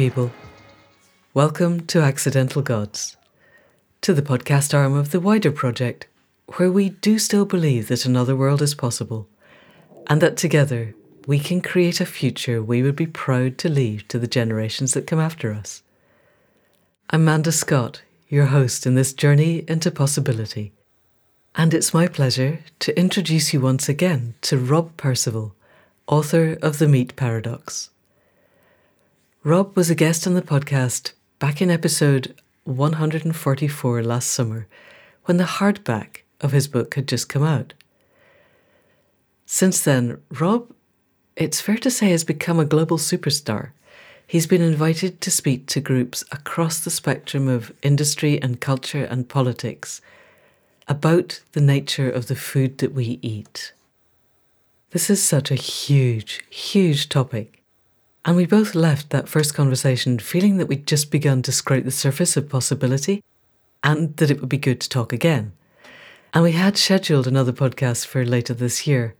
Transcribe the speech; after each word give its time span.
People. 0.00 0.32
Welcome 1.34 1.86
to 1.88 2.00
Accidental 2.00 2.62
Gods, 2.62 3.18
to 4.00 4.14
the 4.14 4.22
podcast 4.22 4.72
arm 4.72 4.94
of 4.94 5.10
the 5.10 5.20
wider 5.20 5.52
project, 5.52 6.06
where 6.56 6.72
we 6.72 6.88
do 6.88 7.18
still 7.18 7.44
believe 7.44 7.88
that 7.88 8.06
another 8.06 8.34
world 8.34 8.62
is 8.62 8.74
possible, 8.74 9.28
and 10.06 10.22
that 10.22 10.38
together 10.38 10.94
we 11.26 11.38
can 11.38 11.60
create 11.60 12.00
a 12.00 12.06
future 12.06 12.62
we 12.62 12.82
would 12.82 12.96
be 12.96 13.06
proud 13.06 13.58
to 13.58 13.68
leave 13.68 14.08
to 14.08 14.18
the 14.18 14.26
generations 14.26 14.94
that 14.94 15.06
come 15.06 15.20
after 15.20 15.52
us. 15.52 15.82
I'm 17.10 17.26
Manda 17.26 17.52
Scott, 17.52 18.00
your 18.26 18.46
host 18.46 18.86
in 18.86 18.94
this 18.94 19.12
journey 19.12 19.66
into 19.68 19.90
possibility, 19.90 20.72
and 21.54 21.74
it's 21.74 21.92
my 21.92 22.08
pleasure 22.08 22.60
to 22.78 22.98
introduce 22.98 23.52
you 23.52 23.60
once 23.60 23.86
again 23.86 24.32
to 24.40 24.56
Rob 24.56 24.96
Percival, 24.96 25.54
author 26.06 26.56
of 26.62 26.78
The 26.78 26.88
Meat 26.88 27.16
Paradox. 27.16 27.90
Rob 29.42 29.74
was 29.74 29.88
a 29.88 29.94
guest 29.94 30.26
on 30.26 30.34
the 30.34 30.42
podcast 30.42 31.12
back 31.38 31.62
in 31.62 31.70
episode 31.70 32.34
144 32.64 34.02
last 34.02 34.28
summer 34.28 34.66
when 35.24 35.38
the 35.38 35.44
hardback 35.44 36.24
of 36.42 36.52
his 36.52 36.68
book 36.68 36.94
had 36.94 37.08
just 37.08 37.30
come 37.30 37.42
out. 37.42 37.72
Since 39.46 39.80
then, 39.82 40.20
Rob, 40.28 40.70
it's 41.36 41.58
fair 41.58 41.78
to 41.78 41.90
say, 41.90 42.10
has 42.10 42.22
become 42.22 42.60
a 42.60 42.66
global 42.66 42.98
superstar. 42.98 43.70
He's 44.26 44.46
been 44.46 44.60
invited 44.60 45.22
to 45.22 45.30
speak 45.30 45.66
to 45.68 45.80
groups 45.80 46.22
across 46.30 46.78
the 46.78 46.90
spectrum 46.90 47.48
of 47.48 47.72
industry 47.80 48.38
and 48.42 48.60
culture 48.60 49.04
and 49.04 49.26
politics 49.26 50.02
about 50.86 51.40
the 51.52 51.62
nature 51.62 52.10
of 52.10 52.26
the 52.26 52.36
food 52.36 52.76
that 52.76 52.92
we 52.92 53.18
eat. 53.22 53.72
This 54.90 55.08
is 55.08 55.22
such 55.22 55.50
a 55.50 55.54
huge, 55.54 56.44
huge 56.50 57.08
topic 57.08 57.59
and 58.24 58.36
we 58.36 58.46
both 58.46 58.74
left 58.74 59.10
that 59.10 59.28
first 59.28 59.54
conversation 59.54 60.18
feeling 60.18 60.58
that 60.58 60.66
we'd 60.66 60.86
just 60.86 61.10
begun 61.10 61.42
to 61.42 61.52
scrape 61.52 61.84
the 61.84 61.90
surface 61.90 62.36
of 62.36 62.48
possibility 62.48 63.22
and 63.82 64.16
that 64.18 64.30
it 64.30 64.40
would 64.40 64.48
be 64.48 64.58
good 64.58 64.80
to 64.80 64.88
talk 64.88 65.12
again. 65.12 65.52
And 66.34 66.44
we 66.44 66.52
had 66.52 66.76
scheduled 66.76 67.26
another 67.26 67.52
podcast 67.52 68.06
for 68.06 68.24
later 68.24 68.54
this 68.54 68.86
year. 68.86 69.14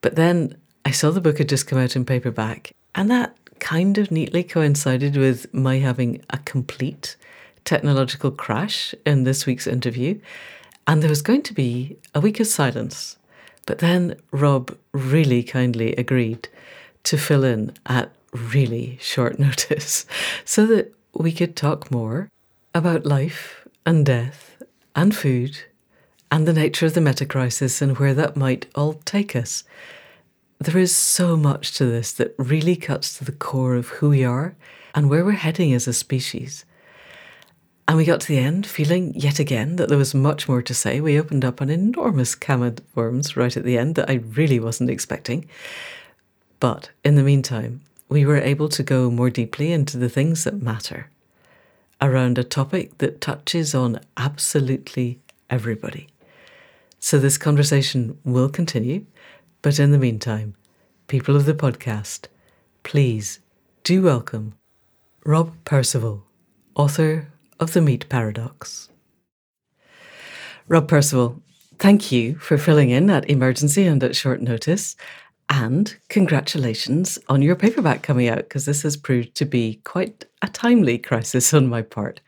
But 0.00 0.16
then 0.16 0.56
I 0.84 0.90
saw 0.90 1.10
the 1.10 1.20
book 1.20 1.38
had 1.38 1.48
just 1.48 1.66
come 1.66 1.78
out 1.78 1.94
in 1.94 2.04
paperback, 2.04 2.72
and 2.94 3.10
that 3.10 3.36
kind 3.58 3.96
of 3.96 4.10
neatly 4.10 4.42
coincided 4.42 5.16
with 5.16 5.52
my 5.54 5.78
having 5.78 6.22
a 6.30 6.38
complete 6.38 7.16
technological 7.64 8.30
crash 8.30 8.94
in 9.06 9.24
this 9.24 9.46
week's 9.46 9.66
interview. 9.66 10.18
And 10.86 11.02
there 11.02 11.10
was 11.10 11.22
going 11.22 11.42
to 11.42 11.54
be 11.54 11.96
a 12.14 12.20
week 12.20 12.40
of 12.40 12.46
silence. 12.46 13.16
But 13.66 13.78
then 13.78 14.16
Rob 14.32 14.76
really 14.92 15.42
kindly 15.42 15.94
agreed 15.94 16.48
to 17.04 17.16
fill 17.16 17.44
in 17.44 17.72
at 17.86 18.10
really 18.32 18.98
short 19.00 19.38
notice 19.38 20.06
so 20.44 20.66
that 20.66 20.92
we 21.14 21.32
could 21.32 21.56
talk 21.56 21.90
more 21.90 22.28
about 22.74 23.04
life 23.04 23.66
and 23.84 24.06
death 24.06 24.62
and 24.94 25.14
food 25.14 25.58
and 26.30 26.46
the 26.46 26.52
nature 26.52 26.86
of 26.86 26.94
the 26.94 27.00
meta 27.00 27.26
crisis 27.26 27.82
and 27.82 27.98
where 27.98 28.14
that 28.14 28.36
might 28.36 28.66
all 28.74 28.94
take 29.04 29.34
us. 29.34 29.64
There 30.58 30.78
is 30.78 30.94
so 30.94 31.36
much 31.36 31.72
to 31.78 31.86
this 31.86 32.12
that 32.12 32.34
really 32.38 32.76
cuts 32.76 33.18
to 33.18 33.24
the 33.24 33.32
core 33.32 33.74
of 33.74 33.88
who 33.88 34.10
we 34.10 34.24
are 34.24 34.54
and 34.94 35.08
where 35.08 35.24
we're 35.24 35.32
heading 35.32 35.72
as 35.72 35.88
a 35.88 35.92
species. 35.92 36.64
And 37.88 37.96
we 37.96 38.04
got 38.04 38.20
to 38.20 38.28
the 38.28 38.38
end 38.38 38.66
feeling 38.66 39.12
yet 39.16 39.40
again 39.40 39.76
that 39.76 39.88
there 39.88 39.98
was 39.98 40.14
much 40.14 40.48
more 40.48 40.62
to 40.62 40.74
say. 40.74 41.00
We 41.00 41.18
opened 41.18 41.44
up 41.44 41.60
an 41.60 41.70
enormous 41.70 42.36
of 42.36 42.80
worms 42.94 43.36
right 43.36 43.56
at 43.56 43.64
the 43.64 43.78
end 43.78 43.96
that 43.96 44.08
I 44.08 44.14
really 44.14 44.60
wasn't 44.60 44.90
expecting. 44.90 45.48
But 46.60 46.90
in 47.02 47.14
the 47.14 47.22
meantime, 47.22 47.80
we 48.08 48.26
were 48.26 48.36
able 48.36 48.68
to 48.68 48.82
go 48.82 49.10
more 49.10 49.30
deeply 49.30 49.72
into 49.72 49.96
the 49.96 50.10
things 50.10 50.44
that 50.44 50.62
matter 50.62 51.08
around 52.02 52.38
a 52.38 52.44
topic 52.44 52.98
that 52.98 53.20
touches 53.20 53.74
on 53.74 54.00
absolutely 54.16 55.20
everybody. 55.48 56.08
So 56.98 57.18
this 57.18 57.38
conversation 57.38 58.18
will 58.24 58.48
continue, 58.48 59.06
but 59.62 59.78
in 59.78 59.90
the 59.90 59.98
meantime, 59.98 60.54
people 61.08 61.34
of 61.34 61.46
the 61.46 61.54
podcast, 61.54 62.26
please 62.82 63.40
do 63.82 64.02
welcome 64.02 64.54
Rob 65.24 65.54
Percival, 65.64 66.24
author 66.74 67.28
of 67.58 67.72
The 67.72 67.80
Meat 67.80 68.08
Paradox. 68.08 68.90
Rob 70.68 70.88
Percival, 70.88 71.42
thank 71.78 72.12
you 72.12 72.36
for 72.36 72.58
filling 72.58 72.90
in 72.90 73.08
at 73.10 73.28
emergency 73.28 73.86
and 73.86 74.02
at 74.04 74.16
short 74.16 74.40
notice. 74.42 74.96
And 75.50 75.96
congratulations 76.08 77.18
on 77.28 77.42
your 77.42 77.56
paperback 77.56 78.02
coming 78.02 78.28
out, 78.28 78.38
because 78.38 78.66
this 78.66 78.82
has 78.82 78.96
proved 78.96 79.34
to 79.34 79.44
be 79.44 79.80
quite 79.84 80.24
a 80.42 80.46
timely 80.46 80.96
crisis 80.96 81.52
on 81.52 81.66
my 81.66 81.82
part. 81.82 82.20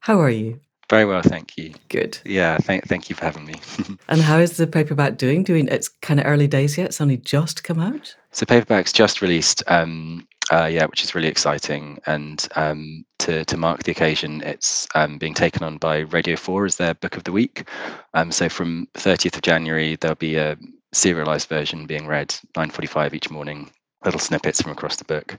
How 0.00 0.20
are 0.20 0.30
you? 0.30 0.60
Very 0.90 1.04
well, 1.06 1.22
thank 1.22 1.56
you. 1.56 1.72
Good. 1.88 2.18
Yeah, 2.24 2.58
thank 2.58 2.86
thank 2.86 3.08
you 3.08 3.16
for 3.16 3.24
having 3.24 3.46
me. 3.46 3.54
and 4.08 4.20
how 4.20 4.38
is 4.38 4.56
the 4.56 4.66
paperback 4.66 5.16
doing? 5.16 5.44
Doing 5.44 5.68
it's 5.68 5.88
kind 5.88 6.20
of 6.20 6.26
early 6.26 6.46
days 6.46 6.76
yet. 6.76 6.86
It's 6.86 7.00
only 7.00 7.16
just 7.16 7.64
come 7.64 7.78
out. 7.78 8.14
So 8.32 8.44
paperback's 8.44 8.92
just 8.92 9.22
released. 9.22 9.62
Um, 9.68 10.26
uh, 10.52 10.66
yeah, 10.66 10.84
which 10.84 11.02
is 11.02 11.14
really 11.14 11.28
exciting. 11.28 12.00
And 12.06 12.46
um, 12.56 13.04
to 13.20 13.44
to 13.46 13.56
mark 13.56 13.84
the 13.84 13.92
occasion, 13.92 14.42
it's 14.42 14.86
um, 14.94 15.16
being 15.16 15.32
taken 15.32 15.62
on 15.62 15.78
by 15.78 16.00
Radio 16.00 16.36
Four 16.36 16.66
as 16.66 16.76
their 16.76 16.94
book 16.94 17.16
of 17.16 17.24
the 17.24 17.32
week. 17.32 17.66
Um, 18.12 18.30
so 18.30 18.48
from 18.48 18.86
30th 18.94 19.36
of 19.36 19.42
January, 19.42 19.96
there'll 19.96 20.16
be 20.16 20.36
a 20.36 20.58
serialized 20.94 21.48
version 21.48 21.86
being 21.86 22.06
read 22.06 22.28
9.45 22.56 23.14
each 23.14 23.30
morning 23.30 23.70
little 24.04 24.20
snippets 24.20 24.60
from 24.60 24.72
across 24.72 24.96
the 24.96 25.04
book. 25.04 25.36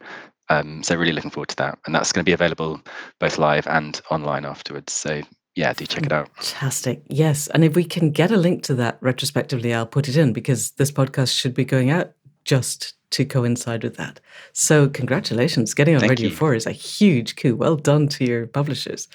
Um, 0.50 0.84
so 0.84 0.96
really 0.96 1.12
looking 1.12 1.32
forward 1.32 1.50
to 1.50 1.56
that. 1.58 1.80
And 1.86 1.94
that's 1.94 2.12
going 2.12 2.24
to 2.24 2.30
be 2.30 2.34
available 2.34 2.82
both 3.20 3.38
live 3.38 3.68
and 3.68 4.00
online 4.12 4.46
afterwards. 4.46 4.94
So 4.94 5.22
yeah 5.56 5.74
do 5.74 5.86
check 5.86 6.06
it 6.06 6.12
out. 6.12 6.30
Fantastic. 6.36 7.04
Yes. 7.08 7.48
And 7.48 7.64
if 7.64 7.76
we 7.76 7.84
can 7.84 8.12
get 8.12 8.32
a 8.32 8.38
link 8.38 8.64
to 8.64 8.76
that 8.76 8.98
retrospectively 9.02 9.74
i'll 9.74 9.86
put 9.86 10.10
it 10.10 10.18
in 10.18 10.34
because 10.34 10.72
this 10.72 10.92
podcast 10.92 11.38
should 11.38 11.54
be 11.54 11.66
going 11.66 11.90
out 11.90 12.12
just 12.44 12.94
to 13.12 13.26
coincide 13.26 13.84
with 13.84 13.96
that. 13.98 14.20
So 14.54 14.90
congratulations. 14.90 15.74
Getting 15.74 15.96
on 15.96 16.02
Thank 16.02 16.12
radio 16.12 16.30
you. 16.30 16.36
4 16.36 16.56
is 16.56 16.66
a 16.66 16.72
huge 16.72 17.36
coup. 17.36 17.56
Well 17.56 17.78
done 17.78 18.08
to 18.10 18.26
your 18.26 18.46
publishers. 18.46 19.08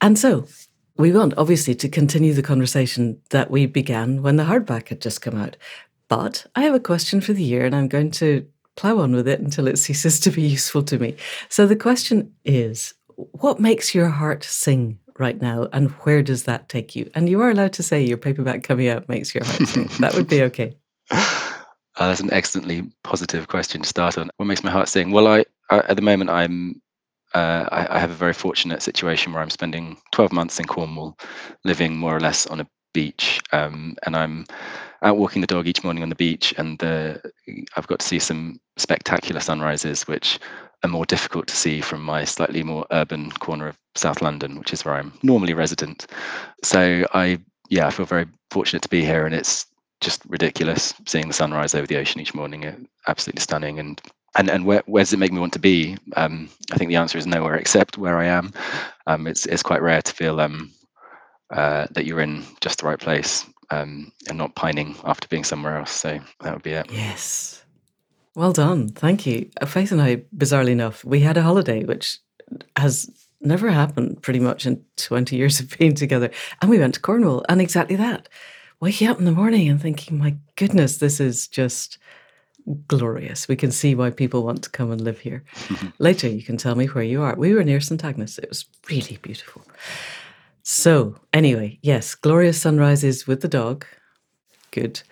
And 0.00 0.18
so 0.18 0.46
we 0.98 1.12
want, 1.12 1.34
obviously, 1.38 1.74
to 1.76 1.88
continue 1.88 2.34
the 2.34 2.42
conversation 2.42 3.20
that 3.30 3.50
we 3.50 3.66
began 3.66 4.20
when 4.20 4.36
the 4.36 4.44
hardback 4.44 4.88
had 4.88 5.00
just 5.00 5.22
come 5.22 5.36
out. 5.36 5.56
But 6.08 6.44
I 6.56 6.62
have 6.62 6.74
a 6.74 6.80
question 6.80 7.20
for 7.20 7.32
the 7.32 7.42
year, 7.42 7.64
and 7.64 7.74
I'm 7.74 7.88
going 7.88 8.10
to 8.12 8.46
plow 8.76 8.98
on 8.98 9.14
with 9.14 9.28
it 9.28 9.40
until 9.40 9.68
it 9.68 9.78
ceases 9.78 10.18
to 10.20 10.30
be 10.30 10.42
useful 10.42 10.82
to 10.84 10.98
me. 10.98 11.16
So 11.48 11.66
the 11.66 11.76
question 11.76 12.34
is 12.44 12.94
what 13.14 13.60
makes 13.60 13.94
your 13.94 14.08
heart 14.08 14.44
sing 14.44 14.98
right 15.18 15.40
now, 15.40 15.68
and 15.72 15.90
where 16.02 16.22
does 16.22 16.44
that 16.44 16.68
take 16.68 16.96
you? 16.96 17.10
And 17.14 17.28
you 17.28 17.40
are 17.42 17.50
allowed 17.50 17.72
to 17.74 17.82
say 17.82 18.02
your 18.02 18.16
paperback 18.16 18.62
coming 18.64 18.88
out 18.88 19.08
makes 19.08 19.34
your 19.34 19.44
heart 19.44 19.68
sing. 19.68 19.88
that 20.00 20.14
would 20.14 20.28
be 20.28 20.42
okay. 20.48 20.76
Uh, 21.10 22.06
that's 22.08 22.20
an 22.20 22.32
excellently 22.32 22.88
positive 23.02 23.48
question 23.48 23.82
to 23.82 23.88
start 23.88 24.18
on. 24.18 24.30
What 24.36 24.46
makes 24.46 24.62
my 24.62 24.70
heart 24.70 24.88
sing? 24.88 25.10
Well, 25.10 25.26
I, 25.26 25.44
I 25.70 25.78
at 25.78 25.96
the 25.96 26.02
moment 26.02 26.30
I'm 26.30 26.80
uh, 27.34 27.68
I, 27.70 27.96
I, 27.96 27.98
have 27.98 28.10
a 28.10 28.14
very 28.14 28.32
fortunate 28.32 28.82
situation 28.82 29.32
where 29.32 29.42
I'm 29.42 29.50
spending 29.50 29.98
12 30.12 30.32
months 30.32 30.58
in 30.58 30.64
Cornwall, 30.64 31.18
living 31.64 31.96
more 31.96 32.16
or 32.16 32.20
less 32.20 32.46
on 32.46 32.60
a 32.60 32.66
beach, 32.94 33.40
um, 33.52 33.96
and 34.04 34.16
I'm 34.16 34.46
out 35.02 35.18
walking 35.18 35.40
the 35.40 35.46
dog 35.46 35.66
each 35.66 35.84
morning 35.84 36.02
on 36.02 36.08
the 36.08 36.14
beach, 36.14 36.54
and 36.56 36.78
the, 36.78 37.20
I've 37.76 37.86
got 37.86 38.00
to 38.00 38.06
see 38.06 38.18
some 38.18 38.60
spectacular 38.76 39.40
sunrises, 39.40 40.08
which 40.08 40.38
are 40.82 40.88
more 40.88 41.04
difficult 41.04 41.46
to 41.48 41.56
see 41.56 41.80
from 41.80 42.02
my 42.02 42.24
slightly 42.24 42.62
more 42.62 42.86
urban 42.90 43.30
corner 43.32 43.68
of 43.68 43.78
South 43.94 44.22
London, 44.22 44.58
which 44.58 44.72
is 44.72 44.84
where 44.84 44.94
I'm 44.94 45.12
normally 45.22 45.54
resident. 45.54 46.06
So 46.62 47.04
I, 47.12 47.38
yeah, 47.68 47.86
I 47.86 47.90
feel 47.90 48.06
very 48.06 48.26
fortunate 48.50 48.82
to 48.82 48.88
be 48.88 49.04
here, 49.04 49.26
and 49.26 49.34
it's 49.34 49.66
just 50.00 50.22
ridiculous 50.26 50.94
seeing 51.06 51.28
the 51.28 51.34
sunrise 51.34 51.74
over 51.74 51.86
the 51.86 51.96
ocean 51.96 52.20
each 52.20 52.34
morning. 52.34 52.62
It's 52.62 52.84
absolutely 53.06 53.42
stunning, 53.42 53.78
and 53.78 54.00
and 54.38 54.48
and 54.48 54.64
where, 54.64 54.82
where 54.86 55.02
does 55.02 55.12
it 55.12 55.18
make 55.18 55.32
me 55.32 55.40
want 55.40 55.52
to 55.52 55.58
be? 55.58 55.96
Um, 56.16 56.48
I 56.72 56.78
think 56.78 56.88
the 56.88 56.96
answer 56.96 57.18
is 57.18 57.26
nowhere 57.26 57.56
except 57.56 57.98
where 57.98 58.16
I 58.16 58.26
am. 58.26 58.52
Um, 59.06 59.26
it's 59.26 59.44
it's 59.46 59.62
quite 59.62 59.82
rare 59.82 60.00
to 60.00 60.12
feel 60.12 60.40
um, 60.40 60.72
uh, 61.50 61.88
that 61.90 62.06
you're 62.06 62.20
in 62.20 62.44
just 62.60 62.78
the 62.78 62.86
right 62.86 62.98
place 62.98 63.44
um, 63.70 64.12
and 64.28 64.38
not 64.38 64.54
pining 64.54 64.96
after 65.04 65.28
being 65.28 65.44
somewhere 65.44 65.76
else. 65.76 65.90
So 65.90 66.18
that 66.40 66.54
would 66.54 66.62
be 66.62 66.72
it. 66.72 66.90
Yes. 66.90 67.62
Well 68.34 68.52
done. 68.52 68.88
Thank 68.88 69.26
you. 69.26 69.50
Uh, 69.60 69.66
Faith 69.66 69.90
and 69.90 70.00
I, 70.00 70.22
bizarrely 70.36 70.70
enough, 70.70 71.04
we 71.04 71.20
had 71.20 71.36
a 71.36 71.42
holiday, 71.42 71.84
which 71.84 72.18
has 72.76 73.10
never 73.40 73.70
happened 73.70 74.22
pretty 74.22 74.40
much 74.40 74.66
in 74.66 74.84
20 74.96 75.36
years 75.36 75.58
of 75.60 75.76
being 75.78 75.94
together. 75.94 76.30
And 76.60 76.70
we 76.70 76.78
went 76.78 76.94
to 76.94 77.00
Cornwall 77.00 77.44
and 77.48 77.60
exactly 77.60 77.96
that. 77.96 78.28
Waking 78.80 79.08
up 79.08 79.18
in 79.18 79.24
the 79.24 79.32
morning 79.32 79.68
and 79.68 79.82
thinking, 79.82 80.18
my 80.18 80.36
goodness, 80.54 80.98
this 80.98 81.18
is 81.18 81.48
just 81.48 81.98
glorious. 82.86 83.48
We 83.48 83.56
can 83.56 83.70
see 83.70 83.94
why 83.94 84.10
people 84.10 84.42
want 84.42 84.62
to 84.64 84.70
come 84.70 84.90
and 84.90 85.00
live 85.00 85.18
here. 85.20 85.44
Later, 85.98 86.28
you 86.28 86.42
can 86.42 86.56
tell 86.56 86.74
me 86.74 86.86
where 86.86 87.04
you 87.04 87.22
are. 87.22 87.34
We 87.36 87.54
were 87.54 87.64
near 87.64 87.80
St. 87.80 88.04
Agnes. 88.04 88.38
It 88.38 88.48
was 88.48 88.66
really 88.90 89.18
beautiful. 89.22 89.62
So, 90.62 91.16
anyway, 91.32 91.78
yes, 91.82 92.14
glorious 92.14 92.60
sunrises 92.60 93.26
with 93.26 93.40
the 93.40 93.48
dog. 93.48 93.86
Good. 94.70 95.02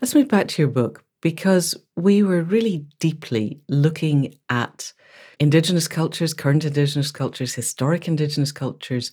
Let's 0.00 0.14
move 0.14 0.28
back 0.28 0.48
to 0.48 0.62
your 0.62 0.70
book 0.70 1.04
because 1.20 1.76
we 1.96 2.22
were 2.22 2.42
really 2.42 2.86
deeply 2.98 3.60
looking 3.68 4.34
at 4.48 4.92
Indigenous 5.38 5.88
cultures, 5.88 6.34
current 6.34 6.64
Indigenous 6.64 7.12
cultures, 7.12 7.54
historic 7.54 8.08
Indigenous 8.08 8.52
cultures, 8.52 9.12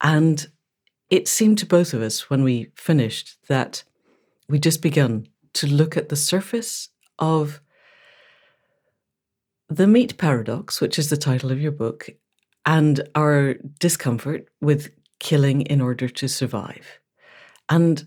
and 0.00 0.48
it 1.10 1.28
seemed 1.28 1.58
to 1.58 1.66
both 1.66 1.94
of 1.94 2.02
us 2.02 2.30
when 2.30 2.42
we 2.42 2.72
finished 2.74 3.36
that 3.48 3.84
we 4.48 4.58
just 4.58 4.82
begun 4.82 5.26
to 5.54 5.66
look 5.66 5.96
at 5.96 6.08
the 6.08 6.16
surface 6.16 6.88
of 7.22 7.60
the 9.68 9.86
meat 9.86 10.18
paradox, 10.18 10.80
which 10.80 10.98
is 10.98 11.08
the 11.08 11.16
title 11.16 11.52
of 11.52 11.60
your 11.60 11.72
book, 11.72 12.10
and 12.66 13.08
our 13.14 13.54
discomfort 13.78 14.48
with 14.60 14.90
killing 15.20 15.62
in 15.62 15.80
order 15.80 16.08
to 16.08 16.28
survive. 16.28 16.98
And 17.68 18.04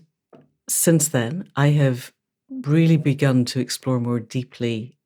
since 0.68 1.08
then, 1.08 1.50
I 1.56 1.68
have 1.70 2.12
really 2.50 2.98
begun 2.98 3.46
to 3.46 3.58
explore 3.58 3.98
more 3.98 4.20
deeply 4.20 4.98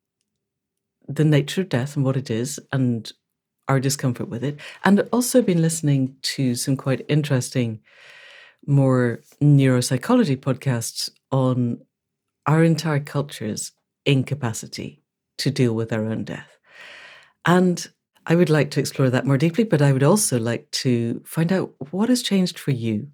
the 1.07 1.23
nature 1.23 1.61
of 1.61 1.69
death 1.69 1.95
and 1.95 2.05
what 2.05 2.17
it 2.17 2.29
is 2.29 2.59
and 2.71 3.11
our 3.67 3.79
discomfort 3.79 4.27
with 4.27 4.43
it, 4.43 4.59
and 4.83 5.07
also 5.13 5.41
been 5.41 5.61
listening 5.61 6.17
to 6.21 6.55
some 6.55 6.75
quite 6.75 7.05
interesting, 7.07 7.79
more 8.67 9.21
neuropsychology 9.41 10.35
podcasts 10.35 11.09
on 11.31 11.79
our 12.45 12.61
entire 12.63 12.99
culture's 12.99 13.71
incapacity 14.05 15.01
to 15.37 15.51
deal 15.51 15.73
with 15.73 15.91
our 15.91 16.05
own 16.05 16.23
death. 16.23 16.57
And 17.45 17.87
I 18.25 18.35
would 18.35 18.49
like 18.49 18.71
to 18.71 18.79
explore 18.79 19.09
that 19.09 19.25
more 19.25 19.37
deeply, 19.37 19.63
but 19.63 19.81
I 19.81 19.91
would 19.91 20.03
also 20.03 20.39
like 20.39 20.69
to 20.71 21.21
find 21.25 21.51
out 21.51 21.73
what 21.91 22.09
has 22.09 22.21
changed 22.21 22.59
for 22.59 22.71
you 22.71 23.07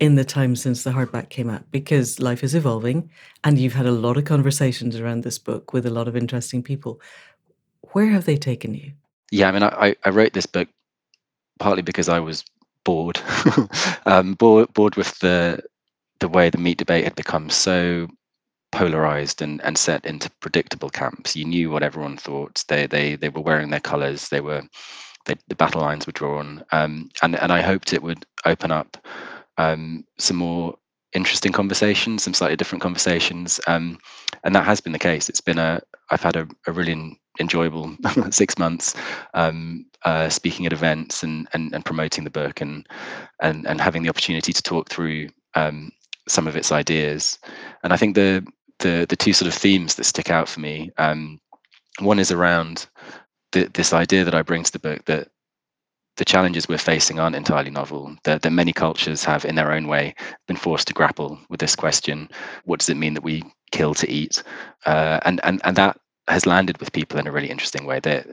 in 0.00 0.14
the 0.14 0.24
time 0.24 0.54
since 0.54 0.84
the 0.84 0.90
hardback 0.90 1.28
came 1.28 1.50
out 1.50 1.70
because 1.70 2.20
life 2.20 2.44
is 2.44 2.54
evolving 2.54 3.10
and 3.44 3.58
you've 3.58 3.74
had 3.74 3.86
a 3.86 3.92
lot 3.92 4.16
of 4.16 4.24
conversations 4.24 4.96
around 4.96 5.22
this 5.22 5.38
book 5.38 5.72
with 5.72 5.84
a 5.84 5.90
lot 5.90 6.08
of 6.08 6.16
interesting 6.16 6.62
people. 6.62 7.00
Where 7.92 8.06
have 8.06 8.24
they 8.24 8.36
taken 8.36 8.74
you? 8.74 8.92
Yeah, 9.30 9.48
I 9.48 9.52
mean, 9.52 9.62
I, 9.62 9.96
I 10.04 10.10
wrote 10.10 10.32
this 10.32 10.46
book 10.46 10.68
partly 11.58 11.82
because 11.82 12.08
I 12.08 12.20
was 12.20 12.44
bored, 12.84 13.20
um, 14.06 14.34
bored, 14.34 14.72
bored 14.72 14.96
with 14.96 15.18
the 15.18 15.62
the 16.20 16.28
way 16.28 16.50
the 16.50 16.58
meat 16.58 16.78
debate 16.78 17.04
had 17.04 17.14
become 17.14 17.48
so 17.48 18.08
polarized 18.72 19.42
and, 19.42 19.60
and 19.62 19.76
set 19.76 20.04
into 20.04 20.30
predictable 20.40 20.90
camps. 20.90 21.36
You 21.36 21.44
knew 21.44 21.70
what 21.70 21.82
everyone 21.82 22.16
thought. 22.16 22.64
They 22.68 22.86
they 22.86 23.16
they 23.16 23.28
were 23.28 23.40
wearing 23.40 23.70
their 23.70 23.80
colors. 23.80 24.28
They 24.28 24.40
were 24.40 24.62
they, 25.24 25.34
the 25.48 25.54
battle 25.54 25.80
lines 25.80 26.06
were 26.06 26.12
drawn. 26.12 26.64
Um, 26.72 27.10
and 27.22 27.36
and 27.36 27.52
I 27.52 27.60
hoped 27.60 27.92
it 27.92 28.02
would 28.02 28.24
open 28.44 28.70
up 28.70 28.96
um, 29.56 30.04
some 30.18 30.36
more 30.36 30.76
interesting 31.14 31.52
conversations, 31.52 32.22
some 32.22 32.34
slightly 32.34 32.56
different 32.56 32.82
conversations. 32.82 33.60
Um, 33.66 33.98
and 34.44 34.54
that 34.54 34.64
has 34.64 34.80
been 34.80 34.92
the 34.92 34.98
case. 34.98 35.28
It's 35.28 35.40
been 35.40 35.58
a 35.58 35.80
I've 36.10 36.22
had 36.22 36.36
a, 36.36 36.48
a 36.66 36.72
really 36.72 37.18
enjoyable 37.40 37.96
six 38.30 38.58
months 38.58 38.94
um, 39.34 39.86
uh, 40.04 40.28
speaking 40.28 40.66
at 40.66 40.72
events 40.72 41.22
and, 41.22 41.48
and 41.52 41.72
and 41.74 41.84
promoting 41.84 42.24
the 42.24 42.30
book 42.30 42.60
and 42.60 42.86
and 43.40 43.66
and 43.66 43.80
having 43.80 44.02
the 44.02 44.08
opportunity 44.08 44.52
to 44.52 44.62
talk 44.62 44.88
through 44.88 45.28
um, 45.54 45.90
some 46.28 46.46
of 46.46 46.56
its 46.56 46.72
ideas. 46.72 47.38
And 47.82 47.92
I 47.92 47.96
think 47.96 48.14
the 48.14 48.46
the 48.78 49.06
the 49.08 49.16
two 49.16 49.32
sort 49.32 49.48
of 49.48 49.54
themes 49.54 49.94
that 49.94 50.04
stick 50.04 50.30
out 50.30 50.48
for 50.48 50.60
me. 50.60 50.90
Um, 50.98 51.40
one 52.00 52.18
is 52.18 52.30
around 52.30 52.86
the, 53.52 53.64
this 53.74 53.92
idea 53.92 54.24
that 54.24 54.34
I 54.34 54.42
bring 54.42 54.62
to 54.62 54.72
the 54.72 54.78
book 54.78 55.04
that 55.06 55.28
the 56.16 56.24
challenges 56.24 56.68
we're 56.68 56.78
facing 56.78 57.18
aren't 57.18 57.36
entirely 57.36 57.70
novel. 57.70 58.16
That, 58.24 58.42
that 58.42 58.50
many 58.50 58.72
cultures 58.72 59.24
have, 59.24 59.44
in 59.44 59.54
their 59.54 59.72
own 59.72 59.86
way, 59.86 60.14
been 60.48 60.56
forced 60.56 60.88
to 60.88 60.94
grapple 60.94 61.38
with 61.48 61.60
this 61.60 61.76
question: 61.76 62.28
What 62.64 62.80
does 62.80 62.88
it 62.88 62.96
mean 62.96 63.14
that 63.14 63.22
we 63.22 63.42
kill 63.70 63.94
to 63.94 64.10
eat? 64.10 64.42
Uh, 64.84 65.20
and 65.24 65.40
and 65.44 65.60
and 65.64 65.76
that 65.76 65.98
has 66.28 66.46
landed 66.46 66.78
with 66.78 66.92
people 66.92 67.18
in 67.18 67.26
a 67.26 67.32
really 67.32 67.50
interesting 67.50 67.86
way. 67.86 68.00
That 68.00 68.26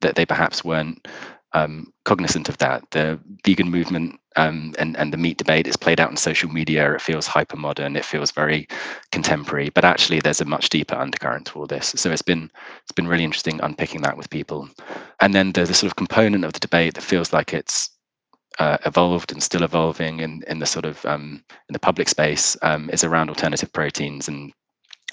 that 0.00 0.14
they 0.14 0.26
perhaps 0.26 0.64
weren't 0.64 1.06
um, 1.52 1.92
cognizant 2.04 2.48
of 2.48 2.58
that. 2.58 2.82
The 2.90 3.18
vegan 3.44 3.70
movement 3.70 4.20
um, 4.36 4.74
and 4.78 4.96
and 4.96 5.12
the 5.12 5.16
meat 5.16 5.38
debate 5.38 5.66
is 5.66 5.76
played 5.76 6.00
out 6.00 6.10
in 6.10 6.16
social 6.16 6.50
media. 6.50 6.94
It 6.94 7.00
feels 7.00 7.26
hyper 7.26 7.56
modern. 7.56 7.96
It 7.96 8.04
feels 8.04 8.30
very 8.30 8.68
contemporary. 9.12 9.70
But 9.70 9.84
actually, 9.84 10.20
there's 10.20 10.40
a 10.40 10.44
much 10.44 10.68
deeper 10.68 10.94
undercurrent 10.94 11.46
to 11.46 11.58
all 11.58 11.66
this. 11.66 11.94
So 11.96 12.10
it's 12.10 12.22
been 12.22 12.50
it's 12.82 12.92
been 12.92 13.08
really 13.08 13.24
interesting 13.24 13.60
unpicking 13.62 14.02
that 14.02 14.16
with 14.16 14.30
people. 14.30 14.68
And 15.20 15.34
then 15.34 15.52
there's 15.52 15.70
a 15.70 15.74
sort 15.74 15.90
of 15.90 15.96
component 15.96 16.44
of 16.44 16.52
the 16.52 16.60
debate 16.60 16.94
that 16.94 17.02
feels 17.02 17.32
like 17.32 17.52
it's 17.54 17.90
uh, 18.58 18.78
evolved 18.84 19.32
and 19.32 19.42
still 19.42 19.62
evolving 19.62 20.20
in 20.20 20.42
in 20.48 20.58
the 20.58 20.66
sort 20.66 20.84
of 20.84 21.04
um, 21.06 21.42
in 21.68 21.72
the 21.72 21.78
public 21.78 22.08
space 22.08 22.56
um, 22.62 22.90
is 22.90 23.04
around 23.04 23.28
alternative 23.28 23.72
proteins 23.72 24.28
and 24.28 24.52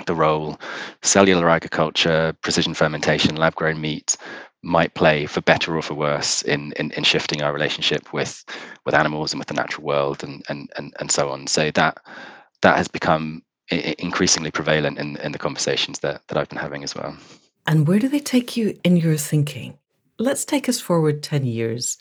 the 0.08 0.16
role 0.16 0.60
cellular 1.04 1.50
agriculture, 1.50 2.36
precision 2.42 2.74
fermentation, 2.74 3.38
lab 3.38 3.56
grown 3.56 3.80
meat 3.80 4.18
might 4.66 4.94
play 4.96 5.26
for 5.26 5.42
better 5.42 5.76
or 5.76 5.82
for 5.82 5.94
worse 5.94 6.42
in, 6.42 6.74
in, 6.74 6.92
in 6.92 7.04
shifting 7.04 7.42
our 7.42 7.54
relationship 7.54 8.12
with 8.12 8.44
with 8.86 8.96
animals 8.96 9.32
and 9.32 9.40
with 9.40 9.48
the 9.48 9.54
natural 9.54 9.86
world 9.86 10.24
and 10.24 10.44
and 10.50 10.70
and, 10.76 10.94
and 11.00 11.12
so 11.12 11.30
on. 11.30 11.48
So 11.48 11.72
that 11.72 12.00
that 12.62 12.78
has 12.78 12.88
become 12.88 13.44
increasingly 13.70 14.52
prevalent 14.52 14.98
in, 14.98 15.18
in 15.18 15.32
the 15.32 15.40
conversations 15.40 16.00
that, 16.00 16.22
that 16.28 16.38
I've 16.38 16.50
been 16.50 16.60
having 16.60 16.84
as 16.84 16.96
well. 16.96 17.16
And 17.66 17.88
where 17.88 18.00
do 18.00 18.08
they 18.08 18.20
take 18.20 18.56
you 18.56 18.78
in 18.84 18.98
your 18.98 19.18
thinking? 19.18 19.78
Let's 20.20 20.46
take 20.46 20.70
us 20.70 20.80
forward 20.80 21.24
10 21.24 21.46
years 21.46 21.98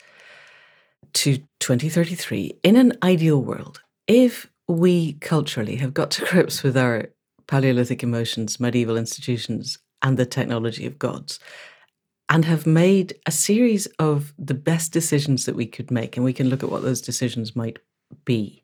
to 1.14 1.38
2033. 1.60 2.58
In 2.62 2.76
an 2.76 2.93
ideal 3.02 3.40
world, 3.40 3.82
if 4.06 4.50
we 4.69 5.14
culturally 5.14 5.76
have 5.76 5.94
got 5.94 6.10
to 6.12 6.25
grips 6.31 6.62
with 6.62 6.76
our 6.76 7.10
Paleolithic 7.46 8.02
emotions, 8.02 8.60
medieval 8.60 8.96
institutions, 8.96 9.78
and 10.02 10.17
the 10.17 10.26
technology 10.26 10.87
of 10.87 10.99
gods, 10.99 11.38
and 12.28 12.44
have 12.44 12.66
made 12.66 13.14
a 13.26 13.30
series 13.30 13.86
of 13.98 14.32
the 14.38 14.54
best 14.54 14.92
decisions 14.92 15.44
that 15.44 15.56
we 15.56 15.66
could 15.66 15.90
make. 15.90 16.16
And 16.16 16.24
we 16.24 16.32
can 16.32 16.48
look 16.48 16.62
at 16.62 16.70
what 16.70 16.82
those 16.82 17.00
decisions 17.00 17.54
might 17.54 17.78
be. 18.24 18.62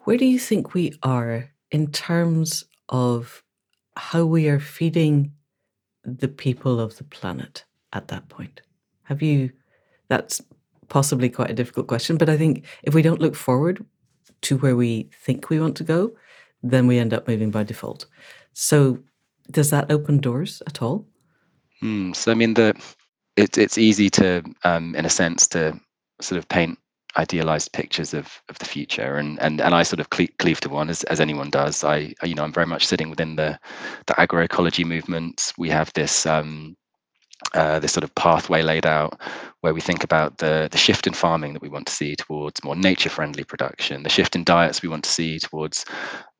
Where 0.00 0.16
do 0.16 0.24
you 0.24 0.38
think 0.38 0.72
we 0.72 0.94
are 1.02 1.50
in 1.70 1.92
terms 1.92 2.64
of 2.88 3.42
how 3.96 4.24
we 4.24 4.48
are 4.48 4.60
feeding 4.60 5.32
the 6.04 6.28
people 6.28 6.80
of 6.80 6.96
the 6.96 7.04
planet 7.04 7.64
at 7.92 8.08
that 8.08 8.28
point? 8.28 8.62
Have 9.02 9.20
you, 9.20 9.50
that's 10.08 10.40
possibly 10.88 11.28
quite 11.28 11.50
a 11.50 11.54
difficult 11.54 11.86
question, 11.86 12.16
but 12.16 12.30
I 12.30 12.38
think 12.38 12.64
if 12.82 12.94
we 12.94 13.02
don't 13.02 13.20
look 13.20 13.34
forward 13.34 13.84
to 14.42 14.56
where 14.58 14.76
we 14.76 15.10
think 15.12 15.50
we 15.50 15.60
want 15.60 15.76
to 15.76 15.84
go, 15.84 16.12
then 16.62 16.86
we 16.86 16.98
end 16.98 17.12
up 17.12 17.28
moving 17.28 17.50
by 17.50 17.62
default. 17.62 18.06
So, 18.54 19.00
does 19.50 19.70
that 19.70 19.90
open 19.90 20.18
doors 20.18 20.62
at 20.66 20.82
all? 20.82 21.06
Hmm, 21.80 22.12
so 22.12 22.32
I 22.32 22.34
mean, 22.34 22.54
the 22.54 22.74
it's 23.36 23.58
it's 23.58 23.78
easy 23.78 24.10
to, 24.10 24.42
um, 24.64 24.94
in 24.96 25.04
a 25.06 25.10
sense, 25.10 25.46
to 25.48 25.78
sort 26.20 26.38
of 26.38 26.48
paint 26.48 26.78
idealized 27.16 27.72
pictures 27.72 28.14
of 28.14 28.42
of 28.48 28.58
the 28.58 28.64
future, 28.64 29.16
and 29.16 29.40
and 29.40 29.60
and 29.60 29.74
I 29.74 29.82
sort 29.84 30.00
of 30.00 30.10
cleave, 30.10 30.32
cleave 30.38 30.60
to 30.62 30.68
one 30.68 30.90
as 30.90 31.04
as 31.04 31.20
anyone 31.20 31.50
does. 31.50 31.84
I 31.84 32.14
you 32.24 32.34
know 32.34 32.44
I'm 32.44 32.52
very 32.52 32.66
much 32.66 32.86
sitting 32.86 33.10
within 33.10 33.36
the 33.36 33.58
the 34.06 34.14
agroecology 34.14 34.84
movement. 34.84 35.52
We 35.58 35.70
have 35.70 35.92
this 35.94 36.26
um, 36.26 36.76
uh, 37.54 37.78
this 37.78 37.92
sort 37.92 38.04
of 38.04 38.14
pathway 38.14 38.62
laid 38.62 38.84
out 38.84 39.18
where 39.60 39.72
we 39.72 39.80
think 39.80 40.04
about 40.04 40.38
the, 40.38 40.68
the 40.70 40.78
shift 40.78 41.06
in 41.06 41.14
farming 41.14 41.52
that 41.52 41.62
we 41.62 41.68
want 41.68 41.86
to 41.86 41.92
see 41.92 42.14
towards 42.14 42.62
more 42.62 42.76
nature 42.76 43.08
friendly 43.08 43.44
production, 43.44 44.02
the 44.02 44.08
shift 44.08 44.36
in 44.36 44.44
diets 44.44 44.82
we 44.82 44.88
want 44.88 45.04
to 45.04 45.10
see 45.10 45.38
towards 45.38 45.84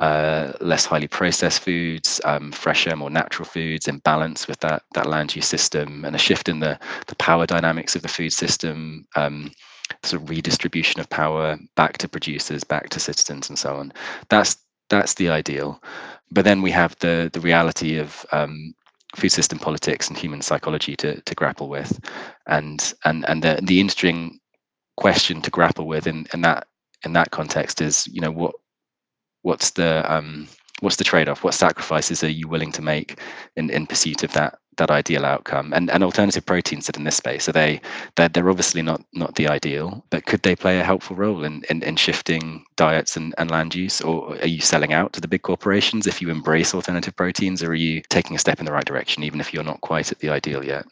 uh, 0.01 0.53
less 0.61 0.85
highly 0.85 1.09
processed 1.09 1.63
foods, 1.63 2.21
um, 2.25 2.53
fresher, 2.53 2.95
more 2.95 3.11
natural 3.11 3.49
foods 3.49 3.89
in 3.89 3.99
balance 3.99 4.47
with 4.47 4.61
that, 4.61 4.83
that 4.95 5.07
land 5.07 5.35
use 5.35 5.47
system, 5.47 6.05
and 6.05 6.15
a 6.15 6.19
shift 6.19 6.49
in 6.49 6.61
the, 6.61 6.79
the 7.07 7.17
power 7.17 7.47
dynamics 7.47 7.97
of 7.97 8.03
the 8.03 8.09
food 8.09 8.33
system. 8.33 9.07
Um, 9.17 9.51
sort 10.03 10.23
of 10.23 10.29
redistribution 10.29 11.01
of 11.01 11.09
power 11.09 11.57
back 11.75 11.97
to 11.97 12.09
producers, 12.09 12.63
back 12.63 12.91
to 12.91 13.01
citizens, 13.01 13.49
and 13.49 13.59
so 13.59 13.77
on. 13.77 13.91
That's 14.29 14.59
that's 14.91 15.15
the 15.15 15.31
ideal. 15.31 15.83
But 16.31 16.45
then 16.45 16.61
we 16.61 16.71
have 16.73 16.95
the 16.99 17.31
the 17.33 17.41
reality 17.41 17.97
of 17.97 18.27
um, 18.31 18.75
food 19.19 19.33
system 19.33 19.59
politics 19.59 20.09
and 20.09 20.17
human 20.19 20.43
psychology 20.43 20.97
to 20.97 21.21
to 21.23 21.35
grapple 21.35 21.69
with, 21.69 21.99
and 22.47 22.95
and 23.05 23.29
and 23.29 23.43
the 23.43 23.61
the 23.63 23.81
interesting 23.81 24.39
question 24.97 25.43
to 25.43 25.51
grapple 25.51 25.87
with 25.87 26.07
in 26.07 26.27
in 26.33 26.43
that 26.43 26.67
in 27.05 27.13
that 27.13 27.31
context 27.31 27.81
is 27.81 28.07
you 28.09 28.21
know 28.21 28.31
what 28.33 28.55
what's 29.43 29.71
the 29.73 30.11
um 30.13 30.49
what's 30.81 30.97
the 30.97 31.05
trade-off? 31.05 31.45
What 31.45 31.55
sacrifices 31.55 32.23
are 32.23 32.31
you 32.31 32.49
willing 32.49 32.73
to 32.73 32.83
make 32.83 33.21
in 33.57 33.71
in 33.71 33.87
pursuit 33.87 34.23
of 34.23 34.33
that 34.33 34.59
that 34.77 34.91
ideal 34.91 35.25
outcome? 35.25 35.73
And 35.73 35.91
and 35.91 36.05
alternative 36.05 36.45
proteins 36.47 36.87
that 36.87 36.97
in 36.97 37.05
this 37.05 37.17
space 37.17 37.49
are 37.49 37.53
they 37.53 37.81
they're, 38.17 38.29
they're 38.29 38.51
obviously 38.51 38.83
not 38.83 39.03
not 39.13 39.35
the 39.35 39.49
ideal 39.49 40.05
but 40.11 40.27
could 40.27 40.43
they 40.43 40.57
play 40.57 40.79
a 40.81 40.85
helpful 40.85 41.17
role 41.17 41.45
in 41.45 41.63
in, 41.71 41.83
in 41.83 41.97
shifting 41.97 42.65
diets 42.77 43.17
and, 43.17 43.35
and 43.39 43.51
land 43.51 43.75
use? 43.75 44.01
Or 44.01 44.37
are 44.41 44.47
you 44.47 44.61
selling 44.61 44.93
out 44.93 45.13
to 45.15 45.21
the 45.21 45.29
big 45.29 45.43
corporations 45.43 46.07
if 46.07 46.23
you 46.23 46.31
embrace 46.31 46.75
alternative 46.75 47.17
proteins 47.17 47.63
or 47.63 47.71
are 47.71 47.75
you 47.75 48.03
taking 48.09 48.37
a 48.37 48.39
step 48.39 48.61
in 48.61 48.67
the 48.67 48.73
right 48.73 48.87
direction 48.87 49.25
even 49.25 49.41
if 49.41 49.53
you're 49.53 49.65
not 49.65 49.81
quite 49.81 50.13
at 50.13 50.19
the 50.21 50.31
ideal 50.31 50.65
yet? 50.65 50.87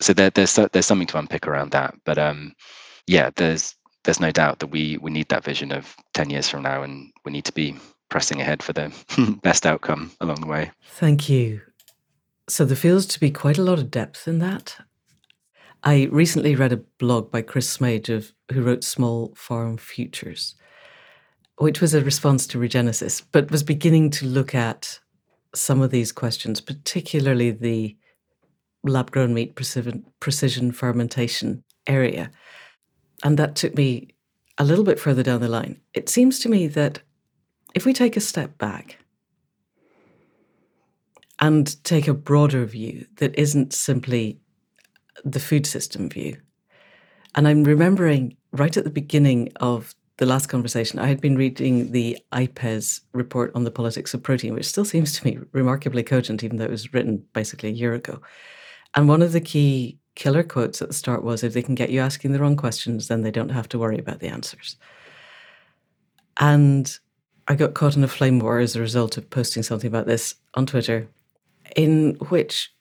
So 0.00 0.12
there, 0.12 0.30
there's 0.30 0.54
there's 0.72 0.86
something 0.86 1.08
to 1.08 1.18
unpick 1.18 1.46
around 1.46 1.72
that 1.72 1.94
but 2.04 2.18
um 2.18 2.54
yeah 3.06 3.30
there's 3.36 3.74
there's 4.04 4.20
no 4.20 4.30
doubt 4.30 4.60
that 4.60 4.68
we 4.68 4.98
we 4.98 5.10
need 5.10 5.28
that 5.28 5.44
vision 5.44 5.72
of 5.72 5.94
10 6.14 6.30
years 6.30 6.48
from 6.48 6.62
now 6.62 6.82
and 6.82 7.10
we 7.24 7.32
need 7.32 7.44
to 7.44 7.52
be 7.52 7.76
pressing 8.08 8.40
ahead 8.40 8.62
for 8.62 8.72
the 8.72 8.92
best 9.42 9.66
outcome 9.66 10.12
along 10.20 10.40
the 10.40 10.46
way. 10.46 10.70
Thank 10.84 11.28
you. 11.28 11.60
So 12.48 12.64
there 12.64 12.76
feels 12.76 13.06
to 13.06 13.20
be 13.20 13.30
quite 13.30 13.58
a 13.58 13.62
lot 13.62 13.78
of 13.78 13.90
depth 13.90 14.28
in 14.28 14.38
that. 14.38 14.76
I 15.82 16.08
recently 16.10 16.54
read 16.54 16.72
a 16.72 16.82
blog 16.98 17.30
by 17.30 17.42
Chris 17.42 17.76
Smaje 17.76 18.08
of 18.08 18.32
who 18.52 18.62
wrote 18.62 18.84
Small 18.84 19.34
Farm 19.36 19.76
Futures, 19.76 20.54
which 21.58 21.80
was 21.80 21.94
a 21.94 22.02
response 22.02 22.46
to 22.48 22.58
Regenesis, 22.58 23.22
but 23.32 23.50
was 23.50 23.62
beginning 23.62 24.10
to 24.10 24.26
look 24.26 24.54
at 24.54 25.00
some 25.54 25.80
of 25.80 25.90
these 25.90 26.12
questions, 26.12 26.60
particularly 26.60 27.50
the 27.50 27.96
lab 28.84 29.10
grown 29.10 29.34
meat 29.34 29.54
precision, 29.54 30.04
precision 30.20 30.72
fermentation 30.72 31.64
area. 31.86 32.30
And 33.24 33.38
that 33.38 33.56
took 33.56 33.74
me 33.76 34.14
a 34.58 34.64
little 34.64 34.84
bit 34.84 35.00
further 35.00 35.22
down 35.22 35.40
the 35.40 35.48
line. 35.48 35.80
It 35.94 36.08
seems 36.08 36.38
to 36.40 36.48
me 36.48 36.66
that 36.68 37.00
if 37.76 37.84
we 37.84 37.92
take 37.92 38.16
a 38.16 38.20
step 38.20 38.56
back 38.56 38.98
and 41.38 41.84
take 41.84 42.08
a 42.08 42.14
broader 42.14 42.64
view 42.64 43.06
that 43.16 43.38
isn't 43.38 43.74
simply 43.74 44.40
the 45.24 45.38
food 45.38 45.66
system 45.66 46.08
view, 46.08 46.38
and 47.34 47.46
I'm 47.46 47.64
remembering 47.64 48.38
right 48.50 48.74
at 48.74 48.84
the 48.84 48.90
beginning 48.90 49.52
of 49.56 49.94
the 50.16 50.24
last 50.24 50.46
conversation, 50.46 50.98
I 50.98 51.06
had 51.08 51.20
been 51.20 51.36
reading 51.36 51.92
the 51.92 52.18
IPES 52.32 53.02
report 53.12 53.52
on 53.54 53.64
the 53.64 53.70
politics 53.70 54.14
of 54.14 54.22
protein, 54.22 54.54
which 54.54 54.64
still 54.64 54.86
seems 54.86 55.12
to 55.12 55.26
me 55.26 55.38
remarkably 55.52 56.02
cogent, 56.02 56.42
even 56.42 56.56
though 56.56 56.64
it 56.64 56.70
was 56.70 56.94
written 56.94 57.22
basically 57.34 57.68
a 57.68 57.72
year 57.72 57.92
ago. 57.92 58.22
And 58.94 59.06
one 59.06 59.20
of 59.20 59.32
the 59.32 59.42
key 59.42 59.98
killer 60.14 60.42
quotes 60.42 60.80
at 60.80 60.88
the 60.88 60.94
start 60.94 61.22
was 61.22 61.44
if 61.44 61.52
they 61.52 61.60
can 61.60 61.74
get 61.74 61.90
you 61.90 62.00
asking 62.00 62.32
the 62.32 62.40
wrong 62.40 62.56
questions, 62.56 63.08
then 63.08 63.20
they 63.20 63.30
don't 63.30 63.50
have 63.50 63.68
to 63.68 63.78
worry 63.78 63.98
about 63.98 64.20
the 64.20 64.28
answers. 64.28 64.78
And 66.38 66.98
I 67.48 67.54
got 67.54 67.74
caught 67.74 67.96
in 67.96 68.04
a 68.04 68.08
flame 68.08 68.38
war 68.38 68.58
as 68.58 68.74
a 68.74 68.80
result 68.80 69.16
of 69.16 69.30
posting 69.30 69.62
something 69.62 69.88
about 69.88 70.06
this 70.06 70.34
on 70.54 70.66
Twitter, 70.66 71.08
in 71.74 72.14
which 72.28 72.72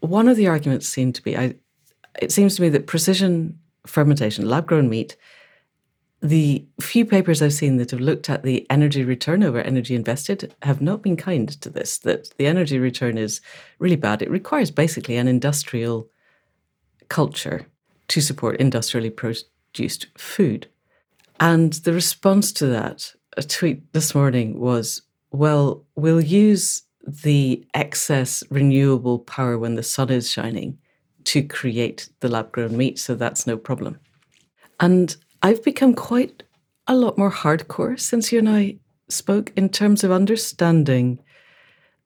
one 0.00 0.28
of 0.28 0.36
the 0.36 0.46
arguments 0.46 0.88
seemed 0.88 1.14
to 1.16 1.22
be 1.22 1.36
I, 1.36 1.54
it 2.20 2.32
seems 2.32 2.56
to 2.56 2.62
me 2.62 2.68
that 2.70 2.86
precision 2.86 3.58
fermentation, 3.86 4.48
lab 4.48 4.66
grown 4.66 4.88
meat, 4.88 5.16
the 6.22 6.64
few 6.80 7.04
papers 7.04 7.42
I've 7.42 7.52
seen 7.52 7.76
that 7.76 7.90
have 7.90 8.00
looked 8.00 8.30
at 8.30 8.44
the 8.44 8.66
energy 8.70 9.04
return 9.04 9.42
over 9.42 9.60
energy 9.60 9.94
invested 9.94 10.54
have 10.62 10.80
not 10.80 11.02
been 11.02 11.18
kind 11.18 11.48
to 11.60 11.68
this, 11.68 11.98
that 11.98 12.34
the 12.38 12.46
energy 12.46 12.78
return 12.78 13.18
is 13.18 13.42
really 13.78 13.96
bad. 13.96 14.22
It 14.22 14.30
requires 14.30 14.70
basically 14.70 15.16
an 15.16 15.28
industrial 15.28 16.08
culture 17.08 17.66
to 18.08 18.20
support 18.22 18.56
industrially 18.56 19.10
produced 19.10 20.06
food. 20.16 20.66
And 21.40 21.74
the 21.74 21.92
response 21.92 22.52
to 22.52 22.66
that, 22.68 23.12
a 23.36 23.42
tweet 23.42 23.92
this 23.92 24.14
morning 24.14 24.58
was, 24.58 25.02
well, 25.30 25.84
we'll 25.96 26.20
use 26.20 26.82
the 27.06 27.64
excess 27.74 28.42
renewable 28.50 29.18
power 29.18 29.58
when 29.58 29.74
the 29.74 29.82
sun 29.82 30.10
is 30.10 30.30
shining 30.30 30.78
to 31.24 31.42
create 31.42 32.08
the 32.20 32.28
lab 32.28 32.52
grown 32.52 32.76
meat, 32.76 32.98
so 32.98 33.14
that's 33.14 33.46
no 33.46 33.56
problem. 33.56 33.98
And 34.80 35.16
I've 35.42 35.62
become 35.62 35.94
quite 35.94 36.42
a 36.86 36.94
lot 36.94 37.18
more 37.18 37.30
hardcore 37.30 37.98
since 37.98 38.30
you 38.32 38.38
and 38.38 38.48
I 38.48 38.76
spoke 39.08 39.52
in 39.56 39.68
terms 39.68 40.04
of 40.04 40.10
understanding 40.10 41.18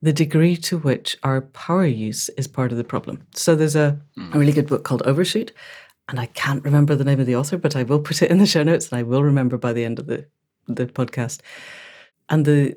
the 0.01 0.13
degree 0.13 0.57
to 0.57 0.79
which 0.79 1.17
our 1.23 1.41
power 1.41 1.87
use 1.87 2.29
is 2.31 2.47
part 2.47 2.71
of 2.71 2.79
the 2.79 2.85
problem. 2.85 3.27
So 3.35 3.57
there's 3.57 3.77
a, 3.77 3.99
mm. 4.17 4.35
a 4.35 4.39
really 4.39 4.53
good 4.53 4.69
book 4.69 4.85
called 4.85 5.03
Overshoot, 5.03 5.53
and 6.09 6.21
I 6.21 6.27
can't 6.27 6.65
remember 6.65 6.95
the 6.95 7.05
name 7.05 7.21
of 7.21 7.27
the 7.27 7.37
author, 7.37 7.59
but 7.59 7.77
I 7.77 7.83
will 7.83 7.99
put 7.99 8.23
it 8.23 8.31
in 8.31 8.39
the 8.39 8.47
show 8.47 8.63
notes 8.63 8.91
and 8.91 8.99
I 8.99 9.03
will 9.03 9.23
remember 9.23 9.59
by 9.59 9.73
the 9.73 9.85
end 9.85 9.99
of 9.99 10.07
the, 10.07 10.27
the 10.69 10.87
podcast. 10.87 11.41
And 12.29 12.45
the 12.45 12.77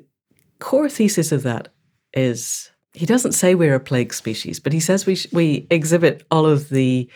core 0.58 0.88
thesis 0.88 1.32
of 1.32 1.42
that 1.42 1.68
is 2.14 2.70
he 2.94 3.06
doesn't 3.06 3.32
say 3.32 3.54
we're 3.54 3.74
a 3.74 3.80
plague 3.80 4.12
species, 4.12 4.60
but 4.60 4.72
he 4.72 4.80
says 4.80 5.06
we, 5.06 5.14
sh- 5.14 5.32
we 5.32 5.66
exhibit 5.70 6.24
all 6.30 6.46
of 6.46 6.68
the 6.68 7.10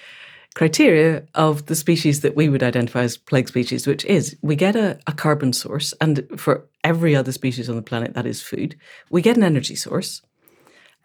criteria 0.54 1.23
of 1.35 1.66
the 1.66 1.76
species 1.76 2.23
that 2.23 2.35
we 2.35 2.49
would 2.49 2.62
identify 2.62 3.02
as 3.02 3.18
plague 3.18 3.49
species, 3.49 3.87
which 3.87 4.04
is 4.06 4.37
we 4.40 4.56
get 4.56 4.75
a, 4.75 4.99
a, 5.06 5.12
carbon 5.12 5.52
source, 5.52 5.92
and 6.00 6.26
for 6.38 6.66
every 6.83 7.14
other 7.14 7.30
species 7.30 7.68
on 7.68 7.76
the 7.76 7.83
planet, 7.83 8.14
that 8.14 8.25
is 8.25 8.40
food. 8.40 8.75
We 9.11 9.21
get 9.21 9.37
an 9.37 9.42
energy 9.42 9.76
source. 9.76 10.23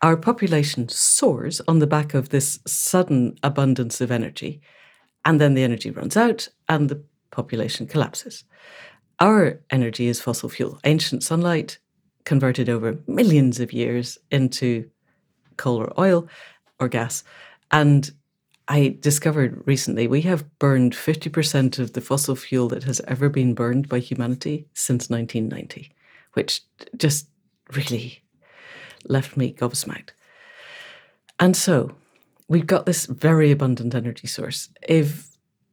Our 0.02 0.16
population 0.16 0.88
soars 0.88 1.60
on 1.68 1.80
the 1.80 1.88
back 1.88 2.14
of 2.14 2.30
this 2.30 2.60
sudden 2.66 3.36
abundance 3.44 4.00
of 4.00 4.10
energy, 4.10 4.62
and 5.26 5.42
then 5.42 5.54
the 5.54 5.64
energy 5.64 5.92
runs 5.92 6.16
out 6.16 6.48
and 6.70 6.88
the 6.88 7.04
population 7.30 7.88
collapses. 7.88 8.46
Our 9.22 9.60
energy 9.70 10.08
is 10.08 10.20
fossil 10.20 10.50
fuel, 10.50 10.80
ancient 10.84 11.22
sunlight 11.22 11.78
converted 12.26 12.70
over 12.70 12.98
millions 13.06 13.60
of 13.60 13.72
years 13.72 14.18
into 14.32 14.90
coal 15.58 15.78
or 15.78 15.94
oil 16.00 16.28
or 16.80 16.88
gas. 16.88 17.24
And 17.70 18.10
I 18.68 18.98
discovered 19.00 19.62
recently 19.68 20.08
we 20.08 20.22
have 20.22 20.58
burned 20.58 20.94
50% 20.94 21.78
of 21.78 21.94
the 21.94 22.02
fossil 22.02 22.36
fuel 22.36 22.68
that 22.70 22.86
has 22.86 23.00
ever 23.08 23.30
been 23.30 23.54
burned 23.54 23.88
by 23.88 24.00
humanity 24.00 24.66
since 24.74 25.08
1990, 25.08 25.92
which 26.34 26.62
just 26.98 27.28
really 27.74 28.24
left 29.06 29.38
me 29.38 29.54
gobsmacked. 29.54 30.10
And 31.40 31.56
so 31.56 31.94
we've 32.48 32.66
got 32.66 32.88
this 32.88 33.06
very 33.06 33.52
abundant 33.52 33.94
energy 33.94 34.26
source. 34.26 34.70
If 34.82 35.31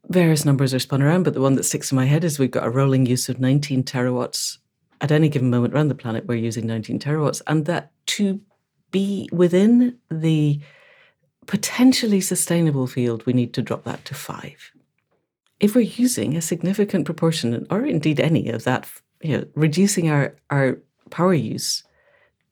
various 0.08 0.44
numbers 0.44 0.74
are 0.74 0.78
spun 0.78 1.02
around, 1.02 1.24
but 1.24 1.34
the 1.34 1.40
one 1.40 1.54
that 1.54 1.64
sticks 1.64 1.92
in 1.92 1.96
my 1.96 2.06
head 2.06 2.24
is 2.24 2.38
we've 2.38 2.50
got 2.50 2.66
a 2.66 2.70
rolling 2.70 3.06
use 3.06 3.28
of 3.28 3.40
19 3.40 3.84
terawatts 3.84 4.58
at 5.00 5.12
any 5.12 5.28
given 5.28 5.50
moment 5.50 5.74
around 5.74 5.88
the 5.88 5.94
planet. 5.94 6.26
We're 6.26 6.36
using 6.36 6.66
19 6.66 6.98
terawatts, 6.98 7.42
and 7.46 7.66
that 7.66 7.92
to 8.06 8.40
be 8.90 9.28
within 9.32 9.98
the 10.10 10.60
potentially 11.46 12.20
sustainable 12.20 12.86
field, 12.86 13.24
we 13.26 13.32
need 13.32 13.54
to 13.54 13.62
drop 13.62 13.84
that 13.84 14.04
to 14.06 14.14
five. 14.14 14.72
If 15.60 15.74
we're 15.74 15.80
using 15.80 16.36
a 16.36 16.42
significant 16.42 17.04
proportion, 17.04 17.66
or 17.70 17.84
indeed 17.84 18.20
any 18.20 18.48
of 18.48 18.64
that, 18.64 18.88
you 19.22 19.38
know, 19.38 19.44
reducing 19.54 20.08
our, 20.10 20.36
our 20.50 20.78
power 21.10 21.34
use 21.34 21.84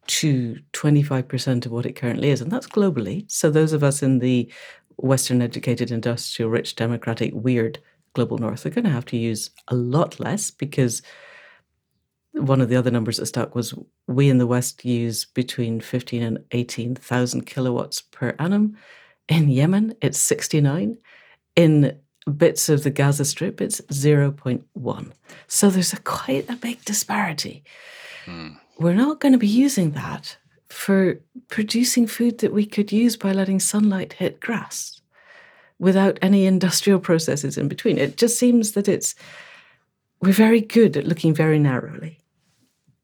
to 0.08 0.58
25% 0.72 1.66
of 1.66 1.72
what 1.72 1.86
it 1.86 1.94
currently 1.94 2.30
is, 2.30 2.40
and 2.40 2.50
that's 2.50 2.66
globally. 2.66 3.30
So 3.30 3.50
those 3.50 3.72
of 3.72 3.82
us 3.82 4.02
in 4.02 4.18
the 4.18 4.50
Western 4.96 5.42
educated, 5.42 5.90
industrial, 5.90 6.50
rich, 6.50 6.76
democratic, 6.76 7.32
weird 7.34 7.78
global 8.14 8.38
north 8.38 8.64
are 8.64 8.70
going 8.70 8.84
to 8.84 8.90
have 8.90 9.04
to 9.06 9.16
use 9.16 9.50
a 9.68 9.74
lot 9.74 10.18
less 10.18 10.50
because 10.50 11.02
one 12.32 12.60
of 12.60 12.68
the 12.68 12.76
other 12.76 12.90
numbers 12.90 13.18
that 13.18 13.26
stuck 13.26 13.54
was 13.54 13.74
we 14.06 14.28
in 14.28 14.38
the 14.38 14.46
West 14.46 14.84
use 14.84 15.24
between 15.24 15.80
15 15.80 16.22
and 16.22 16.38
18,000 16.50 17.46
kilowatts 17.46 18.00
per 18.00 18.34
annum. 18.38 18.76
In 19.28 19.48
Yemen, 19.48 19.94
it's 20.00 20.18
69. 20.18 20.98
In 21.56 21.98
bits 22.36 22.68
of 22.68 22.82
the 22.82 22.90
Gaza 22.90 23.24
Strip, 23.24 23.60
it's 23.60 23.80
0.1. 23.82 25.12
So 25.46 25.70
there's 25.70 25.92
a 25.92 26.00
quite 26.00 26.48
a 26.50 26.56
big 26.56 26.84
disparity. 26.84 27.64
Hmm. 28.24 28.48
We're 28.78 28.94
not 28.94 29.20
going 29.20 29.32
to 29.32 29.38
be 29.38 29.46
using 29.46 29.92
that 29.92 30.36
for 30.68 31.20
producing 31.48 32.06
food 32.06 32.38
that 32.38 32.52
we 32.52 32.66
could 32.66 32.92
use 32.92 33.16
by 33.16 33.32
letting 33.32 33.60
sunlight 33.60 34.14
hit 34.14 34.40
grass 34.40 35.00
without 35.78 36.18
any 36.22 36.46
industrial 36.46 36.98
processes 36.98 37.58
in 37.58 37.68
between. 37.68 37.98
It 37.98 38.16
just 38.16 38.38
seems 38.38 38.72
that 38.72 38.88
it's 38.88 39.14
we're 40.20 40.32
very 40.32 40.60
good 40.60 40.96
at 40.96 41.06
looking 41.06 41.34
very 41.34 41.58
narrowly 41.58 42.18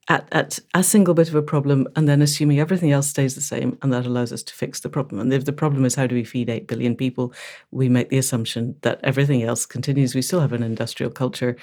at, 0.08 0.26
at 0.32 0.58
a 0.74 0.82
single 0.82 1.14
bit 1.14 1.28
of 1.28 1.34
a 1.34 1.42
problem 1.42 1.86
and 1.94 2.08
then 2.08 2.22
assuming 2.22 2.58
everything 2.58 2.90
else 2.90 3.08
stays 3.08 3.34
the 3.34 3.40
same 3.40 3.78
and 3.82 3.92
that 3.92 4.06
allows 4.06 4.32
us 4.32 4.42
to 4.42 4.54
fix 4.54 4.80
the 4.80 4.88
problem. 4.88 5.20
And 5.20 5.32
if 5.32 5.44
the 5.44 5.52
problem 5.52 5.84
is 5.84 5.94
how 5.94 6.06
do 6.06 6.14
we 6.14 6.24
feed 6.24 6.50
8 6.50 6.66
billion 6.66 6.96
people, 6.96 7.32
we 7.70 7.88
make 7.88 8.08
the 8.08 8.18
assumption 8.18 8.76
that 8.82 9.00
everything 9.04 9.42
else 9.42 9.66
continues. 9.66 10.14
We 10.14 10.22
still 10.22 10.40
have 10.40 10.52
an 10.52 10.62
industrial 10.62 11.12
culture 11.12 11.56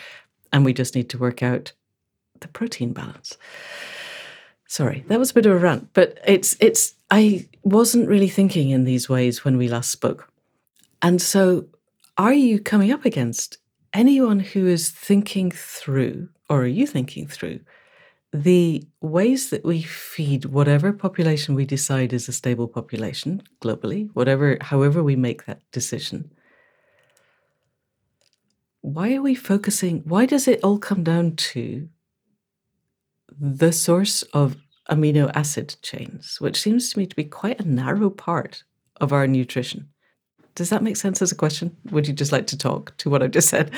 and 0.53 0.63
we 0.63 0.73
just 0.73 0.95
need 0.95 1.09
to 1.09 1.17
work 1.17 1.43
out 1.43 1.73
the 2.39 2.47
protein 2.47 2.93
balance. 2.93 3.37
Sorry, 4.69 5.03
that 5.07 5.17
was 5.17 5.31
a 5.31 5.33
bit 5.33 5.47
of 5.47 5.53
a 5.53 5.57
rant, 5.57 5.89
but 5.93 6.19
it's 6.27 6.55
it's 6.59 6.93
I 7.09 7.47
wasn't 7.63 8.07
really 8.07 8.29
thinking 8.29 8.69
in 8.69 8.83
these 8.83 9.09
ways 9.09 9.43
when 9.43 9.57
we 9.57 9.67
last 9.67 9.89
spoke. 9.89 10.31
And 11.01 11.19
so 11.19 11.65
are 12.19 12.33
you 12.33 12.59
coming 12.59 12.91
up 12.91 13.03
against 13.03 13.57
anyone 13.93 14.39
who 14.39 14.67
is 14.67 14.91
thinking 14.91 15.49
through 15.49 16.29
or 16.51 16.61
are 16.61 16.67
you 16.67 16.85
thinking 16.85 17.25
through 17.27 17.61
the 18.31 18.83
ways 19.01 19.49
that 19.49 19.65
we 19.65 19.81
feed 19.81 20.45
whatever 20.45 20.93
population 20.93 21.55
we 21.55 21.65
decide 21.65 22.13
is 22.13 22.29
a 22.29 22.31
stable 22.31 22.67
population 22.67 23.41
globally, 23.61 24.07
whatever, 24.13 24.59
however 24.61 25.01
we 25.01 25.15
make 25.15 25.45
that 25.47 25.61
decision, 25.71 26.29
why 28.81 29.15
are 29.15 29.21
we 29.23 29.33
focusing? 29.33 30.03
Why 30.05 30.27
does 30.27 30.47
it 30.47 30.63
all 30.63 30.77
come 30.77 31.03
down 31.03 31.37
to 31.37 31.89
the 33.39 33.71
source 33.71 34.23
of 34.33 34.57
amino 34.89 35.31
acid 35.33 35.75
chains, 35.81 36.37
which 36.39 36.59
seems 36.59 36.91
to 36.91 36.99
me 36.99 37.05
to 37.05 37.15
be 37.15 37.23
quite 37.23 37.59
a 37.59 37.67
narrow 37.67 38.09
part 38.09 38.63
of 38.99 39.13
our 39.13 39.27
nutrition? 39.27 39.89
Does 40.55 40.69
that 40.69 40.83
make 40.83 40.97
sense 40.97 41.21
as 41.21 41.31
a 41.31 41.35
question? 41.35 41.77
Would 41.91 42.07
you 42.07 42.13
just 42.13 42.31
like 42.31 42.47
to 42.47 42.57
talk 42.57 42.95
to 42.97 43.09
what 43.09 43.23
I've 43.23 43.31
just 43.31 43.49
said? 43.49 43.71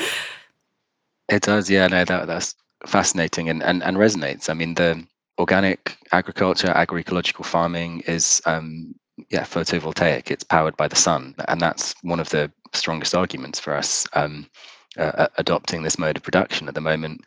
It 1.30 1.44
does, 1.44 1.70
yeah. 1.70 1.88
No, 1.88 2.04
that 2.06 2.28
that's 2.28 2.56
fascinating 2.86 3.50
and, 3.50 3.62
and, 3.62 3.84
and 3.84 3.98
resonates. 3.98 4.50
I 4.50 4.54
mean, 4.54 4.74
the 4.74 5.06
organic 5.38 5.98
agriculture, 6.12 6.68
agroecological 6.68 7.46
farming 7.46 8.02
is 8.02 8.42
um, 8.46 8.96
yeah 9.30 9.44
photovoltaic. 9.44 10.32
It's 10.32 10.44
powered 10.44 10.76
by 10.78 10.88
the 10.88 10.96
sun, 10.96 11.36
and 11.48 11.62
that's 11.62 11.94
one 12.02 12.20
of 12.20 12.30
the 12.30 12.52
strongest 12.74 13.14
arguments 13.14 13.60
for 13.60 13.76
us 13.76 14.08
um, 14.14 14.48
uh, 14.98 15.28
adopting 15.38 15.84
this 15.84 16.00
mode 16.00 16.18
of 16.18 16.24
production 16.24 16.68
at 16.68 16.74
the 16.74 16.82
moment. 16.82 17.22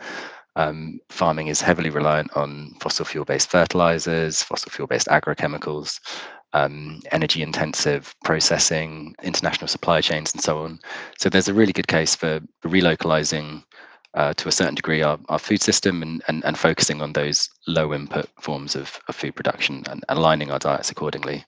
Um, 0.57 1.01
farming 1.11 1.49
is 1.49 1.61
heavily 1.61 1.91
reliant 1.91 2.37
on 2.37 2.75
fossil 2.81 3.05
fuel 3.05 3.25
based 3.25 3.51
fertilizers, 3.51 4.43
fossil 4.43 4.71
fuel 4.71 4.87
based 4.87 5.09
agrochemicals, 5.09 5.99
um, 6.53 7.01
energy 7.11 7.43
intensive 7.43 8.15
processing, 8.25 9.15
international 9.23 9.69
supply 9.69 10.01
chains, 10.01 10.33
and 10.33 10.43
so 10.43 10.59
on. 10.59 10.79
So 11.19 11.29
there's 11.29 11.49
a 11.49 11.55
really 11.55 11.73
good 11.73 11.89
case 11.89 12.15
for 12.15 12.41
relocalizing 12.65 13.65
uh, 14.15 14.33
to 14.35 14.49
a 14.49 14.53
certain 14.53 14.77
degree 14.77 15.03
our, 15.03 15.19
our 15.29 15.41
food 15.41 15.61
system 15.61 16.03
and, 16.03 16.23
and, 16.29 16.45
and 16.45 16.57
focusing 16.57 17.03
on 17.03 17.13
those 17.13 17.49
low 17.67 17.93
input 17.93 18.29
forms 18.41 18.77
of, 18.77 19.01
of 19.09 19.17
food 19.17 19.35
production 19.35 19.83
and 19.89 20.05
aligning 20.09 20.53
our 20.53 20.61
diets 20.61 20.91
accordingly. 20.91 21.45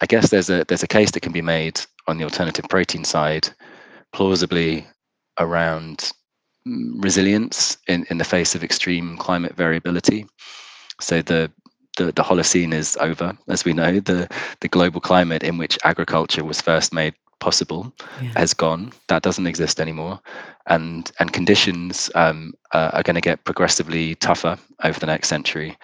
I 0.00 0.06
guess 0.06 0.30
there's 0.30 0.50
a 0.50 0.64
there's 0.68 0.82
a 0.82 0.88
case 0.88 1.10
that 1.12 1.20
can 1.20 1.32
be 1.32 1.42
made 1.42 1.80
on 2.06 2.18
the 2.18 2.24
alternative 2.24 2.66
protein 2.68 3.02
side, 3.04 3.48
plausibly 4.12 4.86
around 5.38 6.12
resilience 6.66 7.78
in, 7.86 8.06
in 8.10 8.18
the 8.18 8.24
face 8.24 8.54
of 8.54 8.64
extreme 8.64 9.16
climate 9.16 9.54
variability. 9.56 10.26
So 11.00 11.22
the 11.22 11.50
the, 11.96 12.12
the 12.12 12.22
Holocene 12.22 12.74
is 12.74 12.96
over, 13.00 13.36
as 13.48 13.64
we 13.64 13.72
know. 13.72 14.00
The 14.00 14.28
the 14.60 14.68
global 14.68 15.00
climate 15.00 15.42
in 15.42 15.58
which 15.58 15.78
agriculture 15.84 16.44
was 16.44 16.60
first 16.60 16.92
made 16.92 17.14
possible 17.38 17.92
yeah. 18.20 18.32
has 18.36 18.54
gone. 18.54 18.92
That 19.08 19.22
doesn't 19.22 19.46
exist 19.46 19.80
anymore, 19.80 20.20
and 20.66 21.10
and 21.18 21.32
conditions 21.32 22.10
um, 22.14 22.54
uh, 22.72 22.90
are 22.92 23.02
going 23.02 23.14
to 23.14 23.20
get 23.20 23.44
progressively 23.44 24.14
tougher 24.16 24.58
over 24.84 25.00
the 25.00 25.06
next 25.06 25.28
century. 25.28 25.76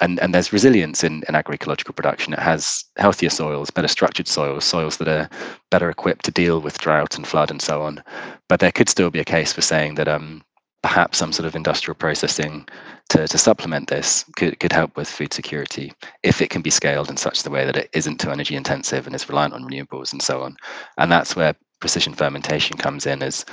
And, 0.00 0.18
and 0.20 0.34
there's 0.34 0.52
resilience 0.52 1.04
in, 1.04 1.22
in 1.28 1.34
agroecological 1.34 1.94
production. 1.94 2.32
It 2.32 2.38
has 2.38 2.84
healthier 2.96 3.30
soils, 3.30 3.70
better 3.70 3.88
structured 3.88 4.28
soils, 4.28 4.64
soils 4.64 4.96
that 4.96 5.08
are 5.08 5.28
better 5.70 5.90
equipped 5.90 6.24
to 6.24 6.30
deal 6.30 6.60
with 6.60 6.78
drought 6.78 7.16
and 7.16 7.26
flood 7.26 7.50
and 7.50 7.60
so 7.60 7.82
on. 7.82 8.02
But 8.48 8.60
there 8.60 8.72
could 8.72 8.88
still 8.88 9.10
be 9.10 9.20
a 9.20 9.24
case 9.24 9.52
for 9.52 9.60
saying 9.60 9.96
that 9.96 10.08
um, 10.08 10.42
perhaps 10.82 11.18
some 11.18 11.32
sort 11.32 11.46
of 11.46 11.54
industrial 11.54 11.94
processing 11.94 12.66
to, 13.10 13.28
to 13.28 13.38
supplement 13.38 13.88
this 13.88 14.24
could, 14.36 14.58
could 14.60 14.72
help 14.72 14.96
with 14.96 15.08
food 15.08 15.32
security 15.32 15.92
if 16.22 16.40
it 16.40 16.50
can 16.50 16.62
be 16.62 16.70
scaled 16.70 17.10
in 17.10 17.16
such 17.16 17.42
the 17.42 17.50
way 17.50 17.66
that 17.66 17.76
it 17.76 17.90
isn't 17.92 18.18
too 18.20 18.30
energy 18.30 18.56
intensive 18.56 19.06
and 19.06 19.14
is 19.14 19.28
reliant 19.28 19.52
on 19.52 19.64
renewables 19.64 20.12
and 20.12 20.22
so 20.22 20.42
on. 20.42 20.56
And 20.96 21.12
that's 21.12 21.36
where 21.36 21.54
precision 21.80 22.14
fermentation 22.14 22.76
comes 22.76 23.06
in 23.06 23.22
as 23.22 23.44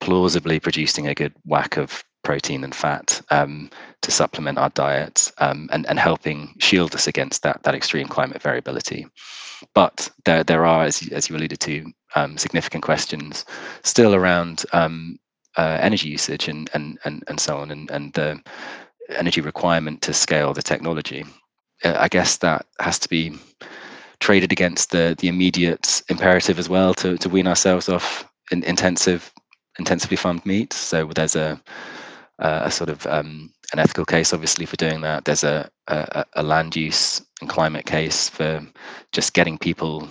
plausibly 0.00 0.60
producing 0.60 1.08
a 1.08 1.14
good 1.14 1.34
whack 1.44 1.76
of 1.76 2.02
protein 2.22 2.64
and 2.64 2.74
fat 2.74 3.20
um, 3.30 3.70
to 4.02 4.10
supplement 4.10 4.58
our 4.58 4.70
diet 4.70 5.30
um, 5.38 5.68
and, 5.72 5.86
and 5.86 5.98
helping 5.98 6.54
shield 6.58 6.94
us 6.94 7.06
against 7.06 7.42
that, 7.42 7.62
that 7.62 7.74
extreme 7.74 8.08
climate 8.08 8.42
variability. 8.42 9.06
But 9.74 10.08
there, 10.24 10.42
there 10.42 10.64
are, 10.64 10.84
as, 10.84 11.06
as 11.12 11.28
you 11.28 11.36
alluded 11.36 11.60
to, 11.60 11.92
um, 12.14 12.38
significant 12.38 12.82
questions 12.82 13.44
still 13.82 14.14
around 14.14 14.64
um, 14.72 15.18
uh, 15.56 15.78
energy 15.80 16.08
usage 16.08 16.48
and 16.48 16.70
and 16.74 16.98
and 17.04 17.24
and 17.28 17.40
so 17.40 17.58
on, 17.58 17.70
and 17.70 17.90
and 17.90 18.12
the 18.14 18.40
energy 19.10 19.40
requirement 19.40 20.02
to 20.02 20.12
scale 20.12 20.52
the 20.52 20.62
technology. 20.62 21.24
Uh, 21.84 21.96
I 21.98 22.08
guess 22.08 22.38
that 22.38 22.66
has 22.78 22.98
to 23.00 23.08
be 23.08 23.36
traded 24.20 24.52
against 24.52 24.90
the 24.90 25.16
the 25.18 25.28
immediate 25.28 26.02
imperative 26.08 26.58
as 26.58 26.68
well 26.68 26.94
to 26.94 27.16
to 27.18 27.28
wean 27.28 27.46
ourselves 27.46 27.88
off 27.88 28.28
in 28.50 28.62
intensive 28.64 29.32
intensively 29.78 30.16
farmed 30.16 30.44
meat. 30.46 30.72
So 30.72 31.06
there's 31.14 31.36
a 31.36 31.60
a 32.40 32.70
sort 32.70 32.90
of 32.90 33.06
um, 33.06 33.52
an 33.72 33.78
ethical 33.78 34.04
case, 34.04 34.32
obviously, 34.32 34.66
for 34.66 34.76
doing 34.76 35.00
that. 35.02 35.24
There's 35.24 35.44
a, 35.44 35.70
a, 35.88 36.24
a 36.34 36.42
land 36.42 36.74
use 36.76 37.22
and 37.40 37.48
climate 37.48 37.86
case 37.86 38.28
for 38.28 38.66
just 39.12 39.34
getting 39.34 39.58
people 39.58 40.08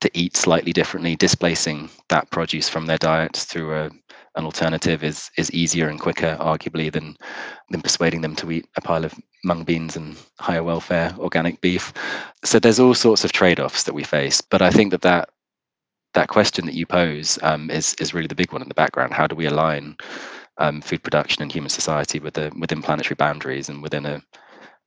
to 0.00 0.10
eat 0.14 0.36
slightly 0.36 0.72
differently, 0.72 1.14
displacing 1.16 1.88
that 2.08 2.30
produce 2.30 2.68
from 2.68 2.86
their 2.86 2.98
diets 2.98 3.44
through 3.44 3.74
a 3.74 3.90
an 4.34 4.44
alternative 4.44 5.04
is 5.04 5.30
is 5.36 5.50
easier 5.50 5.88
and 5.88 6.00
quicker, 6.00 6.36
arguably, 6.40 6.90
than 6.90 7.16
than 7.70 7.82
persuading 7.82 8.22
them 8.22 8.34
to 8.36 8.50
eat 8.50 8.66
a 8.76 8.80
pile 8.80 9.04
of 9.04 9.14
mung 9.44 9.64
beans 9.64 9.96
and 9.96 10.16
higher 10.38 10.62
welfare 10.62 11.14
organic 11.18 11.60
beef. 11.60 11.92
So 12.44 12.58
there's 12.58 12.80
all 12.80 12.94
sorts 12.94 13.24
of 13.24 13.32
trade-offs 13.32 13.82
that 13.84 13.94
we 13.94 14.04
face. 14.04 14.40
But 14.40 14.62
I 14.62 14.70
think 14.70 14.90
that 14.92 15.02
that 15.02 15.28
that 16.14 16.28
question 16.28 16.66
that 16.66 16.74
you 16.74 16.86
pose 16.86 17.38
um, 17.42 17.70
is 17.70 17.94
is 17.94 18.14
really 18.14 18.26
the 18.26 18.34
big 18.34 18.52
one 18.52 18.62
in 18.62 18.68
the 18.68 18.74
background. 18.74 19.12
How 19.12 19.26
do 19.26 19.36
we 19.36 19.46
align 19.46 19.96
um, 20.58 20.80
food 20.80 21.02
production 21.02 21.42
and 21.42 21.50
human 21.50 21.70
society 21.70 22.18
with 22.18 22.34
the 22.34 22.52
within 22.58 22.82
planetary 22.82 23.14
boundaries 23.14 23.68
and 23.68 23.82
within 23.82 24.06
a, 24.06 24.22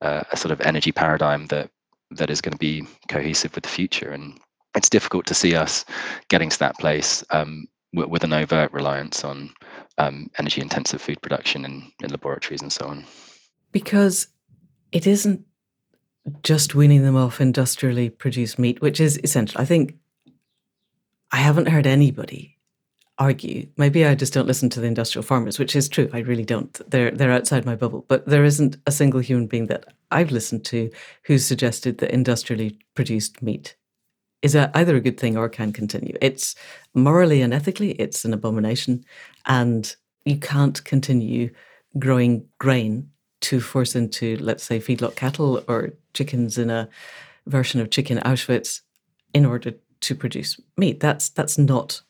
a, 0.02 0.26
a 0.32 0.38
sort 0.38 0.52
of 0.52 0.62
energy 0.62 0.92
paradigm 0.92 1.48
that 1.48 1.70
that 2.12 2.30
is 2.30 2.42
going 2.42 2.54
to 2.54 2.58
be 2.58 2.84
cohesive 3.10 3.54
with 3.56 3.64
the 3.64 3.70
future? 3.70 4.10
And 4.10 4.40
it's 4.76 4.90
difficult 4.90 5.26
to 5.28 5.34
see 5.34 5.56
us 5.56 5.86
getting 6.30 6.50
to 6.50 6.60
that 6.60 6.78
place 6.78 7.24
um, 7.32 7.68
with 7.94 8.24
an 8.24 8.34
overt 8.34 8.72
reliance 8.74 9.24
on 9.24 9.54
um, 9.98 10.30
energy 10.38 10.62
intensive 10.62 11.02
food 11.02 11.22
production 11.22 11.64
in, 11.66 11.92
in 12.04 12.10
laboratories 12.10 12.62
and 12.62 12.72
so 12.72 12.88
on. 12.88 13.06
Because 13.72 14.28
it 14.92 15.08
isn't 15.08 15.46
just 16.44 16.76
weaning 16.76 17.04
them 17.04 17.16
off 17.16 17.40
industrially 17.40 18.10
produced 18.10 18.60
meat, 18.60 18.82
which 18.82 19.00
is 19.00 19.20
essential. 19.24 19.62
I 19.62 19.66
think 19.66 19.96
I 21.32 21.38
haven't 21.38 21.68
heard 21.68 21.88
anybody 21.88 22.55
argue. 23.18 23.68
Maybe 23.78 24.06
I 24.06 24.16
just 24.16 24.34
don't 24.34 24.48
listen 24.48 24.70
to 24.72 24.82
the 24.82 24.88
industrial 24.88 25.24
farmers, 25.24 25.58
which 25.58 25.76
is 25.76 25.88
true. 25.88 26.10
I 26.14 26.20
really 26.20 26.46
don't. 26.46 26.74
They're 26.90 27.12
they're 27.12 27.32
outside 27.32 27.66
my 27.66 27.76
bubble. 27.76 28.06
But 28.08 28.26
there 28.26 28.44
isn't 28.44 28.78
a 28.86 28.92
single 28.92 29.20
human 29.20 29.48
being 29.48 29.68
that 29.68 29.94
I've 30.12 30.32
listened 30.32 30.66
to 30.66 30.92
who's 31.24 31.46
suggested 31.46 32.00
that 32.00 32.12
industrially 32.12 32.80
produced 32.94 33.42
meat 33.42 33.76
is 34.42 34.56
a, 34.56 34.70
either 34.78 34.96
a 34.96 35.02
good 35.02 35.20
thing 35.20 35.38
or 35.38 35.50
can 35.50 35.74
continue. 35.74 36.16
It's 36.22 36.56
morally 36.94 37.42
and 37.42 37.54
ethically, 37.54 37.92
it's 37.92 38.26
an 38.26 38.34
abomination. 38.34 39.04
And 39.46 39.96
you 40.26 40.38
can't 40.38 40.84
continue 40.86 41.52
growing 41.98 42.46
grain 42.60 43.10
to 43.42 43.60
force 43.60 43.96
into, 43.96 44.38
let's 44.38 44.64
say, 44.64 44.80
feedlot 44.80 45.16
cattle 45.16 45.64
or 45.68 45.94
chickens 46.14 46.58
in 46.58 46.70
a 46.70 46.90
version 47.48 47.80
of 47.80 47.90
chicken 47.90 48.20
Auschwitz 48.20 48.82
in 49.34 49.46
order 49.46 49.74
to 50.02 50.16
produce 50.16 50.60
meat. 50.78 51.00
That's 51.00 51.30
that's 51.30 51.58
not 51.58 52.02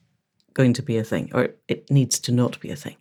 going 0.56 0.74
to 0.74 0.82
be 0.82 0.98
a 0.98 1.04
thing, 1.04 1.30
or 1.34 1.50
it 1.68 1.90
needs 1.92 2.20
to 2.20 2.32
not 2.32 2.60
be 2.60 2.72
a 2.72 2.76
thing. 2.76 2.98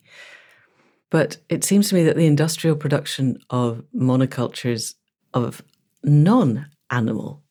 But 1.10 1.38
it 1.48 1.64
seems 1.64 1.88
to 1.88 1.94
me 1.94 2.02
that 2.04 2.16
the 2.16 2.26
industrial 2.26 2.76
production 2.76 3.38
of 3.48 3.82
monocultures 3.94 4.94
of 5.32 5.62
non 6.02 6.66
animal 6.90 7.42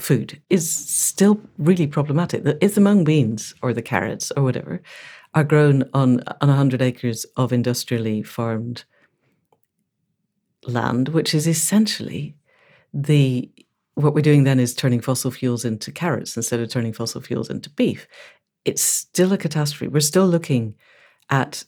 food 0.00 0.40
is 0.48 0.70
still 0.70 1.40
really 1.58 1.86
problematic. 1.86 2.42
If 2.60 2.74
the 2.74 2.80
mung 2.80 3.04
beans 3.04 3.54
or 3.62 3.72
the 3.72 3.82
carrots 3.82 4.32
or 4.36 4.42
whatever 4.42 4.80
are 5.34 5.44
grown 5.44 5.82
on 5.92 6.20
on 6.40 6.48
100 6.48 6.80
acres 6.80 7.26
of 7.36 7.52
industrially 7.52 8.22
farmed 8.22 8.84
land, 10.66 11.08
which 11.08 11.34
is 11.34 11.46
essentially 11.46 12.36
the 12.94 13.50
what 13.94 14.14
we're 14.14 14.20
doing 14.20 14.44
then 14.44 14.60
is 14.60 14.74
turning 14.74 15.00
fossil 15.00 15.32
fuels 15.32 15.64
into 15.64 15.90
carrots 15.90 16.36
instead 16.36 16.60
of 16.60 16.70
turning 16.70 16.92
fossil 16.92 17.20
fuels 17.20 17.50
into 17.50 17.68
beef. 17.70 18.06
It's 18.64 18.82
still 18.82 19.32
a 19.32 19.38
catastrophe. 19.38 19.88
We're 19.88 20.00
still 20.00 20.26
looking 20.26 20.74
at 21.30 21.64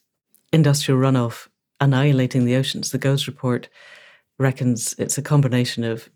industrial 0.53 1.01
runoff 1.01 1.49
annihilating 1.81 2.45
the 2.45 2.57
oceans. 2.57 2.91
The 2.91 2.99
GOES 2.99 3.27
report 3.27 3.69
reckons 4.39 4.95
it's 4.99 5.19
a 5.19 5.23
combination 5.23 5.85
of 5.85 6.09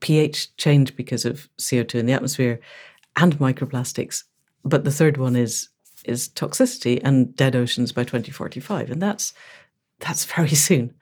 pH 0.00 0.56
change 0.56 0.96
because 0.96 1.24
of 1.24 1.48
CO2 1.58 1.96
in 1.96 2.06
the 2.06 2.12
atmosphere 2.12 2.60
and 3.16 3.38
microplastics. 3.38 4.24
But 4.64 4.84
the 4.84 4.92
third 4.92 5.16
one 5.16 5.36
is 5.36 5.68
is 6.04 6.28
toxicity 6.28 7.00
and 7.02 7.34
dead 7.34 7.56
oceans 7.56 7.90
by 7.92 8.04
2045. 8.04 8.90
And 8.90 9.00
that's 9.00 9.32
that's 10.00 10.24
very 10.24 10.48
soon. 10.54 10.94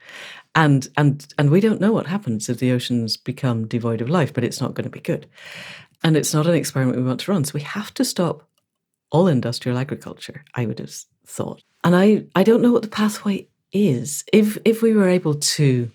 And 0.55 0.87
and 0.97 1.25
and 1.37 1.49
we 1.49 1.59
don't 1.59 1.81
know 1.81 1.91
what 1.91 2.07
happens 2.07 2.49
if 2.49 2.59
the 2.59 2.71
oceans 2.71 3.17
become 3.17 3.67
devoid 3.67 4.01
of 4.01 4.09
life, 4.09 4.33
but 4.33 4.43
it's 4.43 4.61
not 4.61 4.73
going 4.73 4.85
to 4.85 4.89
be 4.89 4.99
good. 4.99 5.27
And 6.03 6.17
it's 6.17 6.33
not 6.33 6.47
an 6.47 6.53
experiment 6.53 6.97
we 6.97 7.03
want 7.03 7.21
to 7.21 7.31
run. 7.31 7.45
So 7.45 7.53
we 7.55 7.61
have 7.61 7.93
to 7.95 8.05
stop 8.05 8.47
all 9.13 9.27
industrial 9.27 9.77
agriculture, 9.77 10.43
I 10.55 10.65
would 10.65 10.79
have 10.79 10.93
thought. 11.25 11.63
And 11.85 11.95
I, 11.95 12.25
I 12.35 12.43
don't 12.43 12.61
know 12.61 12.73
what 12.73 12.81
the 12.81 12.89
pathway 12.89 13.47
is. 13.71 14.25
If 14.33 14.57
if 14.65 14.81
we 14.81 14.93
were 14.93 15.07
able 15.07 15.35
to 15.35 15.89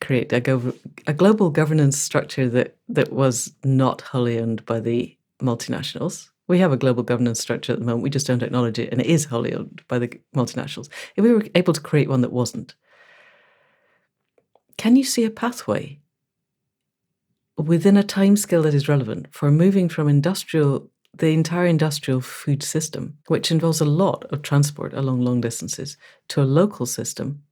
create 0.00 0.32
a, 0.32 0.40
gov- 0.40 0.78
a 1.08 1.12
global 1.12 1.50
governance 1.50 1.98
structure 1.98 2.48
that, 2.48 2.76
that 2.88 3.12
was 3.12 3.52
not 3.64 4.00
wholly 4.02 4.38
owned 4.38 4.64
by 4.64 4.78
the 4.78 5.16
multinationals. 5.42 6.28
We 6.46 6.60
have 6.60 6.72
a 6.72 6.76
global 6.76 7.02
governance 7.02 7.40
structure 7.40 7.72
at 7.72 7.80
the 7.80 7.84
moment, 7.84 8.04
we 8.04 8.10
just 8.10 8.26
don't 8.26 8.42
acknowledge 8.42 8.78
it, 8.78 8.90
and 8.92 9.00
it 9.00 9.08
is 9.08 9.24
wholly 9.24 9.54
owned 9.54 9.82
by 9.88 9.98
the 9.98 10.08
multinationals. 10.36 10.88
If 11.16 11.24
we 11.24 11.32
were 11.32 11.44
able 11.56 11.72
to 11.72 11.80
create 11.80 12.08
one 12.08 12.20
that 12.20 12.32
wasn't, 12.32 12.74
can 14.76 14.94
you 14.94 15.04
see 15.04 15.24
a 15.24 15.30
pathway 15.30 15.98
within 17.56 17.96
a 17.96 18.04
timescale 18.04 18.62
that 18.62 18.74
is 18.74 18.88
relevant 18.88 19.26
for 19.32 19.50
moving 19.50 19.88
from 19.88 20.08
industrial 20.08 20.90
the 21.14 21.28
entire 21.28 21.66
industrial 21.66 22.20
food 22.20 22.62
system, 22.62 23.18
which 23.26 23.50
involves 23.50 23.80
a 23.80 23.84
lot 23.84 24.24
of 24.30 24.42
transport 24.42 24.92
along 24.94 25.22
long 25.22 25.40
distances, 25.40 25.96
to 26.28 26.42
a 26.42 26.44
local 26.44 26.86
system 26.86 27.42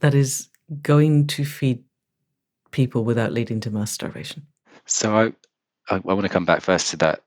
that 0.00 0.14
is 0.14 0.48
going 0.82 1.26
to 1.26 1.44
feed 1.44 1.82
people 2.70 3.04
without 3.04 3.32
leading 3.32 3.60
to 3.60 3.70
mass 3.70 3.90
starvation? 3.90 4.46
So 4.86 5.16
I, 5.16 5.24
I, 5.94 5.96
I 5.96 6.12
want 6.14 6.22
to 6.22 6.28
come 6.28 6.44
back 6.44 6.60
first 6.60 6.90
to 6.90 6.96
that 6.98 7.22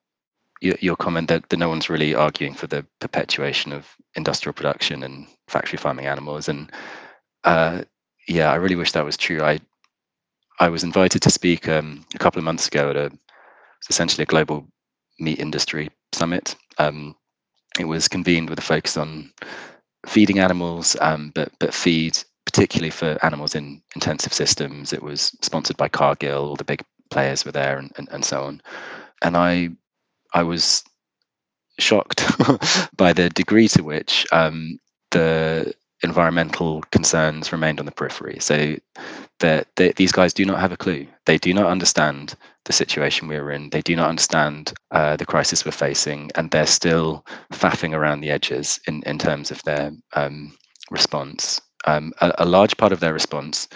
your, 0.62 0.76
your 0.80 0.96
comment 0.96 1.28
that, 1.28 1.50
that 1.50 1.58
no 1.58 1.68
one's 1.68 1.90
really 1.90 2.14
arguing 2.14 2.54
for 2.54 2.68
the 2.68 2.86
perpetuation 3.00 3.74
of 3.74 3.88
industrial 4.16 4.54
production 4.54 5.04
and 5.04 5.28
factory 5.48 5.78
farming 5.78 6.06
animals, 6.06 6.48
and 6.48 6.72
uh, 7.44 7.84
yeah, 8.28 8.52
I 8.52 8.56
really 8.56 8.76
wish 8.76 8.92
that 8.94 9.06
was 9.06 9.18
true. 9.18 9.44
I 9.44 9.60
I 10.60 10.70
was 10.70 10.84
invited 10.84 11.24
to 11.24 11.32
speak 11.32 11.68
um, 11.68 12.06
a 12.14 12.20
couple 12.20 12.38
of 12.38 12.46
months 12.46 12.68
ago 12.68 12.92
at 12.92 12.96
a 12.96 13.12
essentially 13.90 14.24
a 14.24 14.28
global 14.28 14.68
meat 15.22 15.40
industry 15.40 15.90
summit. 16.14 16.56
Um, 16.78 17.16
it 17.80 17.86
was 17.86 18.08
convened 18.08 18.50
with 18.50 18.60
a 18.60 18.64
focus 18.64 18.98
on 18.98 19.32
feeding 20.08 20.40
animals, 20.40 20.98
um, 21.02 21.32
but 21.36 21.52
but 21.60 21.74
feed 21.74 22.18
particularly 22.46 22.92
for 22.92 23.18
animals 23.24 23.56
in 23.56 23.82
intensive 23.96 24.34
systems. 24.34 24.94
It 24.94 25.04
was 25.04 25.36
sponsored 25.42 25.78
by 25.78 25.88
Cargill. 25.90 26.50
All 26.50 26.56
the 26.56 26.64
big 26.66 26.84
players 27.10 27.46
were 27.46 27.52
there, 27.52 27.78
and, 27.78 27.92
and, 27.98 28.10
and 28.12 28.26
so 28.26 28.44
on. 28.44 28.62
And 29.22 29.38
I 29.38 29.70
I 30.34 30.44
was 30.44 30.84
shocked 31.80 32.26
by 32.98 33.14
the 33.14 33.30
degree 33.30 33.68
to 33.70 33.84
which 33.84 34.26
um, 34.32 34.80
the 35.12 35.74
environmental 36.04 36.82
concerns 36.92 37.52
remained 37.52 37.80
on 37.80 37.86
the 37.86 37.92
periphery. 37.92 38.38
So 38.40 38.76
these 39.76 40.12
guys 40.12 40.34
do 40.34 40.46
not 40.46 40.60
have 40.60 40.72
a 40.72 40.78
clue. 40.78 41.08
They 41.26 41.38
do 41.38 41.54
not 41.54 41.68
understand 41.68 42.36
the 42.66 42.74
situation 42.74 43.28
we're 43.28 43.52
in. 43.52 43.70
They 43.70 43.82
do 43.82 43.96
not 43.96 44.10
understand 44.10 44.74
uh, 44.92 45.16
the 45.16 45.26
crisis 45.26 45.66
we're 45.66 45.72
facing, 45.72 46.32
and 46.36 46.52
they're 46.52 46.68
still 46.68 47.26
faffing 47.54 47.94
around 47.94 48.22
the 48.22 48.30
edges 48.30 48.80
in, 48.88 49.04
in 49.04 49.18
terms 49.18 49.52
of 49.52 49.62
their 49.64 49.92
um, 50.14 50.56
response. 50.90 51.62
Um, 51.86 52.14
a, 52.22 52.32
a, 52.40 52.46
large 52.46 52.78
part 52.78 52.92
of 52.92 53.00
their 53.00 53.14
response 53.14 53.68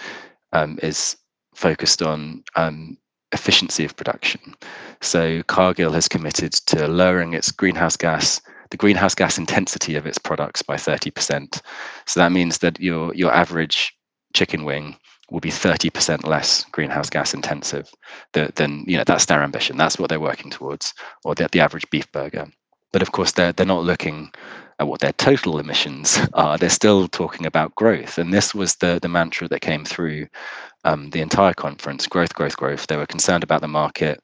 um, 0.52 0.78
is 0.82 1.16
focused 1.54 2.02
on 2.02 2.44
um, 2.54 2.96
efficiency 3.32 3.84
of 3.84 3.96
production. 3.96 4.54
So 5.00 5.42
Cargill 5.44 5.92
has 5.92 6.06
committed 6.06 6.52
to 6.52 6.86
lowering 6.86 7.34
its 7.34 7.50
greenhouse 7.50 7.96
gas 7.96 8.40
the 8.70 8.76
greenhouse 8.76 9.14
gas 9.14 9.38
intensity 9.38 9.96
of 9.96 10.06
its 10.06 10.18
products 10.18 10.62
by 10.62 10.76
30%. 10.76 11.60
So 12.06 12.20
that 12.20 12.32
means 12.32 12.58
that 12.58 12.80
your 12.80 13.14
your 13.14 13.32
average 13.32 13.92
chicken 14.34 14.64
wing 14.64 14.96
will 15.30 15.40
be 15.40 15.50
30% 15.50 16.24
less 16.24 16.64
greenhouse 16.72 17.10
gas 17.10 17.34
intensive 17.34 17.88
than, 18.32 18.50
than 18.54 18.84
you 18.86 18.96
know 18.96 19.04
that's 19.04 19.26
their 19.26 19.42
ambition. 19.42 19.76
That's 19.76 19.98
what 19.98 20.08
they're 20.08 20.20
working 20.20 20.50
towards, 20.50 20.94
or 21.24 21.34
the, 21.34 21.48
the 21.50 21.60
average 21.60 21.88
beef 21.90 22.10
burger. 22.12 22.46
But 22.92 23.02
of 23.02 23.12
course, 23.12 23.32
they're 23.32 23.52
they're 23.52 23.66
not 23.66 23.84
looking 23.84 24.30
at 24.78 24.86
what 24.86 25.00
their 25.00 25.12
total 25.12 25.58
emissions 25.58 26.18
are. 26.34 26.58
They're 26.58 26.70
still 26.70 27.08
talking 27.08 27.46
about 27.46 27.74
growth, 27.74 28.18
and 28.18 28.32
this 28.32 28.54
was 28.54 28.76
the 28.76 28.98
the 29.02 29.08
mantra 29.08 29.48
that 29.48 29.60
came 29.60 29.84
through 29.84 30.28
um, 30.84 31.10
the 31.10 31.20
entire 31.20 31.54
conference: 31.54 32.06
growth, 32.06 32.34
growth, 32.34 32.56
growth. 32.56 32.86
They 32.86 32.96
were 32.96 33.06
concerned 33.06 33.42
about 33.44 33.62
the 33.62 33.68
market 33.68 34.20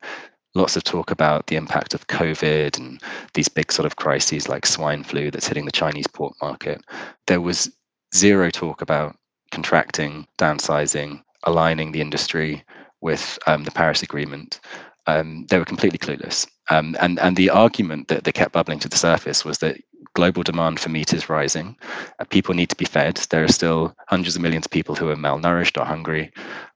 lots 0.54 0.76
of 0.76 0.84
talk 0.84 1.10
about 1.10 1.46
the 1.46 1.56
impact 1.56 1.94
of 1.94 2.06
COVID 2.08 2.78
and 2.78 3.00
these 3.34 3.48
big 3.48 3.72
sort 3.72 3.86
of 3.86 3.96
crises 3.96 4.48
like 4.48 4.66
swine 4.66 5.02
flu 5.02 5.30
that's 5.30 5.46
hitting 5.48 5.64
the 5.64 5.72
Chinese 5.72 6.06
pork 6.06 6.34
market. 6.42 6.82
There 7.26 7.40
was 7.40 7.70
zero 8.14 8.50
talk 8.50 8.82
about 8.82 9.16
contracting, 9.50 10.26
downsizing, 10.38 11.22
aligning 11.44 11.92
the 11.92 12.00
industry 12.00 12.64
with 13.00 13.38
um, 13.46 13.64
the 13.64 13.70
Paris 13.70 14.02
Agreement. 14.02 14.60
Um, 15.06 15.46
they 15.48 15.58
were 15.58 15.64
completely 15.64 15.98
clueless. 15.98 16.46
Um, 16.70 16.96
and, 17.00 17.18
and 17.18 17.36
the 17.36 17.50
argument 17.50 18.08
that, 18.08 18.24
that 18.24 18.32
kept 18.32 18.52
bubbling 18.52 18.78
to 18.80 18.88
the 18.88 18.96
surface 18.96 19.44
was 19.44 19.58
that 19.58 19.78
global 20.14 20.42
demand 20.42 20.78
for 20.78 20.90
meat 20.90 21.12
is 21.12 21.28
rising. 21.28 21.76
Uh, 22.18 22.24
people 22.24 22.54
need 22.54 22.68
to 22.68 22.76
be 22.76 22.84
fed. 22.84 23.16
There 23.30 23.42
are 23.42 23.48
still 23.48 23.94
hundreds 24.08 24.36
of 24.36 24.42
millions 24.42 24.66
of 24.66 24.70
people 24.70 24.94
who 24.94 25.08
are 25.08 25.16
malnourished 25.16 25.80
or 25.80 25.84
hungry. 25.84 26.30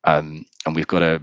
Um, 0.05 0.45
and 0.65 0.75
we've 0.75 0.87
got 0.87 1.03
a, 1.03 1.21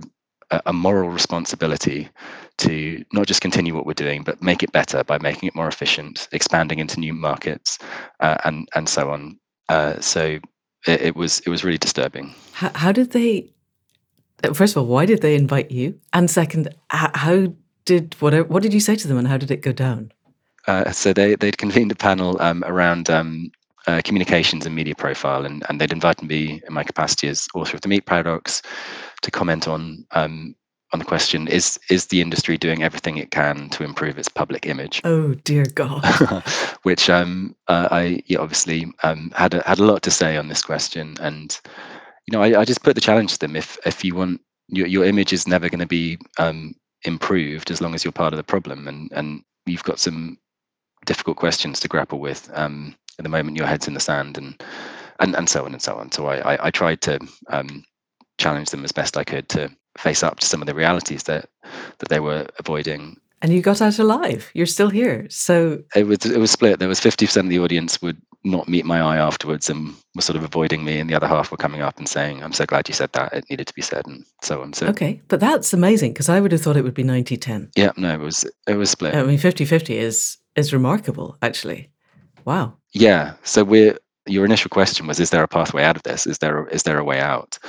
a 0.65 0.73
moral 0.73 1.10
responsibility 1.10 2.10
to 2.58 3.03
not 3.13 3.27
just 3.27 3.41
continue 3.41 3.73
what 3.73 3.86
we're 3.86 3.93
doing, 3.93 4.23
but 4.23 4.41
make 4.41 4.63
it 4.63 4.71
better 4.71 5.03
by 5.03 5.17
making 5.19 5.47
it 5.47 5.56
more 5.56 5.67
efficient, 5.67 6.27
expanding 6.32 6.79
into 6.79 6.99
new 6.99 7.13
markets, 7.13 7.79
uh, 8.19 8.38
and 8.45 8.67
and 8.75 8.88
so 8.88 9.10
on. 9.10 9.39
Uh, 9.69 9.99
so 9.99 10.39
it, 10.88 11.01
it, 11.01 11.15
was 11.15 11.39
it 11.41 11.49
was 11.49 11.63
really 11.63 11.77
disturbing. 11.77 12.34
How, 12.51 12.71
how, 12.75 12.91
did 12.91 13.12
they? 13.12 13.51
First 14.53 14.75
of 14.75 14.84
all, 14.84 14.88
why 14.88 15.06
did 15.06 15.21
they 15.21 15.36
invite 15.36 15.71
you? 15.71 15.99
And 16.12 16.29
second, 16.29 16.73
how 16.89 17.53
did 17.86 18.15
what 18.19 18.49
what 18.49 18.63
did 18.63 18.73
you 18.73 18.79
say 18.79 18.95
to 18.95 19.08
them, 19.08 19.17
and 19.17 19.27
how 19.27 19.38
did 19.38 19.51
it 19.51 19.62
go 19.62 19.71
down? 19.71 20.12
Uh, 20.67 20.91
so 20.91 21.13
they 21.13 21.36
they'd 21.36 21.58
convened 21.58 21.91
a 21.91 21.95
panel 21.95 22.41
um, 22.41 22.63
around 22.65 23.10
um, 23.10 23.51
uh, 23.88 24.01
communications 24.03 24.65
and 24.65 24.75
media 24.75 24.95
profile, 24.95 25.45
and, 25.45 25.63
and 25.69 25.79
they'd 25.79 25.91
invited 25.91 26.27
me 26.27 26.62
in 26.67 26.73
my 26.73 26.84
capacity 26.84 27.27
as 27.27 27.47
author 27.53 27.75
of 27.75 27.82
the 27.82 27.88
Meat 27.88 28.06
Paradox 28.06 28.62
to 29.23 29.31
comment 29.31 29.67
on 29.67 30.05
um, 30.12 30.55
on 30.93 30.99
the 30.99 31.05
question: 31.05 31.47
Is 31.47 31.79
is 31.89 32.07
the 32.07 32.21
industry 32.21 32.57
doing 32.57 32.83
everything 32.83 33.17
it 33.17 33.31
can 33.31 33.69
to 33.69 33.83
improve 33.83 34.17
its 34.17 34.29
public 34.29 34.67
image? 34.67 35.01
Oh 35.03 35.33
dear 35.33 35.65
God! 35.73 36.03
Which 36.83 37.09
um, 37.09 37.55
uh, 37.67 37.88
I 37.89 38.23
yeah, 38.27 38.39
obviously 38.39 38.91
um, 39.01 39.31
had 39.36 39.55
a, 39.55 39.63
had 39.65 39.79
a 39.79 39.86
lot 39.86 40.03
to 40.03 40.12
say 40.12 40.38
on 40.38 40.47
this 40.47 40.62
question, 40.62 41.15
and 41.19 41.59
you 42.27 42.31
know 42.31 42.43
I, 42.43 42.62
I 42.62 42.65
just 42.65 42.83
put 42.83 42.95
the 42.95 43.01
challenge 43.01 43.33
to 43.33 43.39
them: 43.39 43.55
if 43.55 43.77
if 43.86 44.05
you 44.05 44.15
want 44.15 44.41
your 44.67 44.88
your 44.88 45.03
image 45.03 45.33
is 45.33 45.47
never 45.47 45.67
going 45.67 45.79
to 45.79 45.88
be 45.88 46.19
um, 46.38 46.75
improved 47.03 47.71
as 47.71 47.81
long 47.81 47.95
as 47.95 48.05
you're 48.05 48.12
part 48.12 48.33
of 48.33 48.38
the 48.38 48.43
problem, 48.43 48.88
and 48.88 49.12
and 49.13 49.41
you've 49.65 49.83
got 49.83 49.99
some 49.99 50.38
difficult 51.05 51.38
questions 51.38 51.79
to 51.79 51.88
grapple 51.88 52.19
with. 52.19 52.49
Um, 52.53 52.95
at 53.19 53.23
the 53.23 53.29
moment, 53.29 53.57
your 53.57 53.67
head's 53.67 53.88
in 53.88 53.93
the 53.93 53.99
sand, 53.99 54.38
and 54.38 54.62
and 55.19 55.36
and 55.36 55.49
so 55.49 55.65
on 55.65 55.73
and 55.73 55.81
so 55.81 55.95
on. 55.95 56.12
So 56.12 56.27
I 56.27 56.53
I, 56.53 56.67
I 56.67 56.71
tried 56.71 57.01
to 57.01 57.19
um, 58.39 58.43
challenge 58.43 58.69
them 58.69 58.84
as 58.84 58.91
best 58.91 59.17
I 59.17 59.24
could 59.24 59.50
to 59.50 59.69
face 59.98 60.24
up 60.24 60.39
to 60.39 60.48
some 60.48 60.62
of 60.62 60.67
the 60.67 60.76
realities 60.76 61.24
that 61.24 61.50
that 62.00 62.10
they 62.10 62.19
were 62.19 62.48
avoiding. 62.60 63.17
And 63.41 63.52
you 63.52 63.62
got 63.62 63.82
out 63.82 64.00
alive. 64.00 64.50
You're 64.54 64.65
still 64.65 64.89
here. 64.89 65.28
So 65.30 65.84
it 65.96 66.08
was 66.08 66.26
it 66.26 66.39
was 66.39 66.52
split. 66.52 66.80
There 66.80 66.88
was 66.88 67.00
fifty 67.00 67.26
percent 67.26 67.48
of 67.48 67.50
the 67.50 67.60
audience 67.60 68.02
would 68.02 68.22
not 68.46 68.67
meet 68.67 68.86
my 68.86 69.02
eye 69.02 69.17
afterwards 69.17 69.69
and 69.69 69.93
were 70.15 70.22
sort 70.22 70.38
of 70.38 70.43
avoiding 70.43 70.84
me, 70.84 71.00
and 71.00 71.10
the 71.10 71.15
other 71.15 71.28
half 71.28 71.52
were 71.52 71.58
coming 71.58 71.82
up 71.82 71.98
and 71.98 72.08
saying, 72.08 72.41
"I'm 72.41 72.54
so 72.54 72.65
glad 72.65 72.88
you 72.88 72.93
said 72.93 73.12
that. 73.13 73.34
It 73.34 73.46
needed 73.50 73.67
to 73.67 73.74
be 73.74 73.82
said," 73.82 74.06
and 74.06 74.26
so 74.41 74.62
on. 74.62 74.74
So 74.74 74.88
okay, 74.88 75.22
but 75.28 75.39
that's 75.39 75.74
amazing 75.74 76.13
because 76.13 76.30
I 76.30 76.39
would 76.39 76.52
have 76.52 76.62
thought 76.62 76.78
it 76.78 76.84
would 76.84 76.93
be 76.93 77.04
90-10. 77.04 77.72
Yeah, 77.76 77.91
no, 77.98 78.13
it 78.13 78.19
was 78.19 78.46
it 78.67 78.76
was 78.76 78.89
split. 78.89 79.15
I 79.15 79.24
mean, 79.24 79.38
50-50 79.38 79.96
is 79.96 80.38
is 80.56 80.74
remarkable, 80.74 81.38
actually. 81.41 81.89
Wow. 82.46 82.78
Yeah. 82.93 83.34
So 83.43 83.63
we're 83.63 83.98
your 84.26 84.46
initial 84.46 84.69
question 84.69 85.06
was, 85.08 85.19
is 85.19 85.32
there 85.32 85.43
a 85.43 85.48
pathway 85.48 85.84
out 85.84 85.98
of 85.98 86.04
this? 86.04 86.26
Is 86.28 86.38
there 86.38 86.67
is 86.67 86.84
there 86.84 86.98
a 86.98 87.04
way 87.04 87.19
out? 87.19 87.60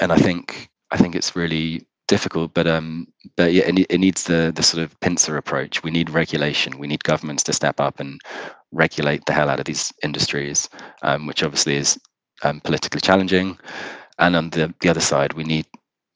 And 0.00 0.12
I 0.12 0.16
think 0.16 0.70
I 0.90 0.96
think 0.96 1.14
it's 1.14 1.36
really 1.36 1.86
difficult, 2.06 2.54
but 2.54 2.66
um, 2.66 3.06
but 3.36 3.52
yeah, 3.52 3.64
it, 3.66 3.86
it 3.90 3.98
needs 3.98 4.24
the 4.24 4.52
the 4.54 4.62
sort 4.62 4.82
of 4.82 4.98
pincer 5.00 5.36
approach. 5.36 5.82
We 5.82 5.90
need 5.90 6.10
regulation. 6.10 6.78
We 6.78 6.86
need 6.86 7.04
governments 7.04 7.42
to 7.44 7.52
step 7.52 7.80
up 7.80 8.00
and 8.00 8.20
regulate 8.72 9.24
the 9.26 9.32
hell 9.32 9.50
out 9.50 9.60
of 9.60 9.66
these 9.66 9.92
industries, 10.02 10.68
um, 11.02 11.26
which 11.26 11.42
obviously 11.42 11.76
is 11.76 11.98
um, 12.42 12.60
politically 12.60 13.00
challenging. 13.00 13.58
And 14.18 14.34
on 14.36 14.50
the 14.50 14.74
the 14.80 14.88
other 14.88 15.00
side, 15.00 15.34
we 15.34 15.44
need 15.44 15.66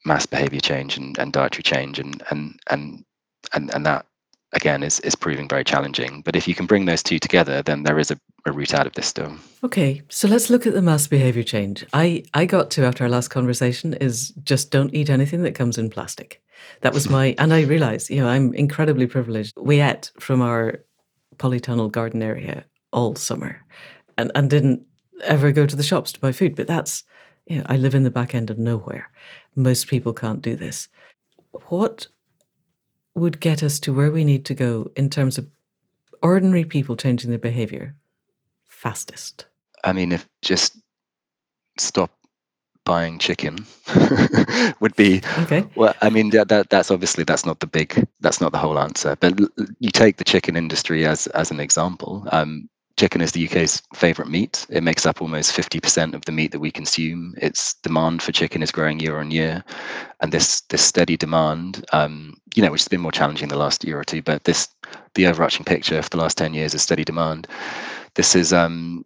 mass 0.05 0.25
behavior 0.25 0.59
change 0.59 0.97
and, 0.97 1.17
and 1.17 1.31
dietary 1.31 1.63
change, 1.63 1.99
and 1.99 2.21
and 2.29 2.59
and 2.69 3.05
and 3.53 3.73
and 3.73 3.85
that 3.85 4.05
again 4.53 4.83
is 4.83 4.99
is 5.01 5.15
proving 5.15 5.47
very 5.47 5.63
challenging. 5.63 6.21
But 6.21 6.35
if 6.35 6.47
you 6.47 6.55
can 6.55 6.65
bring 6.65 6.85
those 6.85 7.03
two 7.03 7.19
together, 7.19 7.61
then 7.61 7.83
there 7.83 7.99
is 7.99 8.11
a, 8.11 8.19
a 8.45 8.51
route 8.51 8.73
out 8.73 8.87
of 8.87 8.93
this 8.93 9.07
still. 9.07 9.35
Okay, 9.63 10.01
so 10.09 10.27
let's 10.27 10.49
look 10.49 10.65
at 10.65 10.73
the 10.73 10.81
mass 10.81 11.07
behavior 11.07 11.43
change. 11.43 11.85
I 11.93 12.23
I 12.33 12.45
got 12.45 12.71
to 12.71 12.85
after 12.85 13.03
our 13.03 13.09
last 13.09 13.29
conversation 13.29 13.93
is 13.95 14.29
just 14.43 14.71
don't 14.71 14.93
eat 14.93 15.09
anything 15.09 15.43
that 15.43 15.55
comes 15.55 15.77
in 15.77 15.89
plastic. 15.89 16.41
That 16.81 16.93
was 16.93 17.09
my 17.09 17.35
and 17.39 17.53
I 17.53 17.61
realized, 17.61 18.09
you 18.09 18.21
know, 18.21 18.29
I'm 18.29 18.53
incredibly 18.53 19.07
privileged. 19.07 19.53
We 19.57 19.81
ate 19.81 20.11
from 20.19 20.41
our 20.41 20.79
polytunnel 21.37 21.91
garden 21.91 22.21
area 22.21 22.65
all 22.91 23.15
summer 23.15 23.65
and, 24.17 24.31
and 24.35 24.49
didn't 24.49 24.85
ever 25.23 25.51
go 25.51 25.65
to 25.65 25.75
the 25.75 25.83
shops 25.83 26.11
to 26.11 26.19
buy 26.19 26.31
food. 26.31 26.55
But 26.55 26.67
that's 26.67 27.03
you 27.47 27.57
know, 27.57 27.65
I 27.67 27.77
live 27.77 27.95
in 27.95 28.03
the 28.03 28.11
back 28.11 28.33
end 28.33 28.49
of 28.49 28.57
nowhere. 28.57 29.11
Most 29.55 29.87
people 29.87 30.13
can't 30.13 30.41
do 30.41 30.55
this. 30.55 30.87
What 31.67 32.07
would 33.15 33.39
get 33.39 33.63
us 33.63 33.79
to 33.81 33.93
where 33.93 34.11
we 34.11 34.23
need 34.23 34.45
to 34.45 34.53
go 34.53 34.91
in 34.95 35.09
terms 35.09 35.37
of 35.37 35.47
ordinary 36.21 36.65
people 36.65 36.95
changing 36.95 37.29
their 37.29 37.39
behavior 37.39 37.95
fastest? 38.67 39.45
I 39.83 39.93
mean, 39.93 40.11
if 40.11 40.27
just 40.41 40.77
stop 41.77 42.11
buying 42.85 43.17
chicken 43.17 43.65
would 44.81 44.95
be 44.97 45.21
okay 45.39 45.65
well 45.75 45.95
i 46.01 46.09
mean 46.09 46.29
that, 46.31 46.49
that 46.49 46.69
that's 46.69 46.91
obviously 46.91 47.23
that's 47.23 47.45
not 47.45 47.59
the 47.61 47.67
big 47.67 48.05
that's 48.19 48.41
not 48.41 48.51
the 48.51 48.57
whole 48.57 48.77
answer 48.77 49.15
but 49.21 49.39
you 49.79 49.89
take 49.89 50.17
the 50.17 50.23
chicken 50.23 50.57
industry 50.57 51.05
as 51.05 51.27
as 51.27 51.49
an 51.49 51.61
example 51.61 52.27
um, 52.33 52.67
chicken 52.97 53.21
is 53.21 53.31
the 53.31 53.45
UK's 53.47 53.81
favorite 53.93 54.29
meat. 54.29 54.65
It 54.69 54.83
makes 54.83 55.05
up 55.05 55.21
almost 55.21 55.55
50% 55.55 56.13
of 56.13 56.23
the 56.25 56.31
meat 56.31 56.51
that 56.51 56.59
we 56.59 56.71
consume. 56.71 57.33
Its 57.37 57.73
demand 57.75 58.21
for 58.21 58.31
chicken 58.31 58.61
is 58.61 58.71
growing 58.71 58.99
year 58.99 59.19
on 59.19 59.31
year. 59.31 59.63
And 60.21 60.31
this 60.31 60.61
this 60.61 60.83
steady 60.83 61.17
demand, 61.17 61.85
um, 61.91 62.35
you 62.55 62.63
know, 62.63 62.71
which 62.71 62.81
has 62.81 62.87
been 62.87 63.01
more 63.01 63.11
challenging 63.11 63.47
the 63.47 63.57
last 63.57 63.83
year 63.83 63.99
or 63.99 64.03
two, 64.03 64.21
but 64.21 64.43
this 64.43 64.69
the 65.15 65.27
overarching 65.27 65.65
picture 65.65 66.01
for 66.01 66.09
the 66.09 66.17
last 66.17 66.37
10 66.37 66.53
years 66.53 66.73
is 66.73 66.81
steady 66.81 67.03
demand. 67.03 67.47
This 68.15 68.35
is 68.35 68.53
um, 68.53 69.05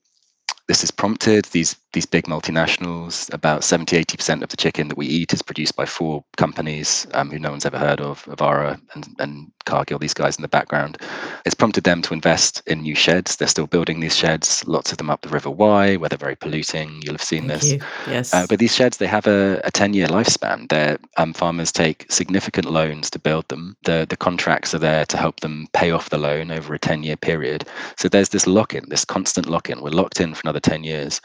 this 0.67 0.83
is 0.83 0.91
prompted 0.91 1.45
these 1.45 1.75
these 1.93 2.05
big 2.05 2.25
multinationals. 2.25 3.33
About 3.33 3.63
70, 3.63 4.03
80% 4.03 4.43
of 4.43 4.49
the 4.49 4.57
chicken 4.57 4.87
that 4.87 4.97
we 4.97 5.07
eat 5.07 5.33
is 5.33 5.41
produced 5.41 5.75
by 5.75 5.85
four 5.85 6.23
companies 6.35 7.07
um, 7.13 7.31
who 7.31 7.39
no 7.39 7.49
one's 7.49 7.65
ever 7.65 7.79
heard 7.79 7.99
of, 7.99 8.23
Avara 8.25 8.79
and, 8.93 9.07
and 9.17 9.51
Cargill, 9.65 9.97
these 9.97 10.13
guys 10.13 10.37
in 10.37 10.43
the 10.43 10.47
background. 10.47 10.97
It's 11.45 11.55
prompted 11.55 11.85
them 11.85 12.03
to 12.03 12.13
invest 12.13 12.61
in 12.67 12.81
new 12.81 12.93
sheds. 12.93 13.35
They're 13.35 13.47
still 13.47 13.65
building 13.67 13.99
these 13.99 14.15
sheds, 14.15 14.63
lots 14.67 14.91
of 14.91 14.99
them 14.99 15.09
up 15.09 15.21
the 15.21 15.29
River 15.29 15.49
Wye, 15.49 15.95
where 15.95 16.07
they're 16.07 16.17
very 16.17 16.35
polluting. 16.35 17.01
You'll 17.01 17.15
have 17.15 17.23
seen 17.23 17.47
Thank 17.47 17.61
this. 17.61 17.71
you. 17.73 17.79
Yes. 18.07 18.33
Uh, 18.33 18.45
but 18.47 18.59
these 18.59 18.75
sheds, 18.75 18.97
they 18.97 19.07
have 19.07 19.25
a, 19.25 19.59
a 19.63 19.71
10 19.71 19.93
year 19.93 20.07
lifespan. 20.07 20.69
Their 20.69 20.99
um, 21.17 21.33
farmers 21.33 21.71
take 21.71 22.05
significant 22.09 22.69
loans 22.69 23.09
to 23.09 23.19
build 23.19 23.47
them. 23.47 23.75
The, 23.83 24.05
the 24.07 24.17
contracts 24.17 24.73
are 24.75 24.79
there 24.79 25.05
to 25.05 25.17
help 25.17 25.39
them 25.39 25.67
pay 25.73 25.91
off 25.91 26.11
the 26.11 26.19
loan 26.19 26.51
over 26.51 26.73
a 26.75 26.79
10 26.79 27.01
year 27.03 27.17
period. 27.17 27.67
So 27.97 28.07
there's 28.07 28.29
this 28.29 28.45
lock 28.45 28.75
in, 28.75 28.87
this 28.89 29.03
constant 29.03 29.47
lock 29.47 29.69
in. 29.69 29.81
We're 29.81 29.89
locked 29.89 30.21
in 30.21 30.35
for 30.35 30.41
another 30.43 30.56
10 30.59 30.83
years. 30.83 31.21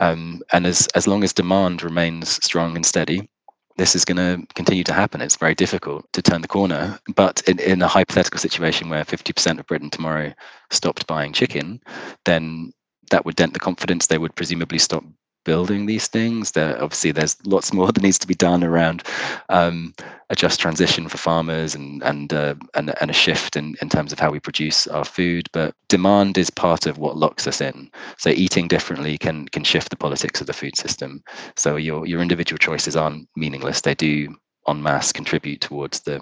Um, 0.00 0.42
and 0.52 0.66
as, 0.66 0.86
as 0.94 1.06
long 1.06 1.24
as 1.24 1.32
demand 1.32 1.82
remains 1.82 2.44
strong 2.44 2.76
and 2.76 2.84
steady, 2.84 3.28
this 3.76 3.94
is 3.94 4.04
going 4.04 4.16
to 4.16 4.46
continue 4.54 4.84
to 4.84 4.92
happen. 4.92 5.20
It's 5.20 5.36
very 5.36 5.54
difficult 5.54 6.10
to 6.12 6.22
turn 6.22 6.42
the 6.42 6.48
corner. 6.48 6.98
But 7.14 7.42
in, 7.46 7.58
in 7.58 7.82
a 7.82 7.88
hypothetical 7.88 8.38
situation 8.38 8.88
where 8.88 9.04
50% 9.04 9.58
of 9.58 9.66
Britain 9.66 9.90
tomorrow 9.90 10.32
stopped 10.70 11.06
buying 11.06 11.32
chicken, 11.32 11.80
then 12.24 12.72
that 13.10 13.24
would 13.24 13.36
dent 13.36 13.52
the 13.52 13.60
confidence. 13.60 14.06
They 14.06 14.18
would 14.18 14.34
presumably 14.34 14.78
stop 14.78 15.04
building 15.46 15.86
these 15.86 16.08
things. 16.08 16.50
There 16.50 16.74
obviously 16.82 17.12
there's 17.12 17.36
lots 17.46 17.72
more 17.72 17.86
that 17.92 18.02
needs 18.02 18.18
to 18.18 18.26
be 18.26 18.34
done 18.34 18.62
around 18.62 19.04
um, 19.48 19.94
a 20.28 20.34
just 20.34 20.60
transition 20.60 21.08
for 21.08 21.16
farmers 21.16 21.74
and 21.74 22.02
and, 22.02 22.34
uh, 22.34 22.56
and 22.74 22.92
and 23.00 23.10
a 23.10 23.14
shift 23.14 23.56
in, 23.56 23.76
in 23.80 23.88
terms 23.88 24.12
of 24.12 24.18
how 24.18 24.30
we 24.30 24.40
produce 24.40 24.86
our 24.88 25.04
food. 25.04 25.48
But 25.52 25.74
demand 25.88 26.36
is 26.36 26.50
part 26.50 26.84
of 26.84 26.98
what 26.98 27.16
locks 27.16 27.46
us 27.46 27.62
in. 27.62 27.90
So 28.18 28.30
eating 28.30 28.68
differently 28.68 29.16
can 29.16 29.46
can 29.48 29.64
shift 29.64 29.88
the 29.88 29.96
politics 29.96 30.42
of 30.42 30.48
the 30.48 30.52
food 30.52 30.76
system. 30.76 31.22
So 31.56 31.76
your 31.76 32.04
your 32.04 32.20
individual 32.20 32.58
choices 32.58 32.96
aren't 32.96 33.28
meaningless. 33.36 33.80
They 33.80 33.94
do 33.94 34.36
en 34.68 34.82
masse 34.82 35.12
contribute 35.12 35.60
towards 35.60 36.00
the 36.00 36.20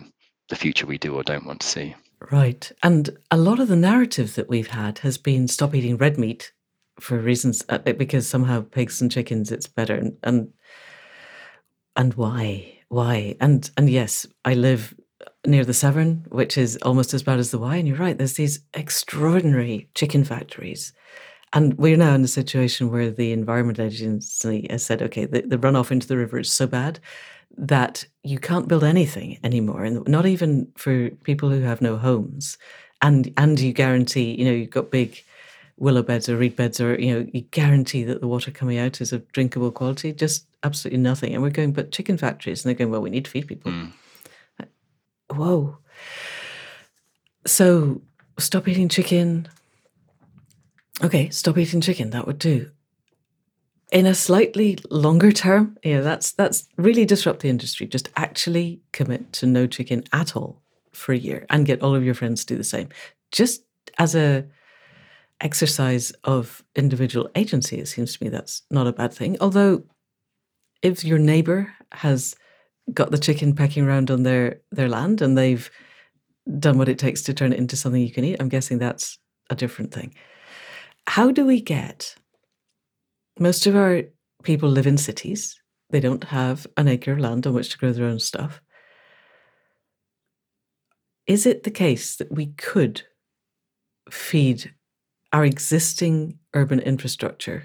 the 0.51 0.57
future 0.57 0.87
we 0.87 0.99
do 0.99 1.15
or 1.15 1.23
don't 1.23 1.47
want 1.47 1.61
to 1.63 1.67
see. 1.67 1.95
Right. 2.31 2.71
And 2.83 3.19
a 3.31 3.37
lot 3.37 3.61
of 3.61 3.69
the 3.69 3.77
narrative 3.77 4.35
that 4.35 4.49
we've 4.49 4.69
had 4.69 4.99
has 4.99 5.19
been 5.19 5.49
stop 5.49 5.75
eating 5.75 5.97
red 5.97 6.19
meat 6.19 6.53
for 7.01 7.19
reasons 7.19 7.65
uh, 7.69 7.79
because 7.79 8.27
somehow 8.27 8.63
pigs 8.63 9.01
and 9.01 9.11
chickens 9.11 9.51
it's 9.51 9.67
better 9.67 9.95
and 9.95 10.17
and, 10.23 10.53
and 11.97 12.15
why 12.15 12.71
why? 12.89 13.35
And 13.41 13.69
and 13.77 13.91
yes 13.91 14.27
i 14.45 14.55
live 14.55 14.95
near 15.47 15.65
the 15.65 15.75
severn 15.75 16.25
which 16.29 16.57
is 16.57 16.77
almost 16.83 17.13
as 17.15 17.23
bad 17.23 17.39
as 17.39 17.51
the 17.51 17.59
wye 17.59 17.77
and 17.77 17.89
you're 17.89 17.97
right 17.97 18.19
there's 18.19 18.35
these 18.35 18.61
extraordinary 18.75 19.89
chicken 19.95 20.25
factories. 20.25 20.93
And 21.53 21.79
we're 21.79 21.97
now 21.97 22.15
in 22.15 22.25
a 22.25 22.29
situation 22.29 22.91
where 22.91 23.11
the 23.11 23.31
environment 23.33 23.79
agency 23.79 24.67
has 24.71 24.85
said 24.85 25.03
okay 25.03 25.27
the, 25.27 25.43
the 25.43 25.59
runoff 25.59 25.91
into 25.91 26.07
the 26.07 26.17
river 26.17 26.39
is 26.39 26.53
so 26.53 26.67
bad 26.67 27.01
that 27.57 28.05
you 28.25 28.39
can't 28.39 28.67
build 28.69 28.83
anything 28.83 29.39
anymore 29.45 29.85
and 29.85 30.07
not 30.09 30.27
even 30.27 30.69
for 30.77 31.11
people 31.23 31.51
who 31.51 31.61
have 31.61 31.81
no 31.81 31.97
homes. 31.97 32.59
And 33.03 33.33
and 33.37 33.59
you 33.61 33.73
guarantee 33.73 34.35
you 34.39 34.45
know 34.45 34.53
you've 34.53 34.71
got 34.71 34.91
big 34.91 35.23
willow 35.77 36.03
beds 36.03 36.29
or 36.29 36.37
reed 36.37 36.57
beds 36.57 36.81
or 36.81 36.99
you 37.01 37.13
know 37.13 37.27
you 37.33 37.41
guarantee 37.41 38.05
that 38.05 38.21
the 38.21 38.29
water 38.29 38.51
coming 38.51 38.79
out 38.79 39.01
is 39.01 39.13
of 39.13 39.31
drinkable 39.33 39.73
quality 39.73 40.13
just 40.13 40.47
absolutely 40.63 40.99
nothing. 40.99 41.35
And 41.35 41.43
we're 41.43 41.51
going 41.51 41.73
but 41.73 41.93
chicken 41.93 42.17
factories 42.17 42.65
and 42.65 42.71
they're 42.71 42.79
going 42.79 42.91
well 42.91 43.03
we 43.03 43.11
need 43.11 43.25
to 43.25 43.31
feed 43.31 43.49
people. 43.49 43.73
Mm. 43.73 43.93
whoa. 45.31 45.79
So 47.47 48.03
stop 48.39 48.69
eating 48.69 48.89
chicken. 48.89 49.49
Okay 51.03 51.29
stop 51.31 51.59
eating 51.59 51.81
chicken 51.81 52.11
that 52.11 52.27
would 52.27 52.39
do. 52.39 52.71
In 53.93 54.07
a 54.07 54.15
slightly 54.15 54.79
longer 54.91 55.33
term 55.33 55.77
yeah 55.83 56.01
that's 56.01 56.33
that's 56.33 56.69
really 56.77 57.05
disrupt 57.05 57.41
the 57.41 57.51
industry. 57.51 57.87
Just 57.87 58.11
actually 58.17 58.81
commit 58.93 59.33
to 59.35 59.47
no 59.47 59.67
chicken 59.67 60.05
at 60.13 60.37
all 60.37 60.63
for 60.93 61.13
a 61.13 61.19
year 61.19 61.47
and 61.51 61.67
get 61.67 61.83
all 61.83 61.97
of 61.97 62.05
your 62.05 62.15
friends 62.15 62.45
to 62.45 62.55
do 62.55 62.59
the 62.59 62.65
same. 62.65 62.89
Just 63.33 63.65
as 63.99 64.15
a 64.15 64.47
exercise 65.45 66.11
of 66.25 66.65
individual 66.75 67.29
agency. 67.37 67.79
It 67.79 67.87
seems 67.87 68.17
to 68.17 68.25
me 68.25 68.31
that's 68.31 68.63
not 68.71 68.87
a 68.87 68.93
bad 68.93 69.13
thing. 69.13 69.37
Although, 69.41 69.85
if 70.83 71.05
your 71.05 71.19
neighbor 71.19 71.73
has 71.93 72.35
got 72.93 73.11
the 73.11 73.19
chicken 73.19 73.55
pecking 73.55 73.85
around 73.85 74.11
on 74.11 74.25
their 74.25 74.61
their 74.73 74.89
land 74.89 75.23
and 75.23 75.39
they've 75.39 75.71
done 76.59 76.79
what 76.79 76.89
it 76.89 76.99
takes 76.99 77.23
to 77.23 77.35
turn 77.35 77.53
it 77.53 77.59
into 77.59 77.77
something 77.77 78.03
you 78.03 78.13
can 78.13 78.25
eat, 78.25 78.39
I'm 78.41 78.49
guessing 78.49 78.79
that's 78.79 79.19
a 79.51 79.55
different 79.55 79.93
thing. 79.93 80.15
How 81.07 81.31
do 81.31 81.45
we 81.45 81.61
get 81.61 82.15
most 83.39 83.67
of 83.67 83.77
our 83.77 84.03
people 84.43 84.69
live 84.69 84.87
in 84.87 84.97
cities? 84.99 85.61
They 85.91 86.01
don't 86.01 86.25
have 86.25 86.67
an 86.77 86.89
acre 86.89 87.13
of 87.13 87.19
land 87.19 87.47
on 87.47 87.55
which 87.55 87.71
to 87.71 87.79
grow 87.79 87.93
their 87.93 88.07
own 88.07 88.19
stuff. 88.19 88.61
Is 91.27 91.47
it 91.47 91.63
the 91.63 91.71
case 91.71 92.17
that 92.17 92.33
we 92.33 92.47
could 92.47 93.03
feed 94.11 94.75
our 95.35 95.44
existing 95.44 96.38
urban 96.55 96.79
infrastructure 96.79 97.64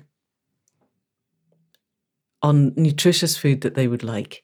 on 2.41 2.73
nutritious 2.75 3.37
food 3.37 3.61
that 3.61 3.75
they 3.75 3.87
would 3.87 4.01
like 4.01 4.43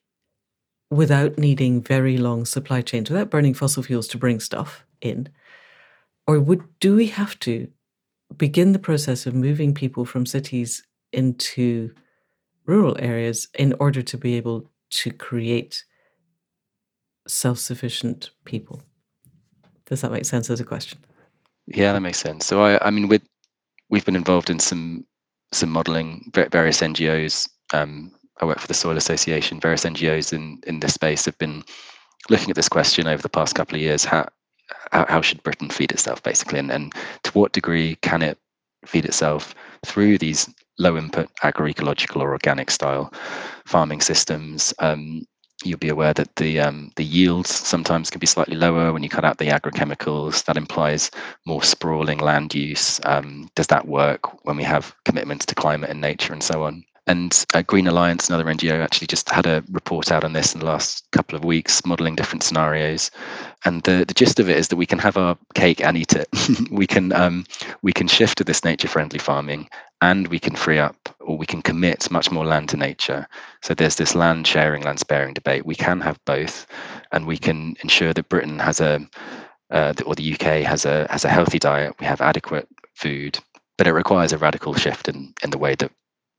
without 0.91 1.35
needing 1.35 1.81
very 1.81 2.19
long 2.19 2.45
supply 2.45 2.83
chains, 2.83 3.09
without 3.09 3.31
burning 3.31 3.55
fossil 3.55 3.81
fuels 3.81 4.07
to 4.07 4.19
bring 4.19 4.39
stuff 4.39 4.85
in? 5.01 5.27
Or 6.27 6.39
would 6.39 6.65
do 6.79 6.95
we 6.95 7.07
have 7.07 7.39
to 7.39 7.67
begin 8.38 8.73
the 8.73 8.79
process 8.79 9.25
of 9.25 9.33
moving 9.33 9.73
people 9.73 10.05
from 10.05 10.27
cities 10.27 10.83
into 11.11 11.95
rural 12.67 12.95
areas 12.99 13.47
in 13.57 13.73
order 13.79 14.03
to 14.03 14.19
be 14.19 14.35
able 14.35 14.69
to 14.91 15.09
create 15.09 15.83
self-sufficient 17.27 18.29
people? 18.43 18.83
Does 19.88 20.01
that 20.01 20.11
make 20.11 20.25
sense 20.25 20.51
as 20.51 20.59
a 20.59 20.63
question? 20.63 20.99
Yeah, 21.67 21.93
that 21.93 22.01
makes 22.01 22.19
sense. 22.19 22.45
So 22.45 22.62
I, 22.62 22.86
I 22.86 22.91
mean, 22.91 23.08
with 23.08 23.23
we've 23.89 24.06
been 24.06 24.15
involved 24.15 24.49
in 24.49 24.60
some 24.60 25.06
some 25.51 25.69
modelling. 25.69 26.32
Various 26.34 26.82
NGOs. 26.82 27.49
Um, 27.73 28.12
I 28.41 28.45
work 28.45 28.60
for 28.60 28.67
the 28.67 28.73
Soil 28.73 28.97
Association. 28.97 29.60
Various 29.60 29.86
NGOs 29.86 30.34
in 30.34 30.62
in 30.67 30.80
this 30.80 30.93
space 30.93 31.25
have 31.25 31.38
been 31.38 31.63
looking 32.30 32.49
at 32.49 32.56
this 32.56 32.69
question 32.69 33.08
over 33.08 33.21
the 33.21 33.30
past 33.30 33.56
couple 33.56 33.75
of 33.75 33.82
years. 33.82 34.06
How 34.06 34.28
how, 34.91 35.06
how 35.08 35.21
should 35.21 35.43
Britain 35.43 35.69
feed 35.69 35.91
itself, 35.91 36.21
basically, 36.23 36.60
and, 36.60 36.71
and 36.71 36.93
to 37.23 37.32
what 37.32 37.54
degree 37.54 37.95
can 38.01 38.21
it 38.21 38.38
feed 38.86 39.06
itself 39.06 39.56
through 39.86 40.17
these 40.17 40.49
low 40.78 40.97
input 40.97 41.30
agroecological 41.43 42.21
or 42.21 42.32
organic 42.32 42.69
style 42.71 43.13
farming 43.65 44.01
systems? 44.01 44.73
Um, 44.80 45.25
you'll 45.65 45.80
be 45.80 45.89
aware 45.89 46.13
that 46.13 46.36
the 46.38 46.60
um, 46.60 46.91
the 46.95 47.04
yields 47.04 47.49
sometimes 47.49 48.10
can 48.10 48.19
be 48.19 48.28
slightly 48.28 48.56
lower 48.56 48.93
when 48.93 49.04
you 49.04 49.10
cut 49.10 49.25
out 49.25 49.38
the 49.39 49.49
agrochemicals. 49.49 50.45
That 50.45 50.58
implies 50.58 51.12
more 51.45 51.63
sprawling 51.63 52.19
land 52.19 52.54
use. 52.56 52.99
Um, 53.06 53.49
does 53.56 53.67
that 53.67 53.88
work 53.88 54.45
when 54.45 54.58
we 54.58 54.63
have 54.63 54.95
commitments 55.06 55.45
to 55.47 55.56
climate 55.56 55.89
and 55.89 56.01
nature 56.01 56.34
and 56.34 56.43
so 56.43 56.63
on? 56.63 56.86
And 57.07 57.45
uh, 57.53 57.61
Green 57.61 57.87
Alliance, 57.87 58.29
another 58.29 58.45
NGO, 58.45 58.83
actually 58.83 59.07
just 59.07 59.29
had 59.29 59.45
a 59.45 59.63
report 59.69 60.11
out 60.11 60.23
on 60.23 60.33
this 60.33 60.53
in 60.53 60.59
the 60.59 60.65
last 60.65 61.05
couple 61.11 61.35
of 61.35 61.45
weeks, 61.45 61.85
modeling 61.85 62.15
different 62.15 62.41
scenarios. 62.41 63.11
And 63.63 63.83
the, 63.83 64.05
the 64.07 64.13
gist 64.13 64.39
of 64.39 64.49
it 64.49 64.57
is 64.57 64.69
that 64.69 64.75
we 64.75 64.87
can 64.87 64.97
have 64.99 65.15
our 65.15 65.37
cake 65.53 65.81
and 65.81 65.97
eat 65.97 66.13
it. 66.13 66.27
we 66.71 66.87
can 66.87 67.13
um, 67.13 67.45
we 67.83 67.93
can 67.93 68.07
shift 68.07 68.39
to 68.39 68.43
this 68.43 68.63
nature-friendly 68.63 69.19
farming, 69.19 69.69
and 70.01 70.27
we 70.27 70.39
can 70.39 70.55
free 70.55 70.79
up 70.79 70.97
or 71.19 71.37
we 71.37 71.45
can 71.45 71.61
commit 71.61 72.09
much 72.09 72.31
more 72.31 72.45
land 72.45 72.69
to 72.69 72.77
nature. 72.77 73.27
So 73.61 73.73
there's 73.73 73.95
this 73.95 74.15
land 74.15 74.47
sharing, 74.47 74.83
land 74.83 74.99
sparing 74.99 75.33
debate. 75.33 75.65
We 75.65 75.75
can 75.75 76.01
have 76.01 76.19
both, 76.25 76.65
and 77.11 77.27
we 77.27 77.37
can 77.37 77.75
ensure 77.83 78.13
that 78.13 78.29
Britain 78.29 78.57
has 78.59 78.81
a 78.81 79.07
uh, 79.69 79.93
or 80.05 80.15
the 80.15 80.33
UK 80.33 80.63
has 80.63 80.85
a 80.85 81.07
has 81.11 81.23
a 81.23 81.29
healthy 81.29 81.59
diet. 81.59 81.95
We 81.99 82.07
have 82.07 82.21
adequate 82.21 82.67
food, 82.95 83.37
but 83.77 83.85
it 83.85 83.93
requires 83.93 84.33
a 84.33 84.39
radical 84.39 84.73
shift 84.73 85.07
in 85.07 85.33
in 85.43 85.51
the 85.51 85.59
way 85.59 85.75
that 85.75 85.91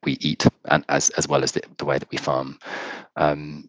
we 0.06 0.16
eat 0.20 0.46
and 0.66 0.84
as 0.88 1.10
as 1.10 1.28
well 1.28 1.42
as 1.42 1.52
the, 1.52 1.60
the 1.76 1.84
way 1.84 1.98
that 1.98 2.10
we 2.10 2.16
farm. 2.16 2.58
Um, 3.16 3.68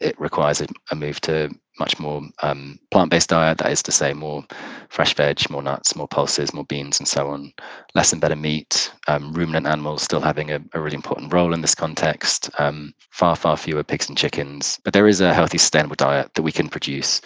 it, 0.00 0.18
requires 0.20 0.60
a, 0.60 0.66
a, 0.90 0.94
move 0.94 1.20
to 1.22 1.50
much 1.78 1.98
more 1.98 2.22
um, 2.42 2.78
plant-based 2.90 3.30
diet. 3.30 3.58
That 3.58 3.72
is 3.72 3.82
to 3.84 3.92
say, 3.92 4.12
more 4.12 4.44
fresh 4.90 5.14
veg, 5.14 5.48
more 5.50 5.62
nuts, 5.62 5.96
more 5.96 6.06
pulses, 6.06 6.52
more 6.52 6.64
beans, 6.64 6.98
and 6.98 7.08
so 7.08 7.28
on. 7.28 7.52
Less 7.94 8.12
and 8.12 8.20
better 8.20 8.36
meat. 8.36 8.92
Um, 9.08 9.32
ruminant 9.32 9.66
animals 9.66 10.02
still 10.02 10.20
having 10.20 10.50
a, 10.50 10.60
a, 10.74 10.80
really 10.80 10.96
important 10.96 11.32
role 11.32 11.54
in 11.54 11.62
this 11.62 11.74
context. 11.74 12.50
Um, 12.58 12.94
far 13.10 13.36
far 13.36 13.56
fewer 13.56 13.82
pigs 13.82 14.08
and 14.08 14.18
chickens. 14.18 14.78
But 14.84 14.92
there 14.92 15.08
is 15.08 15.20
a 15.20 15.34
healthy, 15.34 15.58
sustainable 15.58 15.96
diet 15.96 16.34
that 16.34 16.42
we 16.42 16.52
can 16.52 16.68
produce 16.68 17.20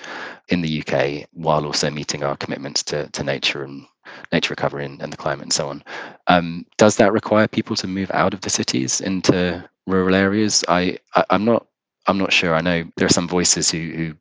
in 0.48 0.62
the 0.62 0.82
UK 0.82 1.28
while 1.32 1.66
also 1.66 1.90
meeting 1.90 2.22
our 2.22 2.36
commitments 2.36 2.82
to 2.84 3.08
to 3.10 3.24
nature 3.24 3.64
and 3.64 3.84
nature 4.32 4.52
recovery 4.52 4.84
and, 4.84 5.00
and 5.02 5.12
the 5.12 5.16
climate 5.16 5.44
and 5.44 5.52
so 5.52 5.68
on. 5.68 5.82
Um, 6.26 6.66
does 6.76 6.96
that 6.96 7.12
require 7.12 7.48
people 7.48 7.76
to 7.76 7.86
move 7.86 8.10
out 8.12 8.34
of 8.34 8.40
the 8.42 8.50
cities 8.50 9.00
into 9.00 9.68
rural 9.86 10.14
areas? 10.14 10.64
I, 10.68 10.98
I 11.14 11.24
am 11.30 11.44
not 11.44 11.66
I'm 12.06 12.18
not 12.18 12.32
sure. 12.32 12.54
I 12.54 12.62
know 12.62 12.84
there 12.96 13.06
are 13.06 13.10
some 13.10 13.28
voices 13.28 13.70
who 13.70 13.78
who, 13.78 14.14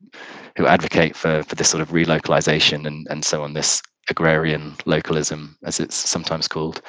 who 0.58 0.68
advocate 0.68 1.16
for 1.16 1.44
for 1.44 1.56
this 1.56 1.70
sort 1.70 1.82
of 1.82 1.90
relocalization 1.90 2.86
and 2.86 3.08
and 3.10 3.24
so 3.24 3.44
on. 3.44 3.54
This 3.54 3.82
agrarian 4.10 4.76
localism, 4.86 5.58
as 5.64 5.80
it's 5.80 5.96
sometimes 5.96 6.48
called. 6.48 6.82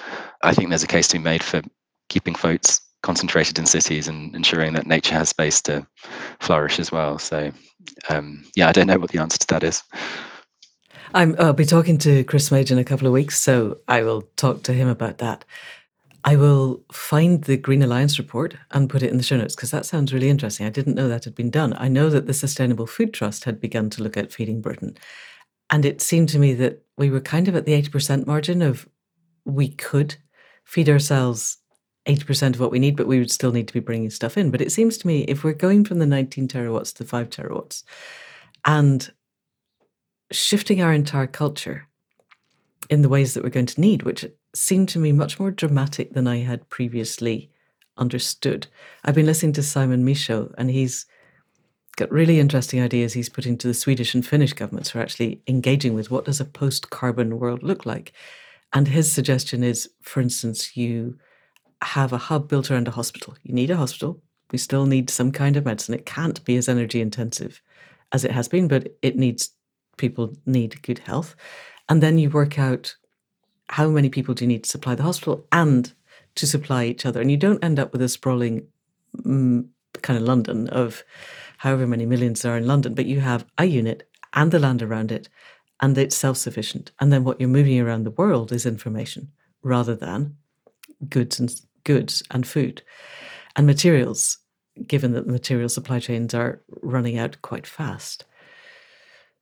I 0.43 0.55
think 0.55 0.69
there's 0.69 0.83
a 0.83 0.89
case 0.89 1.09
to 1.09 1.19
be 1.19 1.23
made 1.23 1.43
for 1.43 1.63
keeping 2.09 2.35
folks 2.35 2.81
concentrated 3.03 3.59
in 3.59 3.67
cities 3.67 4.09
and 4.09 4.35
ensuring 4.35 4.73
that 4.73 4.87
nature 4.87 5.15
has 5.15 5.29
space 5.29 5.61
to 5.63 5.87
flourish 6.41 6.79
as 6.81 6.91
well. 6.91 7.19
So, 7.19 7.53
um, 8.09 8.45
yeah, 8.57 8.69
I 8.69 8.73
don't 8.73 8.87
know 8.87 8.99
what 8.99 9.11
the 9.11 9.21
answer 9.21 9.39
to 9.39 9.47
that 9.49 9.63
is. 9.63 9.83
I 11.15 11.25
will 11.25 11.53
be 11.53 11.65
talking 11.65 11.99
to 11.99 12.25
Chris 12.25 12.51
Smaje 12.51 12.71
in 12.71 12.79
a 12.79 12.85
couple 12.85 13.07
of 13.07 13.13
weeks, 13.13 13.41
so 13.41 13.79
I 13.89 14.03
will 14.03 14.23
talk 14.37 14.63
to 14.65 14.73
him 14.73 14.89
about 14.89 15.19
that. 15.19 15.45
I 16.25 16.37
will 16.37 16.83
find 16.93 17.45
the 17.45 17.57
Green 17.57 17.83
Alliance 17.83 18.19
report 18.19 18.57
and 18.73 18.91
put 18.91 19.03
it 19.03 19.11
in 19.11 19.17
the 19.17 19.23
show 19.23 19.37
notes 19.37 19.55
because 19.55 19.71
that 19.71 19.87
sounds 19.87 20.13
really 20.13 20.29
interesting. 20.29 20.67
I 20.67 20.71
didn't 20.71 20.97
know 20.97 21.09
that 21.09 21.25
had 21.25 21.35
been 21.35 21.51
done. 21.51 21.75
I 21.79 21.89
know 21.89 22.11
that 22.11 22.27
the 22.27 22.35
Sustainable 22.35 22.87
Food 22.87 23.15
Trust 23.15 23.45
had 23.45 23.61
begun 23.61 23.89
to 23.91 24.03
look 24.03 24.17
at 24.17 24.33
feeding 24.33 24.61
Britain. 24.61 24.99
And 25.71 25.85
it 25.85 26.01
seemed 26.01 26.29
to 26.31 26.39
me 26.39 26.55
that 26.55 26.85
we 26.97 27.09
were 27.09 27.21
kind 27.21 27.49
of 27.49 27.57
at 27.57 27.65
the 27.65 27.81
80% 27.81 28.27
margin 28.27 28.63
of 28.63 28.89
we 29.45 29.69
could 29.69 30.17
feed 30.65 30.89
ourselves 30.89 31.59
80% 32.07 32.55
of 32.55 32.61
what 32.61 32.71
we 32.71 32.79
need, 32.79 32.97
but 32.97 33.07
we 33.07 33.19
would 33.19 33.31
still 33.31 33.53
need 33.53 33.69
to 33.69 33.75
be 33.75 33.81
bringing 33.81 34.11
stuff 34.11 34.37
in. 34.37 34.51
But 34.51 34.61
it 34.61 34.73
seems 34.73 34.99
to 34.99 35.07
me 35.07 35.21
if 35.23 35.45
we're 35.45 35.53
going 35.53 35.85
from 35.85 35.99
the 35.99 36.07
19 36.07 36.49
terawatts 36.49 36.93
to 36.95 37.05
the 37.05 37.09
5 37.09 37.31
terawatts 37.31 37.85
and 38.65 39.11
shifting 40.31 40.83
our 40.83 40.93
entire 40.93 41.27
culture 41.27 41.87
in 42.91 43.03
the 43.03 43.09
ways 43.09 43.35
that 43.35 43.43
we're 43.43 43.51
going 43.51 43.67
to 43.67 43.81
need, 43.81 44.03
which 44.03 44.27
seemed 44.55 44.89
to 44.91 44.99
me 44.99 45.13
much 45.13 45.39
more 45.39 45.51
dramatic 45.51 46.13
than 46.13 46.27
I 46.27 46.39
had 46.39 46.69
previously 46.71 47.51
understood. 47.97 48.67
I've 49.05 49.15
been 49.15 49.27
listening 49.27 49.53
to 49.55 49.63
Simon 49.63 50.05
Michaux, 50.05 50.53
and 50.57 50.71
he's 50.71 51.07
got 51.97 52.11
really 52.13 52.39
interesting 52.39 52.81
ideas 52.81 53.13
he's 53.13 53.29
putting 53.29 53.53
into 53.53 53.67
the 53.67 53.75
Swedish 53.75 54.15
and 54.15 54.25
Finnish 54.25 54.53
governments 54.53 54.91
for 54.91 55.01
actually 55.01 55.43
engaging 55.47 55.95
with 55.95 56.11
what 56.11 56.25
does 56.25 56.41
a 56.41 56.45
post-carbon 56.45 57.39
world 57.39 57.63
look 57.63 57.85
like. 57.85 58.13
And 58.73 58.87
his 58.87 59.13
suggestion 59.13 59.65
is, 59.65 59.89
for 60.03 60.21
instance, 60.21 60.77
you 60.77 61.19
have 61.83 62.13
a 62.13 62.19
hub 62.19 62.49
built 62.49 62.71
around 62.71 62.89
a 62.89 62.93
hospital. 62.93 63.37
You 63.43 63.55
need 63.55 63.71
a 63.71 63.77
hospital. 63.77 64.23
We 64.53 64.59
still 64.59 64.87
need 64.87 65.11
some 65.11 65.33
kind 65.33 65.57
of 65.57 65.65
medicine. 65.65 65.95
It 65.95 66.07
can't 66.07 66.45
be 66.45 66.57
as 66.57 66.69
energy 66.69 67.01
intensive 67.01 67.61
as 68.13 68.25
it 68.25 68.31
has 68.31 68.49
been, 68.49 68.69
but 68.69 68.97
it 69.03 69.17
needs 69.17 69.51
people 69.99 70.35
need 70.47 70.83
good 70.83 71.01
health. 71.01 71.37
And 71.89 72.03
then 72.03 72.19
you 72.19 72.31
work 72.31 72.59
out 72.59 72.95
how 73.69 73.89
many 73.89 74.09
people 74.09 74.35
do 74.35 74.45
you 74.45 74.49
need 74.49 74.65
to 74.65 74.71
supply 74.71 74.95
the 74.95 75.03
hospital 75.03 75.47
and 75.53 75.93
to 76.37 76.47
supply 76.47 76.85
each 76.85 77.05
other. 77.05 77.21
And 77.21 77.31
you 77.31 77.37
don't 77.37 77.63
end 77.63 77.79
up 77.79 77.93
with 77.93 78.03
a 78.03 78.09
sprawling 78.09 78.67
mm, 79.17 79.67
kind 80.03 80.19
of 80.19 80.25
London 80.25 80.69
of 80.69 81.05
however 81.59 81.87
many 81.87 82.07
millions 82.07 82.43
there 82.43 82.55
are 82.55 82.59
in 82.59 82.67
London, 82.67 82.95
but 82.95 83.07
you 83.07 83.21
have 83.21 83.45
a 83.59 83.65
unit 83.65 84.09
and 84.35 84.51
the 84.51 84.59
land 84.59 84.83
around 84.83 85.11
it, 85.11 85.29
and 85.81 85.97
it's 85.97 86.17
self 86.17 86.37
sufficient. 86.37 86.93
And 87.01 87.13
then 87.13 87.25
what 87.25 87.41
you're 87.41 87.49
moving 87.49 87.81
around 87.81 88.05
the 88.05 88.11
world 88.13 88.53
is 88.53 88.67
information 88.67 89.33
rather 89.63 89.95
than 89.95 90.37
goods 91.09 91.41
and 91.41 91.53
goods 91.85 92.23
and 92.31 92.47
food 92.47 92.83
and 93.57 93.67
materials, 93.67 94.39
given 94.87 95.13
that 95.13 95.27
the 95.27 95.33
material 95.33 95.69
supply 95.69 95.99
chains 95.99 96.35
are 96.35 96.63
running 96.83 97.19
out 97.19 97.41
quite 97.43 97.67
fast. 97.67 98.25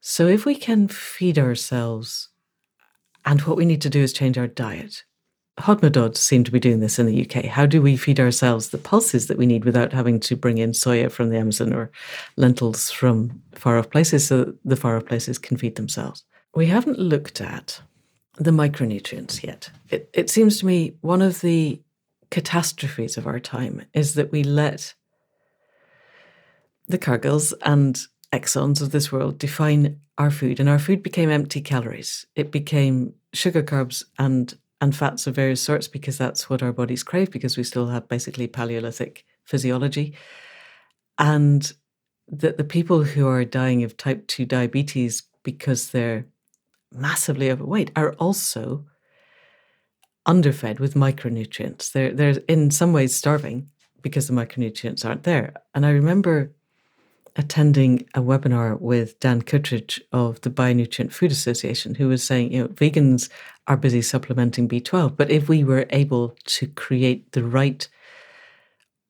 So 0.08 0.28
if 0.28 0.46
we 0.46 0.54
can 0.54 0.86
feed 0.86 1.36
ourselves 1.36 2.28
and 3.24 3.40
what 3.40 3.56
we 3.56 3.64
need 3.64 3.82
to 3.82 3.90
do 3.90 4.00
is 4.00 4.12
change 4.12 4.38
our 4.38 4.46
diet. 4.46 5.02
Hodmedod 5.58 6.16
seem 6.16 6.44
to 6.44 6.52
be 6.52 6.60
doing 6.60 6.78
this 6.78 7.00
in 7.00 7.06
the 7.06 7.28
UK. 7.28 7.46
How 7.46 7.66
do 7.66 7.82
we 7.82 7.96
feed 7.96 8.20
ourselves 8.20 8.68
the 8.68 8.78
pulses 8.78 9.26
that 9.26 9.36
we 9.36 9.46
need 9.46 9.64
without 9.64 9.92
having 9.92 10.20
to 10.20 10.36
bring 10.36 10.58
in 10.58 10.70
soya 10.70 11.10
from 11.10 11.30
the 11.30 11.38
Amazon 11.38 11.72
or 11.72 11.90
lentils 12.36 12.88
from 12.88 13.42
far 13.56 13.78
off 13.78 13.90
places 13.90 14.24
so 14.24 14.54
the 14.64 14.76
far 14.76 14.96
off 14.96 15.06
places 15.06 15.38
can 15.38 15.56
feed 15.56 15.74
themselves? 15.74 16.22
We 16.54 16.66
haven't 16.66 17.00
looked 17.00 17.40
at 17.40 17.82
the 18.36 18.52
micronutrients 18.52 19.42
yet. 19.42 19.70
It, 19.90 20.08
it 20.14 20.30
seems 20.30 20.60
to 20.60 20.66
me 20.66 20.94
one 21.00 21.20
of 21.20 21.40
the 21.40 21.82
catastrophes 22.30 23.16
of 23.16 23.26
our 23.26 23.40
time 23.40 23.82
is 23.92 24.14
that 24.14 24.30
we 24.30 24.44
let 24.44 24.94
the 26.86 26.98
Cargills 26.98 27.52
and 27.62 28.00
Exxons 28.36 28.82
of 28.82 28.90
this 28.90 29.10
world 29.10 29.38
define 29.38 30.00
our 30.18 30.30
food, 30.30 30.60
and 30.60 30.68
our 30.68 30.78
food 30.78 31.02
became 31.02 31.30
empty 31.30 31.60
calories. 31.60 32.26
It 32.34 32.50
became 32.50 33.14
sugar, 33.32 33.62
carbs, 33.62 34.04
and 34.18 34.56
and 34.80 34.94
fats 34.94 35.26
of 35.26 35.34
various 35.34 35.62
sorts 35.62 35.88
because 35.88 36.18
that's 36.18 36.50
what 36.50 36.62
our 36.62 36.72
bodies 36.72 37.02
crave 37.02 37.30
because 37.30 37.56
we 37.56 37.64
still 37.64 37.86
have 37.86 38.08
basically 38.08 38.46
Paleolithic 38.46 39.24
physiology, 39.44 40.14
and 41.18 41.72
that 42.28 42.56
the 42.56 42.64
people 42.64 43.04
who 43.04 43.26
are 43.26 43.44
dying 43.44 43.84
of 43.84 43.96
type 43.96 44.26
two 44.26 44.44
diabetes 44.44 45.22
because 45.42 45.90
they're 45.90 46.26
massively 46.92 47.50
overweight 47.50 47.90
are 47.96 48.12
also 48.14 48.84
underfed 50.26 50.80
with 50.80 50.94
micronutrients. 50.94 51.92
They're 51.92 52.12
they're 52.12 52.40
in 52.48 52.70
some 52.70 52.92
ways 52.92 53.14
starving 53.14 53.70
because 54.02 54.28
the 54.28 54.34
micronutrients 54.34 55.04
aren't 55.04 55.22
there. 55.22 55.54
And 55.74 55.86
I 55.86 55.90
remember 55.90 56.52
attending 57.36 58.08
a 58.14 58.20
webinar 58.20 58.80
with 58.80 59.20
Dan 59.20 59.42
Kittredge 59.42 60.00
of 60.12 60.40
the 60.40 60.50
Bionutrient 60.50 61.12
Food 61.12 61.30
Association, 61.30 61.94
who 61.94 62.08
was 62.08 62.24
saying, 62.24 62.52
you 62.52 62.62
know, 62.62 62.68
vegans 62.68 63.28
are 63.66 63.76
busy 63.76 64.00
supplementing 64.00 64.68
B12, 64.68 65.16
but 65.16 65.30
if 65.30 65.48
we 65.48 65.62
were 65.62 65.86
able 65.90 66.36
to 66.44 66.66
create 66.66 67.32
the 67.32 67.44
right 67.44 67.88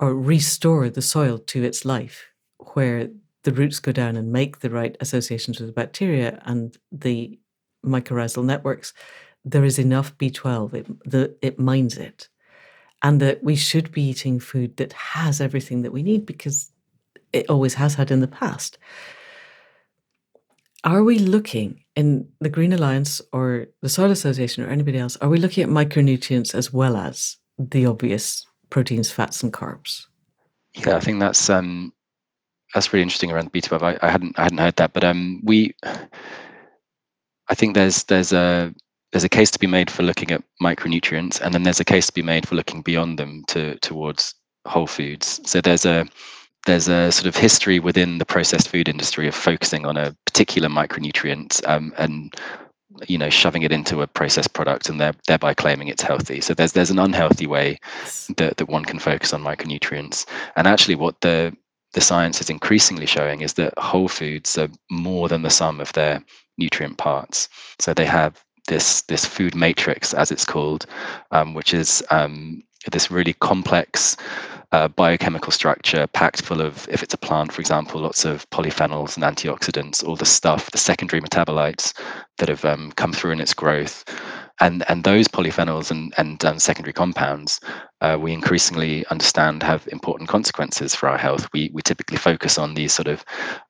or 0.00 0.14
restore 0.14 0.90
the 0.90 1.02
soil 1.02 1.38
to 1.38 1.62
its 1.62 1.84
life, 1.84 2.26
where 2.74 3.08
the 3.44 3.52
roots 3.52 3.78
go 3.78 3.92
down 3.92 4.16
and 4.16 4.32
make 4.32 4.58
the 4.58 4.70
right 4.70 4.96
associations 5.00 5.60
with 5.60 5.68
the 5.68 5.72
bacteria 5.72 6.42
and 6.44 6.76
the 6.90 7.38
mycorrhizal 7.84 8.44
networks, 8.44 8.92
there 9.44 9.64
is 9.64 9.78
enough 9.78 10.16
B12. 10.18 10.74
It, 10.74 11.10
the, 11.10 11.36
it 11.40 11.58
mines 11.58 11.96
it. 11.96 12.28
And 13.02 13.20
that 13.20 13.44
we 13.44 13.54
should 13.54 13.92
be 13.92 14.02
eating 14.02 14.40
food 14.40 14.78
that 14.78 14.92
has 14.94 15.40
everything 15.40 15.82
that 15.82 15.92
we 15.92 16.02
need 16.02 16.26
because 16.26 16.72
it 17.32 17.48
always 17.48 17.74
has 17.74 17.94
had 17.94 18.10
in 18.10 18.20
the 18.20 18.28
past. 18.28 18.78
Are 20.84 21.02
we 21.02 21.18
looking 21.18 21.84
in 21.96 22.28
the 22.40 22.48
Green 22.48 22.72
Alliance 22.72 23.20
or 23.32 23.66
the 23.82 23.88
Soil 23.88 24.10
Association 24.10 24.62
or 24.62 24.68
anybody 24.68 24.98
else? 24.98 25.16
Are 25.16 25.28
we 25.28 25.38
looking 25.38 25.64
at 25.64 25.70
micronutrients 25.70 26.54
as 26.54 26.72
well 26.72 26.96
as 26.96 27.36
the 27.58 27.86
obvious 27.86 28.46
proteins, 28.70 29.10
fats, 29.10 29.42
and 29.42 29.52
carbs? 29.52 30.06
Yeah, 30.74 30.96
I 30.96 31.00
think 31.00 31.18
that's 31.18 31.50
um, 31.50 31.92
that's 32.74 32.92
really 32.92 33.02
interesting 33.02 33.32
around 33.32 33.52
B12. 33.52 33.82
I, 33.82 33.98
I 34.06 34.10
hadn't 34.10 34.38
I 34.38 34.44
hadn't 34.44 34.58
heard 34.58 34.76
that, 34.76 34.92
but 34.92 35.02
um, 35.02 35.40
we 35.44 35.74
I 37.48 37.54
think 37.54 37.74
there's 37.74 38.04
there's 38.04 38.32
a 38.32 38.72
there's 39.12 39.24
a 39.24 39.28
case 39.28 39.50
to 39.52 39.58
be 39.58 39.66
made 39.66 39.90
for 39.90 40.02
looking 40.02 40.30
at 40.30 40.42
micronutrients, 40.62 41.40
and 41.40 41.54
then 41.54 41.62
there's 41.62 41.80
a 41.80 41.84
case 41.84 42.06
to 42.06 42.12
be 42.12 42.22
made 42.22 42.46
for 42.46 42.54
looking 42.54 42.82
beyond 42.82 43.18
them 43.18 43.44
to 43.48 43.78
towards 43.78 44.34
whole 44.66 44.86
foods. 44.86 45.40
So 45.48 45.60
there's 45.60 45.86
a 45.86 46.06
there's 46.66 46.88
a 46.88 47.10
sort 47.10 47.26
of 47.26 47.36
history 47.36 47.78
within 47.78 48.18
the 48.18 48.26
processed 48.26 48.68
food 48.68 48.88
industry 48.88 49.26
of 49.26 49.34
focusing 49.34 49.86
on 49.86 49.96
a 49.96 50.14
particular 50.26 50.68
micronutrient 50.68 51.66
um, 51.68 51.94
and 51.96 52.34
you 53.08 53.18
know 53.18 53.30
shoving 53.30 53.62
it 53.62 53.72
into 53.72 54.02
a 54.02 54.06
processed 54.06 54.52
product 54.52 54.88
and 54.88 55.00
thereby 55.26 55.54
claiming 55.54 55.88
it's 55.88 56.02
healthy. 56.02 56.40
So 56.40 56.54
there's 56.54 56.72
there's 56.72 56.90
an 56.90 56.98
unhealthy 56.98 57.46
way 57.46 57.78
that, 58.36 58.56
that 58.56 58.68
one 58.68 58.84
can 58.84 58.98
focus 58.98 59.32
on 59.32 59.42
micronutrients. 59.42 60.26
And 60.56 60.66
actually 60.66 60.96
what 60.96 61.20
the 61.20 61.56
the 61.92 62.00
science 62.00 62.40
is 62.40 62.50
increasingly 62.50 63.06
showing 63.06 63.40
is 63.40 63.54
that 63.54 63.72
whole 63.78 64.08
foods 64.08 64.58
are 64.58 64.68
more 64.90 65.28
than 65.28 65.42
the 65.42 65.50
sum 65.50 65.80
of 65.80 65.92
their 65.92 66.22
nutrient 66.58 66.98
parts. 66.98 67.48
So 67.78 67.94
they 67.94 68.06
have 68.06 68.44
this 68.66 69.02
this 69.02 69.24
food 69.24 69.54
matrix 69.54 70.12
as 70.12 70.30
it's 70.30 70.44
called 70.44 70.86
um, 71.30 71.54
which 71.54 71.72
is 71.72 72.02
um, 72.10 72.62
this 72.90 73.10
really 73.10 73.34
complex 73.34 74.16
uh, 74.72 74.88
biochemical 74.88 75.52
structure 75.52 76.06
packed 76.08 76.42
full 76.42 76.60
of, 76.60 76.88
if 76.90 77.02
it's 77.02 77.14
a 77.14 77.18
plant, 77.18 77.52
for 77.52 77.60
example, 77.60 78.00
lots 78.00 78.24
of 78.24 78.48
polyphenols 78.50 79.16
and 79.16 79.24
antioxidants, 79.24 80.06
all 80.06 80.16
the 80.16 80.24
stuff, 80.24 80.70
the 80.70 80.78
secondary 80.78 81.20
metabolites 81.20 81.92
that 82.38 82.48
have 82.48 82.64
um, 82.64 82.92
come 82.92 83.12
through 83.12 83.32
in 83.32 83.40
its 83.40 83.54
growth. 83.54 84.04
And, 84.58 84.84
and 84.88 85.04
those 85.04 85.28
polyphenols 85.28 85.90
and, 85.90 86.14
and 86.16 86.42
um, 86.44 86.58
secondary 86.58 86.94
compounds, 86.94 87.60
uh, 88.00 88.16
we 88.18 88.32
increasingly 88.32 89.04
understand 89.08 89.62
have 89.62 89.86
important 89.92 90.30
consequences 90.30 90.94
for 90.94 91.10
our 91.10 91.18
health. 91.18 91.46
We, 91.52 91.70
we 91.74 91.82
typically 91.82 92.16
focus 92.16 92.56
on 92.56 92.72
these 92.72 92.94
sort 92.94 93.08
of 93.08 93.22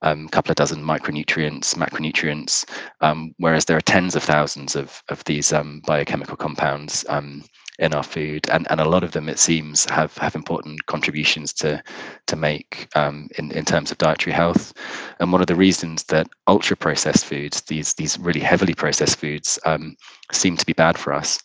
um, 0.03 0.29
couple 0.29 0.53
of 0.53 0.57
dozen 0.57 0.85
micronutrients, 0.85 1.75
macronutrients, 1.75 2.65
um, 3.01 3.35
whereas 3.39 3.65
there 3.65 3.77
are 3.77 3.81
tens 3.81 4.15
of 4.15 4.23
thousands 4.23 4.77
of, 4.77 5.03
of 5.09 5.25
these 5.25 5.53
um, 5.53 5.83
biochemical 5.87 6.37
compounds 6.37 7.05
um, 7.09 7.43
in 7.79 7.95
our 7.95 8.03
food, 8.03 8.49
and, 8.51 8.67
and 8.71 8.81
a 8.81 8.89
lot 8.89 9.05
of 9.05 9.13
them, 9.13 9.29
it 9.29 9.39
seems, 9.39 9.85
have 9.87 10.17
have 10.19 10.35
important 10.35 10.87
contributions 10.87 11.53
to 11.55 11.83
to 12.27 12.37
make 12.37 12.89
um, 12.95 13.29
in 13.39 13.51
in 13.53 13.65
terms 13.65 13.91
of 13.91 13.99
dietary 13.99 14.35
health. 14.35 14.73
And 15.21 15.33
one 15.33 15.41
of 15.41 15.47
the 15.47 15.57
reasons 15.57 16.05
that 16.05 16.29
ultra 16.47 16.77
processed 16.77 17.25
foods, 17.27 17.61
these 17.63 17.95
these 17.95 18.19
really 18.19 18.41
heavily 18.41 18.75
processed 18.75 19.19
foods, 19.19 19.59
um, 19.67 19.97
seem 20.33 20.57
to 20.57 20.67
be 20.67 20.73
bad 20.73 20.97
for 20.99 21.13
us, 21.13 21.39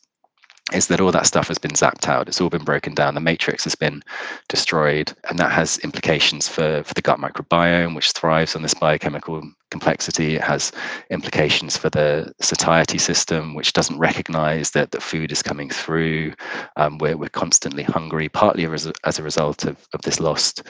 is 0.73 0.87
that 0.87 1.01
all 1.01 1.11
that 1.11 1.27
stuff 1.27 1.47
has 1.47 1.57
been 1.57 1.71
zapped 1.71 2.07
out. 2.07 2.27
It's 2.27 2.39
all 2.39 2.49
been 2.49 2.63
broken 2.63 2.93
down. 2.93 3.15
The 3.15 3.21
matrix 3.21 3.63
has 3.65 3.75
been 3.75 4.01
destroyed, 4.47 5.13
and 5.29 5.37
that 5.39 5.51
has 5.51 5.79
implications 5.79 6.47
for, 6.47 6.83
for 6.83 6.93
the 6.93 7.01
gut 7.01 7.19
microbiome, 7.19 7.95
which 7.95 8.11
thrives 8.11 8.55
on 8.55 8.61
this 8.61 8.73
biochemical 8.73 9.41
complexity. 9.71 10.35
It 10.35 10.43
has 10.43 10.71
implications 11.09 11.77
for 11.77 11.89
the 11.89 12.31
satiety 12.41 12.99
system, 12.99 13.55
which 13.55 13.73
doesn't 13.73 13.97
recognize 13.97 14.71
that 14.71 14.91
the 14.91 15.01
food 15.01 15.31
is 15.31 15.41
coming 15.41 15.69
through. 15.69 16.33
Um, 16.75 16.97
we're, 16.99 17.17
we're 17.17 17.29
constantly 17.29 17.83
hungry, 17.83 18.29
partly 18.29 18.65
as 18.65 18.85
a, 18.85 18.93
as 19.03 19.17
a 19.17 19.23
result 19.23 19.65
of, 19.65 19.77
of 19.93 20.01
this 20.03 20.19
lost 20.19 20.63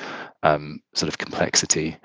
um, 0.44 0.80
sort 0.96 1.10
of 1.10 1.18
complexity. 1.18 1.98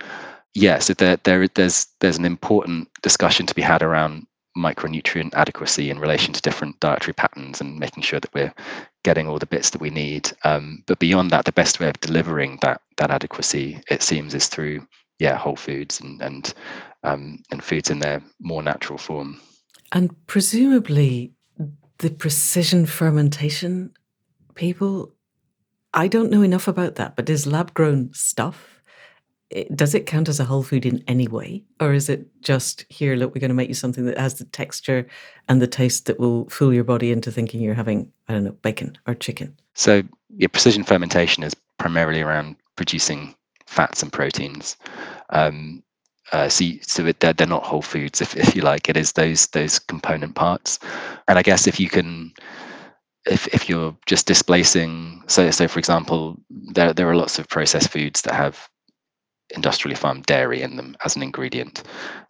Yeah, 0.54 0.78
so 0.78 0.94
there, 0.94 1.18
there, 1.22 1.46
there's, 1.54 1.86
there's 2.00 2.18
an 2.18 2.24
important 2.24 2.88
discussion 3.02 3.46
to 3.46 3.54
be 3.54 3.62
had 3.62 3.82
around 3.82 4.26
micronutrient 4.56 5.34
adequacy 5.34 5.90
in 5.90 5.98
relation 5.98 6.32
to 6.32 6.40
different 6.40 6.80
dietary 6.80 7.12
patterns 7.12 7.60
and 7.60 7.78
making 7.78 8.02
sure 8.02 8.18
that 8.18 8.32
we're 8.32 8.54
getting 9.04 9.28
all 9.28 9.38
the 9.38 9.46
bits 9.46 9.70
that 9.70 9.82
we 9.82 9.90
need. 9.90 10.32
Um, 10.44 10.82
but 10.86 10.98
beyond 10.98 11.30
that, 11.30 11.44
the 11.44 11.52
best 11.52 11.78
way 11.78 11.88
of 11.88 12.00
delivering 12.00 12.58
that 12.62 12.80
that 12.96 13.10
adequacy, 13.10 13.80
it 13.90 14.02
seems, 14.02 14.34
is 14.34 14.48
through 14.48 14.86
yeah 15.18 15.36
whole 15.36 15.56
foods 15.56 16.00
and 16.00 16.20
and 16.22 16.54
um, 17.02 17.42
and 17.50 17.62
foods 17.62 17.90
in 17.90 18.00
their 18.00 18.22
more 18.40 18.62
natural 18.62 18.98
form. 18.98 19.40
And 19.92 20.14
presumably, 20.26 21.32
the 21.98 22.10
precision 22.10 22.86
fermentation 22.86 23.92
people, 24.54 25.12
I 25.94 26.08
don't 26.08 26.30
know 26.30 26.42
enough 26.42 26.66
about 26.66 26.96
that, 26.96 27.14
but 27.14 27.30
is 27.30 27.46
lab 27.46 27.72
grown 27.74 28.12
stuff 28.12 28.76
does 29.74 29.94
it 29.94 30.06
count 30.06 30.28
as 30.28 30.40
a 30.40 30.44
whole 30.44 30.62
food 30.62 30.84
in 30.84 31.02
any 31.06 31.28
way 31.28 31.62
or 31.80 31.92
is 31.92 32.08
it 32.08 32.26
just 32.42 32.84
here 32.88 33.14
look 33.14 33.32
we're 33.34 33.40
going 33.40 33.48
to 33.48 33.54
make 33.54 33.68
you 33.68 33.74
something 33.74 34.04
that 34.04 34.18
has 34.18 34.34
the 34.34 34.44
texture 34.46 35.06
and 35.48 35.62
the 35.62 35.66
taste 35.68 36.06
that 36.06 36.18
will 36.18 36.48
fool 36.48 36.74
your 36.74 36.82
body 36.82 37.12
into 37.12 37.30
thinking 37.30 37.60
you're 37.60 37.74
having 37.74 38.10
i 38.28 38.32
don't 38.32 38.44
know 38.44 38.50
bacon 38.62 38.98
or 39.06 39.14
chicken 39.14 39.56
so 39.74 40.02
your 40.36 40.48
precision 40.48 40.82
fermentation 40.82 41.44
is 41.44 41.54
primarily 41.78 42.20
around 42.20 42.56
producing 42.74 43.34
fats 43.66 44.02
and 44.02 44.12
proteins. 44.12 44.76
Um, 45.30 45.82
uh, 46.32 46.48
so, 46.48 46.64
so 46.82 47.12
they're, 47.20 47.32
they're 47.32 47.46
not 47.46 47.64
whole 47.64 47.82
foods 47.82 48.20
if, 48.20 48.36
if 48.36 48.56
you 48.56 48.62
like. 48.62 48.88
It 48.88 48.96
is 48.96 49.12
those 49.12 49.46
those 49.48 49.78
component 49.78 50.34
parts. 50.34 50.78
And 51.28 51.38
i 51.38 51.42
guess 51.42 51.66
if 51.66 51.78
you 51.80 51.88
can 51.88 52.32
if, 53.26 53.48
if 53.48 53.68
you're 53.68 53.96
just 54.06 54.26
displacing 54.26 55.22
so 55.26 55.50
so 55.50 55.66
for 55.66 55.80
example 55.80 56.36
there 56.50 56.92
there 56.92 57.08
are 57.08 57.16
lots 57.16 57.38
of 57.38 57.48
processed 57.48 57.90
foods 57.90 58.22
that 58.22 58.34
have 58.34 58.68
industrially 59.50 59.96
farmed 59.96 60.26
dairy 60.26 60.62
in 60.62 60.76
them 60.76 60.96
as 61.04 61.16
an 61.16 61.22
ingredient. 61.22 61.82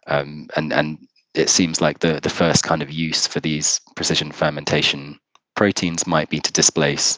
Um, 0.07 0.47
and 0.55 0.71
and 0.73 0.97
it 1.33 1.49
seems 1.49 1.81
like 1.81 1.99
the 1.99 2.19
the 2.21 2.29
first 2.29 2.63
kind 2.63 2.81
of 2.81 2.91
use 2.91 3.27
for 3.27 3.39
these 3.39 3.79
precision 3.95 4.31
fermentation 4.31 5.19
proteins 5.57 6.07
might 6.07 6.29
be 6.29 6.39
to 6.39 6.53
displace 6.53 7.17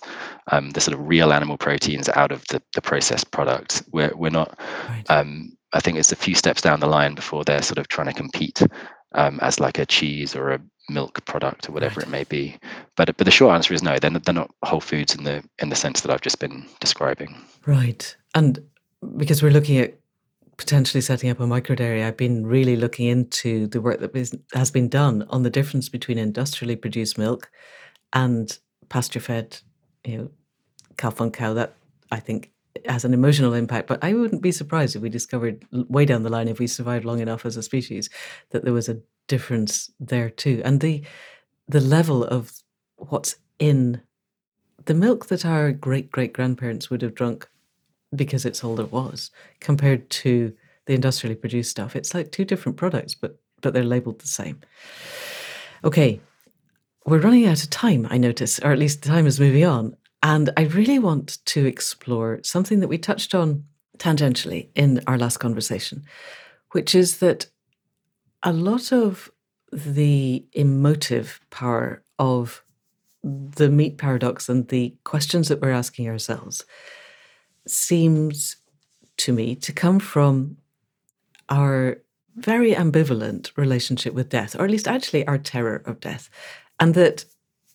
um, 0.51 0.71
the 0.71 0.81
sort 0.81 0.97
of 0.97 1.07
real 1.07 1.31
animal 1.31 1.57
proteins 1.57 2.09
out 2.09 2.31
of 2.31 2.43
the, 2.47 2.59
the 2.73 2.81
processed 2.81 3.29
product. 3.29 3.83
We're 3.91 4.13
we're 4.15 4.31
not. 4.31 4.57
Right. 4.87 5.03
Um, 5.09 5.55
I 5.73 5.79
think 5.79 5.99
it's 5.99 6.11
a 6.11 6.15
few 6.15 6.33
steps 6.33 6.61
down 6.61 6.79
the 6.79 6.87
line 6.87 7.13
before 7.13 7.43
they're 7.43 7.61
sort 7.61 7.77
of 7.77 7.87
trying 7.87 8.07
to 8.07 8.13
compete 8.13 8.63
um, 9.13 9.39
as 9.43 9.59
like 9.59 9.77
a 9.77 9.85
cheese 9.85 10.35
or 10.35 10.49
a 10.49 10.59
milk 10.89 11.23
product 11.25 11.69
or 11.69 11.73
whatever 11.73 11.99
right. 11.99 12.07
it 12.07 12.09
may 12.09 12.23
be. 12.23 12.57
But 12.95 13.15
but 13.17 13.25
the 13.25 13.31
short 13.31 13.53
answer 13.53 13.75
is 13.75 13.83
no. 13.83 13.99
They're 13.99 14.09
not, 14.09 14.23
they're 14.23 14.33
not 14.33 14.49
whole 14.63 14.81
foods 14.81 15.13
in 15.13 15.25
the 15.25 15.43
in 15.59 15.69
the 15.69 15.75
sense 15.75 16.01
that 16.01 16.11
I've 16.11 16.21
just 16.21 16.39
been 16.39 16.65
describing. 16.79 17.35
Right. 17.67 18.15
And 18.33 18.59
because 19.17 19.43
we're 19.43 19.51
looking 19.51 19.77
at 19.77 19.99
potentially 20.57 21.01
setting 21.01 21.29
up 21.29 21.39
a 21.39 21.47
micro 21.47 21.75
dairy, 21.75 22.03
I've 22.03 22.17
been 22.17 22.45
really 22.47 22.75
looking 22.75 23.07
into 23.07 23.67
the 23.67 23.81
work 23.81 23.99
that 23.99 24.39
has 24.53 24.71
been 24.71 24.89
done 24.89 25.25
on 25.29 25.43
the 25.43 25.49
difference 25.49 25.89
between 25.89 26.17
industrially 26.17 26.75
produced 26.75 27.17
milk 27.17 27.49
and 28.13 28.57
pasture 28.89 29.19
fed, 29.19 29.59
you 30.03 30.17
know, 30.17 30.31
calf 30.97 31.21
on 31.21 31.31
cow. 31.31 31.53
That 31.53 31.75
I 32.11 32.19
think 32.19 32.51
has 32.85 33.05
an 33.05 33.13
emotional 33.13 33.53
impact. 33.53 33.87
But 33.87 34.03
I 34.03 34.13
wouldn't 34.13 34.41
be 34.41 34.51
surprised 34.51 34.95
if 34.95 35.01
we 35.01 35.09
discovered 35.09 35.65
way 35.71 36.05
down 36.05 36.23
the 36.23 36.29
line, 36.29 36.47
if 36.47 36.59
we 36.59 36.67
survived 36.67 37.05
long 37.05 37.19
enough 37.19 37.45
as 37.45 37.57
a 37.57 37.63
species, 37.63 38.09
that 38.51 38.63
there 38.63 38.73
was 38.73 38.89
a 38.89 38.99
difference 39.27 39.91
there 39.99 40.29
too. 40.29 40.61
And 40.65 40.81
the 40.81 41.03
the 41.67 41.81
level 41.81 42.23
of 42.23 42.51
what's 42.97 43.35
in 43.59 44.01
the 44.85 44.93
milk 44.93 45.27
that 45.27 45.45
our 45.45 45.71
great 45.71 46.11
great 46.11 46.33
grandparents 46.33 46.89
would 46.89 47.01
have 47.01 47.15
drunk 47.15 47.47
because 48.15 48.45
it's 48.45 48.63
all 48.63 48.75
there 48.75 48.85
was 48.85 49.29
compared 49.59 50.09
to 50.09 50.53
the 50.85 50.93
industrially 50.93 51.35
produced 51.35 51.69
stuff. 51.69 51.95
It's 51.95 52.13
like 52.13 52.31
two 52.31 52.45
different 52.45 52.77
products, 52.77 53.13
but 53.13 53.39
but 53.61 53.73
they're 53.73 53.83
labeled 53.83 54.19
the 54.19 54.27
same. 54.27 54.59
Okay, 55.83 56.19
we're 57.05 57.19
running 57.19 57.45
out 57.45 57.63
of 57.63 57.69
time, 57.69 58.07
I 58.09 58.17
notice, 58.17 58.59
or 58.59 58.71
at 58.71 58.79
least 58.79 59.01
the 59.01 59.09
time 59.09 59.27
is 59.27 59.39
moving 59.39 59.65
on. 59.65 59.95
And 60.21 60.49
I 60.57 60.63
really 60.63 60.99
want 60.99 61.37
to 61.45 61.65
explore 61.65 62.39
something 62.43 62.81
that 62.81 62.87
we 62.87 62.97
touched 62.97 63.33
on 63.33 63.63
tangentially 63.97 64.69
in 64.75 65.01
our 65.07 65.17
last 65.17 65.37
conversation, 65.37 66.03
which 66.71 66.93
is 66.93 67.19
that 67.19 67.47
a 68.43 68.53
lot 68.53 68.91
of 68.91 69.31
the 69.71 70.45
emotive 70.53 71.39
power 71.49 72.03
of 72.17 72.63
the 73.23 73.69
meat 73.69 73.97
paradox 73.97 74.49
and 74.49 74.67
the 74.69 74.95
questions 75.03 75.49
that 75.49 75.61
we're 75.61 75.71
asking 75.71 76.07
ourselves 76.09 76.63
seems 77.67 78.57
to 79.17 79.33
me 79.33 79.55
to 79.55 79.73
come 79.73 79.99
from 79.99 80.57
our 81.49 81.97
very 82.35 82.73
ambivalent 82.73 83.51
relationship 83.57 84.13
with 84.13 84.29
death, 84.29 84.55
or 84.55 84.63
at 84.63 84.71
least 84.71 84.87
actually 84.87 85.27
our 85.27 85.37
terror 85.37 85.81
of 85.85 85.99
death. 85.99 86.29
And 86.79 86.93
that 86.95 87.25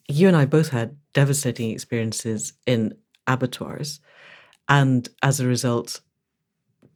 you 0.08 0.28
and 0.28 0.36
I 0.36 0.46
both 0.46 0.70
had 0.70 0.96
devastating 1.12 1.70
experiences 1.70 2.52
in 2.66 2.94
abattoirs, 3.26 4.00
and 4.68 5.08
as 5.22 5.40
a 5.40 5.46
result, 5.46 6.00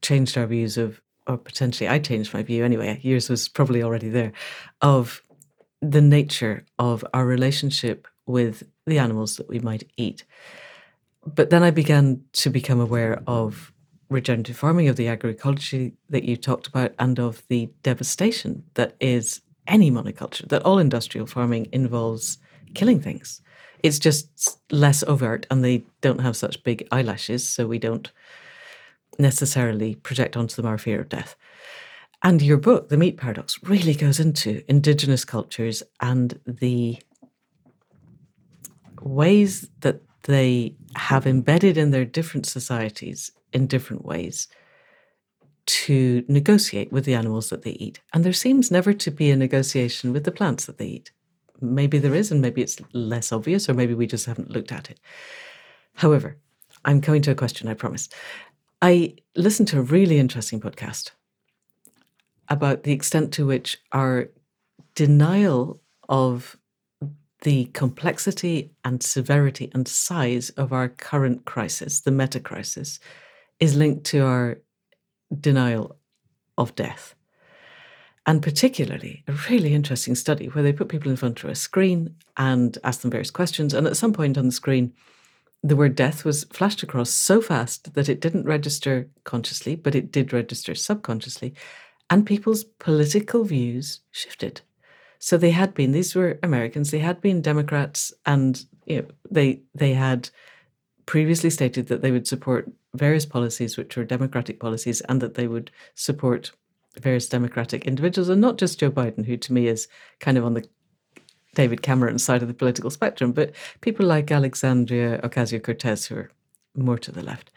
changed 0.02 0.38
our 0.38 0.46
views 0.46 0.78
of, 0.78 1.00
or 1.26 1.36
potentially 1.36 1.88
I 1.88 1.98
changed 1.98 2.32
my 2.32 2.42
view 2.42 2.64
anyway, 2.64 2.98
yours 3.02 3.28
was 3.28 3.48
probably 3.48 3.82
already 3.82 4.08
there, 4.08 4.32
of 4.80 5.22
the 5.80 6.00
nature 6.00 6.64
of 6.78 7.04
our 7.14 7.26
relationship 7.26 8.08
with 8.26 8.64
the 8.86 8.98
animals 8.98 9.36
that 9.36 9.48
we 9.48 9.58
might 9.58 9.90
eat. 9.96 10.24
But 11.26 11.50
then 11.50 11.62
I 11.62 11.70
began 11.70 12.22
to 12.34 12.50
become 12.50 12.80
aware 12.80 13.22
of 13.26 13.72
regenerative 14.10 14.56
farming, 14.56 14.88
of 14.88 14.96
the 14.96 15.06
agroecology 15.06 15.92
that 16.08 16.24
you 16.24 16.36
talked 16.36 16.66
about, 16.66 16.94
and 16.98 17.18
of 17.18 17.42
the 17.48 17.70
devastation 17.82 18.64
that 18.74 18.96
is 19.00 19.42
any 19.68 19.90
monoculture, 19.90 20.48
that 20.48 20.62
all 20.62 20.78
industrial 20.78 21.26
farming 21.26 21.68
involves 21.72 22.38
killing 22.74 23.00
things. 23.00 23.40
It's 23.82 23.98
just 23.98 24.58
less 24.72 25.04
overt 25.04 25.46
and 25.50 25.64
they 25.64 25.84
don't 26.00 26.20
have 26.20 26.36
such 26.36 26.64
big 26.64 26.88
eyelashes, 26.90 27.48
so 27.48 27.66
we 27.66 27.78
don't 27.78 28.10
necessarily 29.18 29.94
project 29.94 30.36
onto 30.36 30.56
them 30.56 30.66
our 30.66 30.78
fear 30.78 31.00
of 31.00 31.08
death. 31.08 31.36
And 32.22 32.42
your 32.42 32.56
book, 32.56 32.88
The 32.88 32.96
Meat 32.96 33.16
Paradox, 33.16 33.62
really 33.62 33.94
goes 33.94 34.18
into 34.18 34.64
indigenous 34.68 35.24
cultures 35.24 35.84
and 36.00 36.40
the 36.46 36.98
ways 39.00 39.68
that 39.80 40.02
they 40.24 40.74
have 40.96 41.26
embedded 41.26 41.78
in 41.78 41.92
their 41.92 42.04
different 42.04 42.46
societies 42.46 43.30
in 43.52 43.66
different 43.66 44.04
ways 44.04 44.48
to 45.68 46.24
negotiate 46.28 46.90
with 46.90 47.04
the 47.04 47.14
animals 47.14 47.50
that 47.50 47.62
they 47.62 47.72
eat. 47.72 48.00
And 48.14 48.24
there 48.24 48.32
seems 48.32 48.70
never 48.70 48.94
to 48.94 49.10
be 49.10 49.30
a 49.30 49.36
negotiation 49.36 50.14
with 50.14 50.24
the 50.24 50.32
plants 50.32 50.64
that 50.64 50.78
they 50.78 50.86
eat. 50.86 51.10
Maybe 51.60 51.98
there 51.98 52.14
is, 52.14 52.32
and 52.32 52.40
maybe 52.40 52.62
it's 52.62 52.80
less 52.94 53.32
obvious, 53.32 53.68
or 53.68 53.74
maybe 53.74 53.92
we 53.92 54.06
just 54.06 54.24
haven't 54.24 54.50
looked 54.50 54.72
at 54.72 54.90
it. 54.90 54.98
However, 55.94 56.38
I'm 56.86 57.02
coming 57.02 57.20
to 57.22 57.32
a 57.32 57.34
question, 57.34 57.68
I 57.68 57.74
promise. 57.74 58.08
I 58.80 59.16
listened 59.36 59.68
to 59.68 59.78
a 59.78 59.82
really 59.82 60.18
interesting 60.18 60.58
podcast 60.58 61.10
about 62.48 62.84
the 62.84 62.92
extent 62.92 63.32
to 63.34 63.46
which 63.46 63.76
our 63.92 64.30
denial 64.94 65.80
of 66.08 66.56
the 67.42 67.66
complexity 67.66 68.70
and 68.84 69.02
severity 69.02 69.70
and 69.74 69.86
size 69.86 70.48
of 70.50 70.72
our 70.72 70.88
current 70.88 71.44
crisis, 71.44 72.00
the 72.00 72.10
meta 72.10 72.40
crisis, 72.40 73.00
is 73.60 73.76
linked 73.76 74.04
to 74.04 74.20
our 74.20 74.58
denial 75.36 75.96
of 76.56 76.74
death. 76.74 77.14
And 78.26 78.42
particularly, 78.42 79.24
a 79.26 79.32
really 79.48 79.72
interesting 79.72 80.14
study 80.14 80.46
where 80.46 80.62
they 80.62 80.72
put 80.72 80.88
people 80.88 81.10
in 81.10 81.16
front 81.16 81.42
of 81.42 81.48
a 81.48 81.54
screen 81.54 82.14
and 82.36 82.76
asked 82.84 83.02
them 83.02 83.10
various 83.10 83.30
questions. 83.30 83.72
And 83.72 83.86
at 83.86 83.96
some 83.96 84.12
point 84.12 84.36
on 84.36 84.46
the 84.46 84.52
screen, 84.52 84.92
the 85.62 85.76
word 85.76 85.94
death 85.94 86.24
was 86.24 86.44
flashed 86.44 86.82
across 86.82 87.10
so 87.10 87.40
fast 87.40 87.94
that 87.94 88.08
it 88.08 88.20
didn't 88.20 88.44
register 88.44 89.08
consciously, 89.24 89.76
but 89.76 89.94
it 89.94 90.12
did 90.12 90.32
register 90.32 90.74
subconsciously. 90.74 91.54
And 92.10 92.26
people's 92.26 92.64
political 92.64 93.44
views 93.44 94.00
shifted. 94.10 94.60
So 95.18 95.36
they 95.36 95.50
had 95.50 95.74
been, 95.74 95.92
these 95.92 96.14
were 96.14 96.38
Americans, 96.42 96.90
they 96.90 97.00
had 97.00 97.20
been 97.20 97.42
Democrats 97.42 98.12
and 98.24 98.64
you 98.86 99.02
know, 99.02 99.08
they 99.30 99.62
they 99.74 99.94
had 99.94 100.30
previously 101.06 101.50
stated 101.50 101.86
that 101.88 102.02
they 102.02 102.10
would 102.10 102.26
support 102.26 102.70
various 102.98 103.26
policies 103.26 103.76
which 103.76 103.96
were 103.96 104.04
democratic 104.04 104.60
policies 104.60 105.00
and 105.02 105.20
that 105.20 105.34
they 105.34 105.48
would 105.48 105.70
support 105.94 106.52
various 106.98 107.28
democratic 107.28 107.86
individuals 107.86 108.28
and 108.28 108.40
not 108.40 108.58
just 108.58 108.80
Joe 108.80 108.90
Biden, 108.90 109.24
who 109.26 109.36
to 109.36 109.52
me 109.52 109.68
is 109.68 109.88
kind 110.20 110.36
of 110.36 110.44
on 110.44 110.54
the 110.54 110.68
David 111.54 111.82
Cameron 111.82 112.18
side 112.18 112.42
of 112.42 112.48
the 112.48 112.54
political 112.54 112.90
spectrum, 112.90 113.32
but 113.32 113.52
people 113.80 114.06
like 114.06 114.30
Alexandria 114.30 115.20
Ocasio 115.22 115.62
Cortez, 115.62 116.06
who 116.06 116.16
are 116.16 116.30
more 116.76 116.98
to 116.98 117.12
the 117.12 117.22
left. 117.22 117.50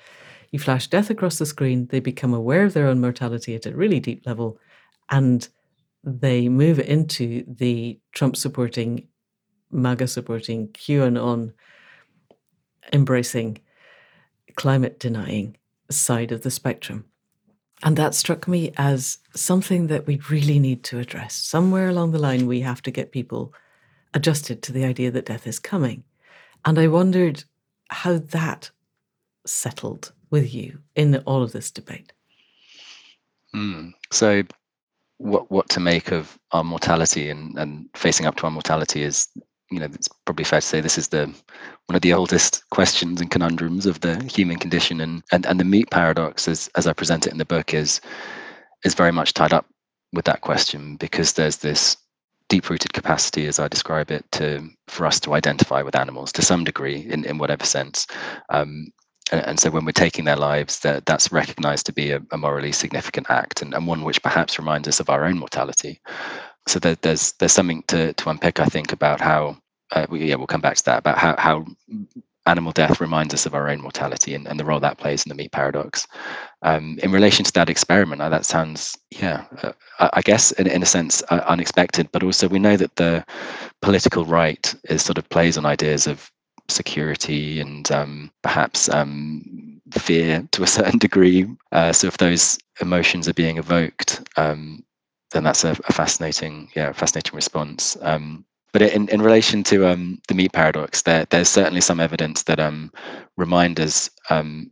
You 0.51 0.59
flash 0.59 0.87
death 0.87 1.09
across 1.09 1.37
the 1.37 1.45
screen, 1.45 1.87
they 1.87 1.99
become 1.99 2.33
aware 2.33 2.65
of 2.65 2.73
their 2.73 2.87
own 2.87 2.99
mortality 2.99 3.55
at 3.55 3.65
a 3.65 3.75
really 3.75 3.99
deep 3.99 4.25
level, 4.25 4.57
and 5.09 5.47
they 6.03 6.49
move 6.49 6.79
into 6.79 7.45
the 7.47 7.99
Trump 8.11 8.35
supporting, 8.35 9.07
MAGA 9.71 10.07
supporting, 10.07 10.69
QAnon 10.69 11.53
embracing, 12.91 13.59
climate 14.56 14.99
denying 14.99 15.58
side 15.89 16.32
of 16.32 16.41
the 16.43 16.52
spectrum. 16.52 17.06
And 17.84 17.97
that 17.97 18.14
struck 18.14 18.47
me 18.47 18.72
as 18.78 19.18
something 19.36 19.88
that 19.88 20.06
we 20.06 20.22
really 20.30 20.60
need 20.60 20.84
to 20.86 20.99
address. 20.99 21.34
Somewhere 21.34 21.89
along 21.89 22.12
the 22.12 22.20
line, 22.20 22.45
we 22.45 22.62
have 22.62 22.82
to 22.84 22.91
get 22.91 23.12
people 23.12 23.54
adjusted 24.14 24.62
to 24.64 24.72
the 24.72 24.86
idea 24.86 25.10
that 25.12 25.26
death 25.26 25.47
is 25.47 25.58
coming. 25.58 26.04
And 26.64 26.78
I 26.78 26.88
wondered 26.88 27.43
how 27.89 28.20
that 28.20 28.70
settled 29.45 30.12
with 30.30 30.54
you 30.54 30.80
in 30.95 31.16
all 31.26 31.41
of 31.41 31.52
this 31.52 31.72
debate. 31.72 32.14
Mm. 33.56 33.93
So, 34.12 34.43
what 35.18 35.52
what 35.52 35.70
to 35.70 35.80
make 35.80 36.12
of 36.12 36.39
our 36.52 36.64
mortality 36.64 37.30
and, 37.30 37.58
and 37.58 37.89
facing 37.95 38.26
up 38.26 38.36
to 38.38 38.45
our 38.45 38.52
mortality 38.52 39.04
is 39.04 39.28
you 39.72 39.80
know 39.80 39.86
it's 39.86 40.09
probably 40.26 40.43
fair 40.43 40.61
to 40.61 40.67
say 40.67 40.82
this 40.82 40.97
is 40.97 41.07
the 41.07 41.26
one 41.88 41.95
of 41.95 42.01
the 42.01 42.13
oldest 42.13 42.69
questions 42.69 43.19
and 43.19 43.32
conundrums 43.32 43.86
of 43.86 44.01
the 44.01 44.24
human 44.26 44.57
condition. 44.57 45.01
And 45.01 45.24
and, 45.32 45.45
and 45.45 45.59
the 45.59 45.65
meat 45.65 45.89
paradox 45.89 46.47
as 46.47 46.69
as 46.76 46.86
I 46.86 46.93
present 46.93 47.26
it 47.26 47.32
in 47.32 47.39
the 47.39 47.45
book 47.45 47.74
is 47.74 48.01
is 48.84 48.93
very 48.93 49.11
much 49.11 49.34
tied 49.34 49.53
up 49.53 49.65
with 50.13 50.26
that 50.26 50.41
question 50.41 50.97
because 50.97 51.34
there's 51.34 51.57
this 51.57 51.97
deep 52.49 52.69
rooted 52.69 52.91
capacity 52.91 53.47
as 53.47 53.59
I 53.59 53.69
describe 53.69 54.11
it 54.11 54.26
to 54.34 54.67
for 54.88 55.05
us 55.05 55.19
to 55.22 55.34
identify 55.34 55.82
with 55.82 55.95
animals 55.95 56.34
to 56.34 56.41
some 56.41 56.65
degree 56.65 57.07
in, 57.09 57.24
in 57.24 57.38
whatever 57.38 57.65
sense. 57.65 58.07
Um, 58.49 58.88
and, 59.32 59.45
and, 59.45 59.59
so 59.59 59.69
when 59.69 59.86
we're 59.86 59.93
taking 59.93 60.26
their 60.26 60.36
lives 60.36 60.80
that 60.80 61.05
that's 61.05 61.32
recognized 61.32 61.86
to 61.86 61.93
be 61.93 62.11
a, 62.11 62.19
a 62.34 62.38
morally 62.38 62.74
significant 62.74 63.28
act 63.30 63.61
and, 63.61 63.74
and 63.74 63.88
one 63.88 64.03
which 64.03 64.22
perhaps 64.22 64.59
reminds 64.59 64.89
us 64.89 64.99
of 64.99 65.09
our 65.09 65.24
own 65.24 65.39
mortality 65.39 66.01
so 66.68 66.80
there, 66.80 66.95
there's 67.01 67.34
there's 67.34 67.51
something 67.51 67.84
to 67.88 68.14
to 68.14 68.30
unpick, 68.30 68.59
I 68.59 68.66
think, 68.66 68.91
about 68.93 69.22
how 69.22 69.57
uh, 69.91 70.05
we, 70.09 70.26
yeah 70.26 70.36
we'll 70.36 70.47
come 70.47 70.62
back 70.62 70.78
to 70.78 70.86
that 70.86 70.99
about 70.99 71.18
how 71.18 71.36
how 71.38 71.66
animal 72.45 72.72
death 72.72 72.99
reminds 72.99 73.34
us 73.34 73.45
of 73.45 73.53
our 73.53 73.70
own 73.70 73.82
mortality 73.82 74.34
and, 74.34 74.47
and 74.47 74.59
the 74.59 74.66
role 74.66 74.80
that 74.80 74.97
plays 74.97 75.24
in 75.24 75.30
the 75.30 75.36
meat 75.36 75.51
paradox. 75.51 76.07
Um, 76.64 76.97
in 77.03 77.12
relation 77.12 77.45
to 77.45 77.53
that 77.53 77.70
experiment, 77.70 78.22
uh, 78.22 78.30
that 78.30 78.45
sounds, 78.45 78.97
yeah, 79.12 79.45
uh, 79.62 79.74
I 79.99 80.22
guess 80.22 80.51
in, 80.53 80.68
in 80.68 80.82
a 80.82 80.88
sense 80.88 81.22
uh, 81.30 81.41
unexpected, 81.47 82.09
but 82.12 82.24
also 82.24 82.47
we 82.47 82.59
know 82.59 82.78
that 82.78 82.95
the 82.95 83.24
political 83.82 84.26
right 84.26 84.74
is 84.89 85.03
sort 85.03 85.18
of 85.18 85.30
plays 85.30 85.57
on 85.57 85.66
ideas 85.66 86.07
of 86.07 86.32
security 86.68 87.59
and 87.59 87.91
um, 87.91 88.32
perhaps 88.41 88.89
um, 88.89 89.82
fear 89.91 90.47
to 90.51 90.64
a 90.64 90.68
certain 90.68 90.99
degree. 91.07 91.47
Uh, 91.72 91.91
so 91.91 92.07
if 92.07 92.18
those 92.18 92.57
emotions 92.82 93.28
are 93.28 93.34
being 93.34 93.57
evoked, 93.57 94.28
um, 94.38 94.84
then 95.32 95.43
that's 95.43 95.63
a, 95.63 95.71
a 95.88 95.93
fascinating, 95.93 96.69
yeah, 96.75 96.91
fascinating 96.91 97.36
response. 97.36 97.97
Um, 98.01 98.45
but 98.73 98.82
in, 98.82 99.09
in 99.09 99.21
relation 99.21 99.63
to 99.63 99.88
um, 99.88 100.21
the 100.27 100.34
meat 100.34 100.53
paradox, 100.53 101.01
there 101.01 101.25
there's 101.29 101.49
certainly 101.49 101.82
some 101.82 101.99
evidence 101.99 102.43
that 102.43 102.59
um, 102.59 102.91
remind 103.36 103.79
us 103.79 104.09
um, 104.29 104.71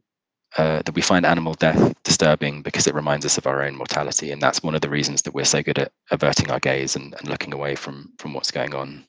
uh, 0.57 0.81
that 0.83 0.95
we 0.95 1.01
find 1.01 1.25
animal 1.25 1.53
death 1.53 1.93
disturbing 2.03 2.61
because 2.61 2.87
it 2.87 2.95
reminds 2.95 3.25
us 3.25 3.37
of 3.37 3.45
our 3.45 3.61
own 3.61 3.75
mortality, 3.75 4.31
and 4.31 4.41
that's 4.41 4.63
one 4.63 4.75
of 4.75 4.81
the 4.81 4.89
reasons 4.89 5.23
that 5.23 5.33
we're 5.33 5.45
so 5.45 5.61
good 5.61 5.77
at 5.77 5.91
averting 6.11 6.49
our 6.49 6.59
gaze 6.59 6.95
and, 6.95 7.13
and 7.19 7.27
looking 7.27 7.53
away 7.53 7.75
from 7.75 8.11
from 8.17 8.33
what's 8.33 8.51
going 8.51 8.73
on 8.73 9.05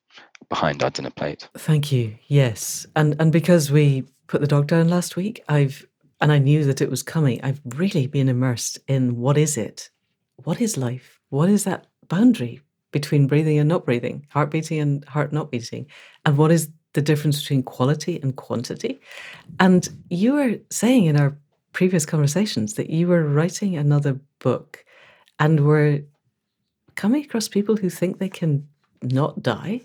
behind 0.49 0.83
our 0.83 0.91
dinner 0.91 1.11
plate. 1.11 1.49
Thank 1.57 1.93
you. 1.93 2.17
Yes, 2.27 2.87
and 2.97 3.15
and 3.21 3.31
because 3.31 3.71
we 3.71 4.05
put 4.27 4.41
the 4.41 4.47
dog 4.47 4.67
down 4.67 4.89
last 4.89 5.15
week, 5.15 5.45
I've 5.49 5.87
and 6.21 6.33
I 6.33 6.39
knew 6.39 6.65
that 6.65 6.81
it 6.81 6.91
was 6.91 7.03
coming. 7.03 7.41
I've 7.43 7.61
really 7.65 8.07
been 8.07 8.29
immersed 8.29 8.79
in 8.89 9.17
what 9.17 9.39
is 9.39 9.57
it? 9.57 9.91
What 10.37 10.61
is 10.61 10.77
life? 10.77 11.20
What 11.31 11.49
is 11.49 11.65
that 11.65 11.87
boundary 12.09 12.61
between 12.93 13.27
breathing 13.27 13.59
and 13.59 13.69
not 13.69 13.85
breathing, 13.85 14.27
heart 14.31 14.51
beating 14.51 14.81
and 14.81 15.05
heart 15.07 15.33
not 15.33 15.51
beating? 15.51 15.87
And 16.27 16.37
what 16.37 16.53
is 16.53 16.69
the 16.93 17.03
difference 17.03 17.41
between 17.41 17.63
quality 17.63 18.21
and 18.23 18.37
quantity? 18.37 19.01
And 19.59 19.89
you 20.11 20.35
were 20.35 20.57
saying 20.71 21.07
in 21.07 21.19
our 21.19 21.37
previous 21.73 22.05
conversations 22.05 22.75
that 22.75 22.91
you 22.91 23.09
were 23.09 23.25
writing 23.25 23.77
another 23.77 24.21
book 24.41 24.85
and 25.39 25.61
were 25.61 26.01
coming 26.97 27.25
across 27.25 27.49
people 27.49 27.77
who 27.77 27.89
think 27.89 28.19
they 28.19 28.29
can 28.29 28.67
not 29.03 29.43
die. 29.43 29.81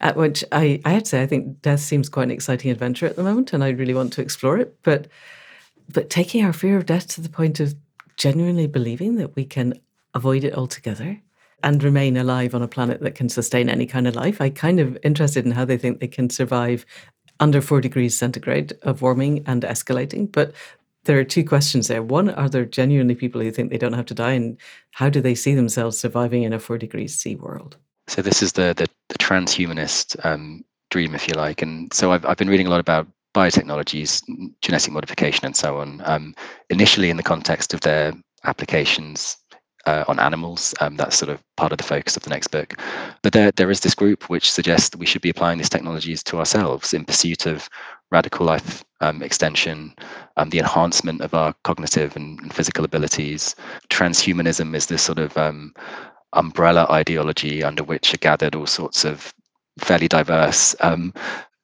At 0.00 0.16
which 0.16 0.44
I, 0.52 0.80
I 0.84 0.90
have 0.90 1.04
to 1.04 1.08
say, 1.08 1.22
I 1.22 1.26
think 1.26 1.62
death 1.62 1.80
seems 1.80 2.08
quite 2.08 2.24
an 2.24 2.30
exciting 2.30 2.70
adventure 2.70 3.06
at 3.06 3.16
the 3.16 3.22
moment, 3.22 3.52
and 3.52 3.64
I 3.64 3.70
really 3.70 3.94
want 3.94 4.12
to 4.14 4.22
explore 4.22 4.58
it. 4.58 4.76
But 4.82 5.08
but 5.92 6.10
taking 6.10 6.44
our 6.44 6.52
fear 6.52 6.76
of 6.76 6.86
death 6.86 7.08
to 7.08 7.20
the 7.20 7.28
point 7.28 7.60
of 7.60 7.74
genuinely 8.16 8.66
believing 8.66 9.16
that 9.16 9.36
we 9.36 9.44
can 9.44 9.74
avoid 10.14 10.44
it 10.44 10.54
altogether 10.54 11.20
and 11.62 11.82
remain 11.82 12.16
alive 12.16 12.54
on 12.54 12.62
a 12.62 12.68
planet 12.68 13.00
that 13.00 13.14
can 13.14 13.28
sustain 13.28 13.68
any 13.68 13.86
kind 13.86 14.06
of 14.06 14.14
life. 14.14 14.40
I 14.40 14.50
kind 14.50 14.80
of 14.80 14.98
interested 15.02 15.44
in 15.44 15.52
how 15.52 15.64
they 15.64 15.78
think 15.78 16.00
they 16.00 16.06
can 16.06 16.30
survive 16.30 16.84
under 17.40 17.60
four 17.60 17.80
degrees 17.80 18.16
centigrade 18.16 18.74
of 18.82 19.02
warming 19.02 19.42
and 19.46 19.62
escalating. 19.62 20.30
But 20.30 20.52
there 21.04 21.18
are 21.18 21.24
two 21.24 21.44
questions 21.44 21.88
there. 21.88 22.02
One, 22.02 22.30
are 22.30 22.48
there 22.48 22.64
genuinely 22.64 23.14
people 23.14 23.40
who 23.40 23.50
think 23.50 23.70
they 23.70 23.78
don't 23.78 23.92
have 23.94 24.06
to 24.06 24.14
die? 24.14 24.32
And 24.32 24.58
how 24.92 25.08
do 25.08 25.20
they 25.20 25.34
see 25.34 25.54
themselves 25.54 25.98
surviving 25.98 26.42
in 26.42 26.52
a 26.52 26.58
four 26.58 26.78
degrees 26.78 27.14
C 27.14 27.34
world? 27.36 27.76
So 28.08 28.22
this 28.22 28.42
is 28.42 28.52
the 28.52 28.74
the, 28.76 28.86
the 29.08 29.18
transhumanist 29.18 30.22
um, 30.24 30.64
dream, 30.90 31.14
if 31.14 31.26
you 31.28 31.34
like. 31.34 31.62
And 31.62 31.92
so 31.92 32.12
I've 32.12 32.24
I've 32.24 32.36
been 32.36 32.48
reading 32.48 32.66
a 32.66 32.70
lot 32.70 32.80
about 32.80 33.06
biotechnologies, 33.34 34.22
genetic 34.60 34.92
modification, 34.92 35.44
and 35.44 35.56
so 35.56 35.78
on. 35.78 36.00
Um, 36.04 36.34
initially, 36.70 37.10
in 37.10 37.16
the 37.16 37.22
context 37.22 37.74
of 37.74 37.80
their 37.80 38.14
applications 38.44 39.36
uh, 39.86 40.04
on 40.08 40.18
animals. 40.18 40.74
Um, 40.80 40.96
that's 40.96 41.16
sort 41.16 41.30
of 41.30 41.42
part 41.56 41.72
of 41.72 41.78
the 41.78 41.84
focus 41.84 42.16
of 42.16 42.22
the 42.22 42.30
next 42.30 42.48
book. 42.48 42.74
But 43.22 43.32
there, 43.32 43.50
there 43.52 43.70
is 43.70 43.80
this 43.80 43.94
group 43.94 44.28
which 44.28 44.50
suggests 44.50 44.88
that 44.90 44.98
we 44.98 45.06
should 45.06 45.22
be 45.22 45.30
applying 45.30 45.58
these 45.58 45.68
technologies 45.68 46.22
to 46.24 46.38
ourselves 46.38 46.94
in 46.94 47.04
pursuit 47.04 47.46
of 47.46 47.68
radical 48.10 48.46
life 48.46 48.84
um, 49.00 49.22
extension, 49.22 49.94
um, 50.36 50.50
the 50.50 50.58
enhancement 50.58 51.20
of 51.20 51.34
our 51.34 51.54
cognitive 51.64 52.16
and, 52.16 52.40
and, 52.40 52.54
physical 52.54 52.84
abilities. 52.84 53.54
Transhumanism 53.90 54.74
is 54.74 54.86
this 54.86 55.02
sort 55.02 55.18
of 55.18 55.36
um, 55.36 55.74
umbrella 56.32 56.86
ideology 56.90 57.62
under 57.62 57.82
which 57.82 58.14
are 58.14 58.18
gathered 58.18 58.54
all 58.54 58.66
sorts 58.66 59.04
of 59.04 59.34
fairly 59.78 60.08
diverse 60.08 60.74
um, 60.80 61.12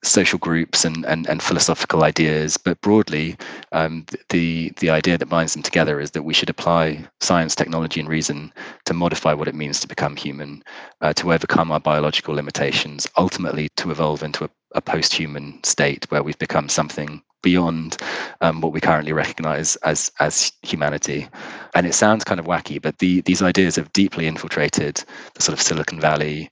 social 0.03 0.39
groups 0.39 0.83
and, 0.83 1.05
and, 1.05 1.27
and 1.27 1.43
philosophical 1.43 2.03
ideas, 2.03 2.57
but 2.57 2.79
broadly, 2.81 3.37
um, 3.71 4.05
the 4.29 4.71
the 4.79 4.89
idea 4.89 5.17
that 5.17 5.29
binds 5.29 5.53
them 5.53 5.63
together 5.63 5.99
is 5.99 6.11
that 6.11 6.23
we 6.23 6.33
should 6.33 6.49
apply 6.49 7.03
science, 7.19 7.55
technology, 7.55 7.99
and 7.99 8.09
reason 8.09 8.51
to 8.85 8.93
modify 8.93 9.33
what 9.33 9.47
it 9.47 9.55
means 9.55 9.79
to 9.79 9.87
become 9.87 10.15
human, 10.15 10.63
uh, 11.01 11.13
to 11.13 11.31
overcome 11.33 11.71
our 11.71 11.79
biological 11.79 12.33
limitations, 12.33 13.07
ultimately 13.17 13.69
to 13.77 13.91
evolve 13.91 14.23
into 14.23 14.45
a, 14.45 14.49
a 14.73 14.81
post-human 14.81 15.63
state 15.63 16.09
where 16.09 16.23
we've 16.23 16.39
become 16.39 16.69
something 16.69 17.21
beyond 17.41 17.97
um, 18.41 18.61
what 18.61 18.71
we 18.71 18.79
currently 18.79 19.13
recognize 19.13 19.75
as 19.77 20.11
as 20.19 20.51
humanity. 20.61 21.27
And 21.73 21.87
it 21.87 21.95
sounds 21.95 22.23
kind 22.23 22.39
of 22.39 22.45
wacky, 22.45 22.81
but 22.81 22.99
the, 22.99 23.21
these 23.21 23.41
ideas 23.41 23.75
have 23.77 23.91
deeply 23.93 24.27
infiltrated 24.27 25.03
the 25.33 25.41
sort 25.41 25.57
of 25.57 25.61
Silicon 25.61 25.99
Valley 25.99 26.51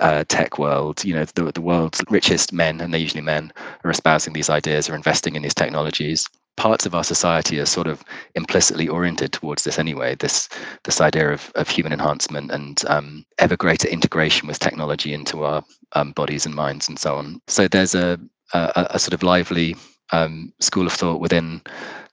uh, 0.00 0.24
tech 0.28 0.58
world. 0.58 1.04
You 1.04 1.14
know, 1.14 1.24
the, 1.24 1.52
the 1.52 1.60
world's 1.60 2.02
richest 2.08 2.52
men, 2.52 2.80
and 2.80 2.92
they're 2.92 3.00
usually 3.00 3.22
men, 3.22 3.52
are 3.84 3.90
espousing 3.90 4.32
these 4.32 4.50
ideas, 4.50 4.88
are 4.88 4.94
investing 4.94 5.36
in 5.36 5.42
these 5.42 5.54
technologies. 5.54 6.28
Parts 6.60 6.84
of 6.84 6.94
our 6.94 7.04
society 7.04 7.58
are 7.58 7.64
sort 7.64 7.86
of 7.86 8.04
implicitly 8.34 8.86
oriented 8.86 9.32
towards 9.32 9.64
this 9.64 9.78
anyway. 9.78 10.14
This 10.14 10.46
this 10.84 11.00
idea 11.00 11.32
of, 11.32 11.50
of 11.54 11.70
human 11.70 11.90
enhancement 11.90 12.50
and 12.50 12.84
um, 12.86 13.24
ever 13.38 13.56
greater 13.56 13.88
integration 13.88 14.46
with 14.46 14.58
technology 14.58 15.14
into 15.14 15.42
our 15.42 15.64
um, 15.92 16.12
bodies 16.12 16.44
and 16.44 16.54
minds 16.54 16.86
and 16.86 16.98
so 16.98 17.14
on. 17.14 17.40
So 17.46 17.66
there's 17.66 17.94
a, 17.94 18.20
a, 18.52 18.88
a 18.90 18.98
sort 18.98 19.14
of 19.14 19.22
lively 19.22 19.74
um, 20.12 20.52
school 20.60 20.86
of 20.86 20.92
thought 20.92 21.22
within 21.22 21.62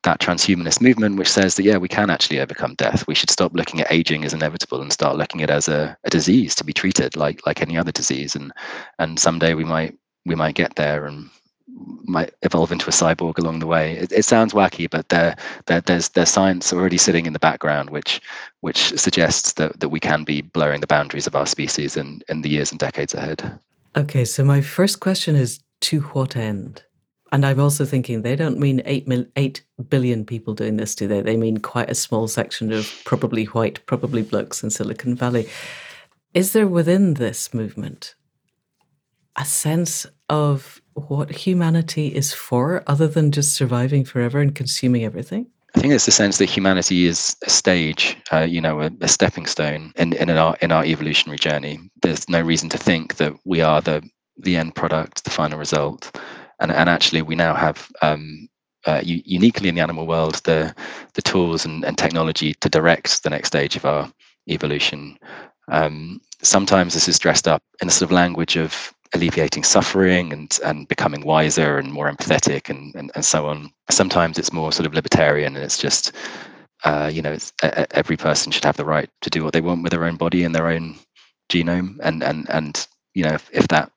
that 0.04 0.22
transhumanist 0.22 0.80
movement, 0.80 1.18
which 1.18 1.28
says 1.28 1.56
that 1.56 1.64
yeah, 1.64 1.76
we 1.76 1.90
can 1.90 2.10
actually 2.10 2.40
overcome 2.40 2.76
death. 2.76 3.06
We 3.06 3.16
should 3.16 3.30
stop 3.30 3.52
looking 3.54 3.82
at 3.82 3.92
aging 3.92 4.24
as 4.24 4.34
inevitable 4.34 4.82
and 4.82 4.94
start 4.94 5.18
looking 5.18 5.44
at 5.44 5.50
it 5.50 5.54
as 5.54 5.68
a, 5.68 5.98
a 6.06 6.10
disease 6.10 6.56
to 6.56 6.64
be 6.64 6.72
treated 6.72 7.18
like 7.18 7.46
like 7.46 7.62
any 7.62 7.78
other 7.78 7.92
disease. 7.92 8.34
And 8.34 8.54
and 8.98 9.20
someday 9.20 9.56
we 9.56 9.66
might 9.66 9.98
we 10.26 10.36
might 10.36 10.56
get 10.56 10.78
there 10.78 11.06
and 11.06 11.30
might 12.04 12.34
evolve 12.42 12.72
into 12.72 12.88
a 12.88 12.92
cyborg 12.92 13.38
along 13.38 13.60
the 13.60 13.68
way. 13.68 13.98
It, 13.98 14.12
it 14.12 14.26
sounds 14.26 14.54
wacky, 14.54 14.90
but 14.90 15.10
there, 15.10 15.36
there 15.66 15.82
there's 15.82 16.10
there's 16.10 16.30
science 16.30 16.74
already 16.74 16.98
sitting 16.98 17.26
in 17.26 17.34
the 17.34 17.40
background, 17.40 17.90
which 17.90 18.22
which 18.62 18.98
suggests 18.98 19.54
that 19.54 19.80
that 19.80 19.90
we 19.90 20.00
can 20.00 20.24
be 20.24 20.42
blurring 20.42 20.82
the 20.82 20.88
boundaries 20.88 21.28
of 21.28 21.36
our 21.36 21.46
species 21.46 21.98
in 21.98 22.22
in 22.30 22.42
the 22.42 22.50
years 22.50 22.72
and 22.72 22.80
decades 22.80 23.14
ahead. 23.14 23.60
Okay, 23.96 24.26
so 24.26 24.44
my 24.44 24.62
first 24.62 25.00
question 25.00 25.36
is 25.36 25.60
to 25.82 26.02
what 26.02 26.36
end? 26.36 26.84
And 27.32 27.46
I'm 27.46 27.60
also 27.60 27.84
thinking 27.84 28.22
they 28.22 28.38
don't 28.38 28.58
mean 28.58 28.82
8, 28.86 29.08
mil, 29.08 29.26
8 29.36 29.62
billion 29.90 30.26
people 30.26 30.54
doing 30.54 30.78
this, 30.78 30.96
do 30.96 31.08
they? 31.08 31.22
They 31.22 31.36
mean 31.36 31.58
quite 31.58 31.90
a 31.90 31.96
small 31.96 32.28
section 32.28 32.72
of 32.72 32.90
probably 33.04 33.46
white, 33.46 33.86
probably 33.86 34.22
blokes 34.22 34.64
in 34.64 34.70
Silicon 34.70 35.16
Valley. 35.16 35.50
Is 36.34 36.54
there 36.54 36.68
within 36.68 37.16
this 37.16 37.54
movement 37.54 38.16
a 39.36 39.46
sense 39.46 40.06
of 40.30 40.82
what 40.98 41.32
humanity 41.32 42.08
is 42.08 42.34
for 42.34 42.84
other 42.88 43.08
than 43.08 43.32
just 43.32 43.54
surviving 43.54 44.04
forever 44.04 44.40
and 44.40 44.54
consuming 44.56 45.04
everything? 45.06 45.48
I 45.76 45.80
think 45.80 45.94
it's 45.94 46.06
the 46.06 46.12
sense 46.12 46.40
that 46.40 46.50
humanity 46.50 47.06
is 47.06 47.36
a 47.46 47.50
stage, 47.50 48.18
uh, 48.32 48.40
you 48.40 48.60
know, 48.60 48.82
a, 48.82 48.92
a, 49.02 49.08
stepping 49.08 49.46
stone 49.46 49.92
in, 49.96 50.14
in 50.14 50.30
our 50.32 50.58
in 50.62 50.72
our 50.72 50.84
evolutionary 50.84 51.38
journey. 51.38 51.80
There's 52.02 52.28
no 52.28 52.42
reason 52.42 52.70
to 52.70 52.78
think 52.78 53.18
that 53.18 53.34
we 53.46 53.62
are 53.62 53.82
the 53.82 54.02
the 54.38 54.58
end 54.58 54.76
product, 54.76 55.24
the 55.24 55.30
final 55.30 55.60
result, 55.60 56.18
and 56.60 56.72
and 56.72 56.90
actually 56.90 57.22
we 57.22 57.36
now 57.36 57.54
have 57.54 57.92
um, 58.02 58.50
uh, 58.86 59.02
uniquely 59.04 59.70
in 59.70 59.76
the 59.76 59.82
animal 59.82 60.08
world 60.08 60.36
the 60.46 60.74
the 61.14 61.22
tools 61.22 61.66
and, 61.66 61.84
and 61.86 61.98
technology 61.98 62.54
to 62.56 62.70
direct 62.70 63.22
the 63.22 63.30
next 63.30 63.50
stage 63.50 63.76
of 63.76 63.86
our 63.86 64.12
evolution. 64.50 65.18
Um, 65.70 66.22
sometimes 66.42 66.94
this 66.94 67.10
is 67.10 67.20
dressed 67.20 67.48
up 67.48 67.62
in 67.82 67.90
a 67.90 67.92
sort 67.92 68.10
of 68.10 68.14
language 68.14 68.56
of 68.56 68.94
alleviating 69.14 69.64
suffering 69.64 70.34
and 70.34 70.60
and 70.64 70.88
becoming 70.88 71.26
wiser 71.26 71.78
and 71.78 71.92
more 71.92 72.12
empathetic 72.12 72.70
and 72.70 72.94
and, 72.96 73.12
and 73.16 73.26
so 73.26 73.48
on. 73.48 73.72
Sometimes 73.90 74.38
it's 74.38 74.54
more 74.54 74.72
sort 74.72 74.86
of 74.86 74.94
libertarian 74.94 75.56
and 75.56 75.64
it's 75.64 75.78
just 75.78 76.12
uh, 76.84 77.10
you 77.12 77.22
know 77.22 77.32
it's, 77.32 77.54
every 77.92 78.18
person 78.18 78.52
should 78.52 78.66
have 78.66 78.78
the 78.78 78.86
right 78.86 79.10
to 79.22 79.30
do 79.30 79.44
what 79.44 79.54
they 79.54 79.62
want 79.62 79.84
with 79.84 79.92
their 79.92 80.06
own 80.06 80.16
body 80.16 80.44
and 80.44 80.54
their 80.54 80.68
own 80.68 80.96
genome 81.50 81.98
and 82.04 82.24
and 82.24 82.50
and 82.50 82.88
you 83.14 83.24
know 83.24 83.34
if, 83.34 83.50
if 83.54 83.68
that 83.70 83.92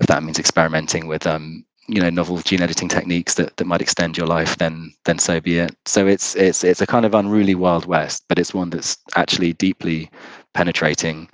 if 0.00 0.06
that 0.06 0.22
means 0.22 0.38
experimenting 0.38 1.06
with 1.06 1.26
um 1.26 1.64
you 1.86 2.00
know 2.00 2.08
novel 2.08 2.38
gene 2.38 2.62
editing 2.62 2.88
techniques 2.88 3.34
that, 3.34 3.54
that 3.56 3.66
might 3.66 3.82
extend 3.82 4.16
your 4.16 4.26
life 4.26 4.56
then 4.56 4.92
then 5.04 5.18
so 5.18 5.40
be 5.40 5.58
it 5.58 5.76
so 5.84 6.06
it's 6.06 6.34
it's 6.36 6.64
it's 6.64 6.80
a 6.80 6.86
kind 6.86 7.04
of 7.04 7.14
unruly 7.14 7.54
wild 7.54 7.84
west 7.86 8.24
but 8.28 8.38
it's 8.38 8.54
one 8.54 8.70
that's 8.70 8.96
actually 9.16 9.52
deeply 9.52 10.10
penetrating 10.54 11.28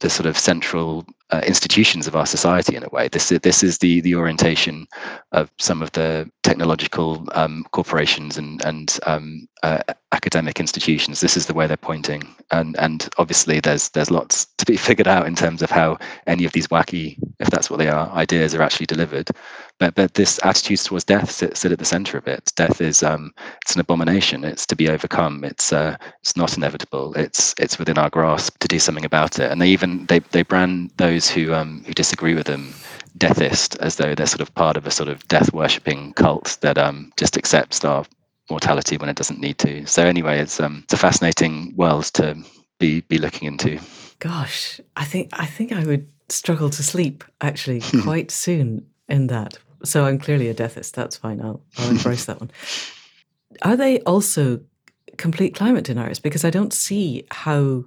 the 0.00 0.10
sort 0.10 0.26
of 0.26 0.36
central 0.36 1.06
uh, 1.30 1.42
institutions 1.44 2.06
of 2.06 2.14
our 2.14 2.26
society 2.26 2.76
in 2.76 2.84
a 2.84 2.88
way. 2.88 3.08
This 3.08 3.32
is 3.32 3.40
this 3.40 3.62
is 3.62 3.78
the 3.78 4.00
the 4.00 4.14
orientation 4.14 4.86
of 5.32 5.50
some 5.58 5.82
of 5.82 5.90
the 5.92 6.30
technological 6.42 7.26
um, 7.32 7.64
corporations 7.72 8.38
and 8.38 8.64
and 8.64 8.98
um, 9.06 9.48
uh, 9.62 9.82
academic 10.12 10.60
institutions. 10.60 11.20
This 11.20 11.36
is 11.36 11.46
the 11.46 11.54
way 11.54 11.66
they're 11.66 11.76
pointing, 11.76 12.22
and 12.50 12.76
and 12.78 13.08
obviously 13.18 13.60
there's 13.60 13.88
there's 13.90 14.10
lots 14.10 14.46
to 14.58 14.66
be 14.66 14.76
figured 14.88 15.08
out 15.08 15.26
in 15.26 15.34
terms 15.34 15.62
of 15.62 15.70
how 15.70 15.98
any 16.26 16.44
of 16.44 16.52
these 16.52 16.68
wacky, 16.68 17.18
if 17.40 17.50
that's 17.50 17.70
what 17.70 17.78
they 17.78 17.88
are, 17.88 18.08
ideas 18.10 18.54
are 18.54 18.62
actually 18.62 18.86
delivered. 18.86 19.30
But 19.78 19.94
but 19.94 20.14
this 20.14 20.40
attitude 20.42 20.78
towards 20.80 21.04
death 21.04 21.30
sit, 21.30 21.56
sit 21.56 21.72
at 21.72 21.78
the 21.78 21.84
center 21.84 22.16
of 22.16 22.26
it. 22.26 22.50
Death 22.56 22.80
is 22.80 23.02
um 23.02 23.32
it's 23.62 23.74
an 23.74 23.80
abomination. 23.80 24.44
It's 24.44 24.66
to 24.66 24.76
be 24.76 24.88
overcome. 24.88 25.44
It's 25.44 25.72
uh 25.72 25.96
it's 26.20 26.36
not 26.36 26.56
inevitable. 26.56 27.14
It's 27.14 27.54
it's 27.58 27.78
within 27.78 27.98
our 27.98 28.10
grasp 28.10 28.58
to 28.60 28.68
do 28.68 28.78
something 28.78 29.04
about 29.04 29.38
it. 29.38 29.50
And 29.50 29.60
they 29.60 29.68
even 29.68 30.06
they 30.06 30.20
they 30.20 30.42
brand 30.42 30.92
those 30.96 31.28
who 31.28 31.52
um 31.52 31.82
who 31.86 31.92
disagree 31.92 32.34
with 32.34 32.46
them 32.46 32.72
deathist 33.18 33.76
as 33.78 33.96
though 33.96 34.14
they're 34.14 34.26
sort 34.26 34.40
of 34.40 34.54
part 34.54 34.76
of 34.76 34.86
a 34.86 34.90
sort 34.90 35.08
of 35.08 35.26
death 35.28 35.52
worshipping 35.52 36.12
cult 36.14 36.58
that 36.60 36.78
um 36.78 37.12
just 37.16 37.36
accepts 37.36 37.84
our 37.84 38.04
mortality 38.48 38.96
when 38.96 39.08
it 39.08 39.16
doesn't 39.16 39.40
need 39.40 39.58
to. 39.58 39.86
So 39.86 40.04
anyway, 40.06 40.38
it's 40.38 40.58
um 40.60 40.80
it's 40.84 40.94
a 40.94 40.98
fascinating 40.98 41.74
world 41.76 42.04
to 42.14 42.36
be 42.78 43.02
be 43.02 43.18
looking 43.18 43.48
into. 43.48 43.78
Gosh, 44.18 44.80
I 44.96 45.04
think 45.04 45.30
I 45.32 45.46
think 45.46 45.72
I 45.72 45.84
would 45.84 46.08
struggle 46.28 46.70
to 46.70 46.82
sleep 46.82 47.24
actually 47.40 47.80
quite 48.02 48.30
soon 48.30 48.86
in 49.08 49.28
that 49.28 49.58
so 49.84 50.04
I'm 50.04 50.18
clearly 50.18 50.48
a 50.48 50.54
deathist. 50.54 50.94
That's 50.94 51.16
fine. 51.16 51.40
I'll, 51.40 51.62
I'll 51.78 51.90
embrace 51.90 52.24
that 52.26 52.40
one. 52.40 52.50
Are 53.62 53.76
they 53.76 54.00
also 54.00 54.60
complete 55.16 55.54
climate 55.54 55.84
deniers? 55.84 56.18
Because 56.18 56.44
I 56.44 56.50
don't 56.50 56.72
see 56.72 57.26
how 57.30 57.84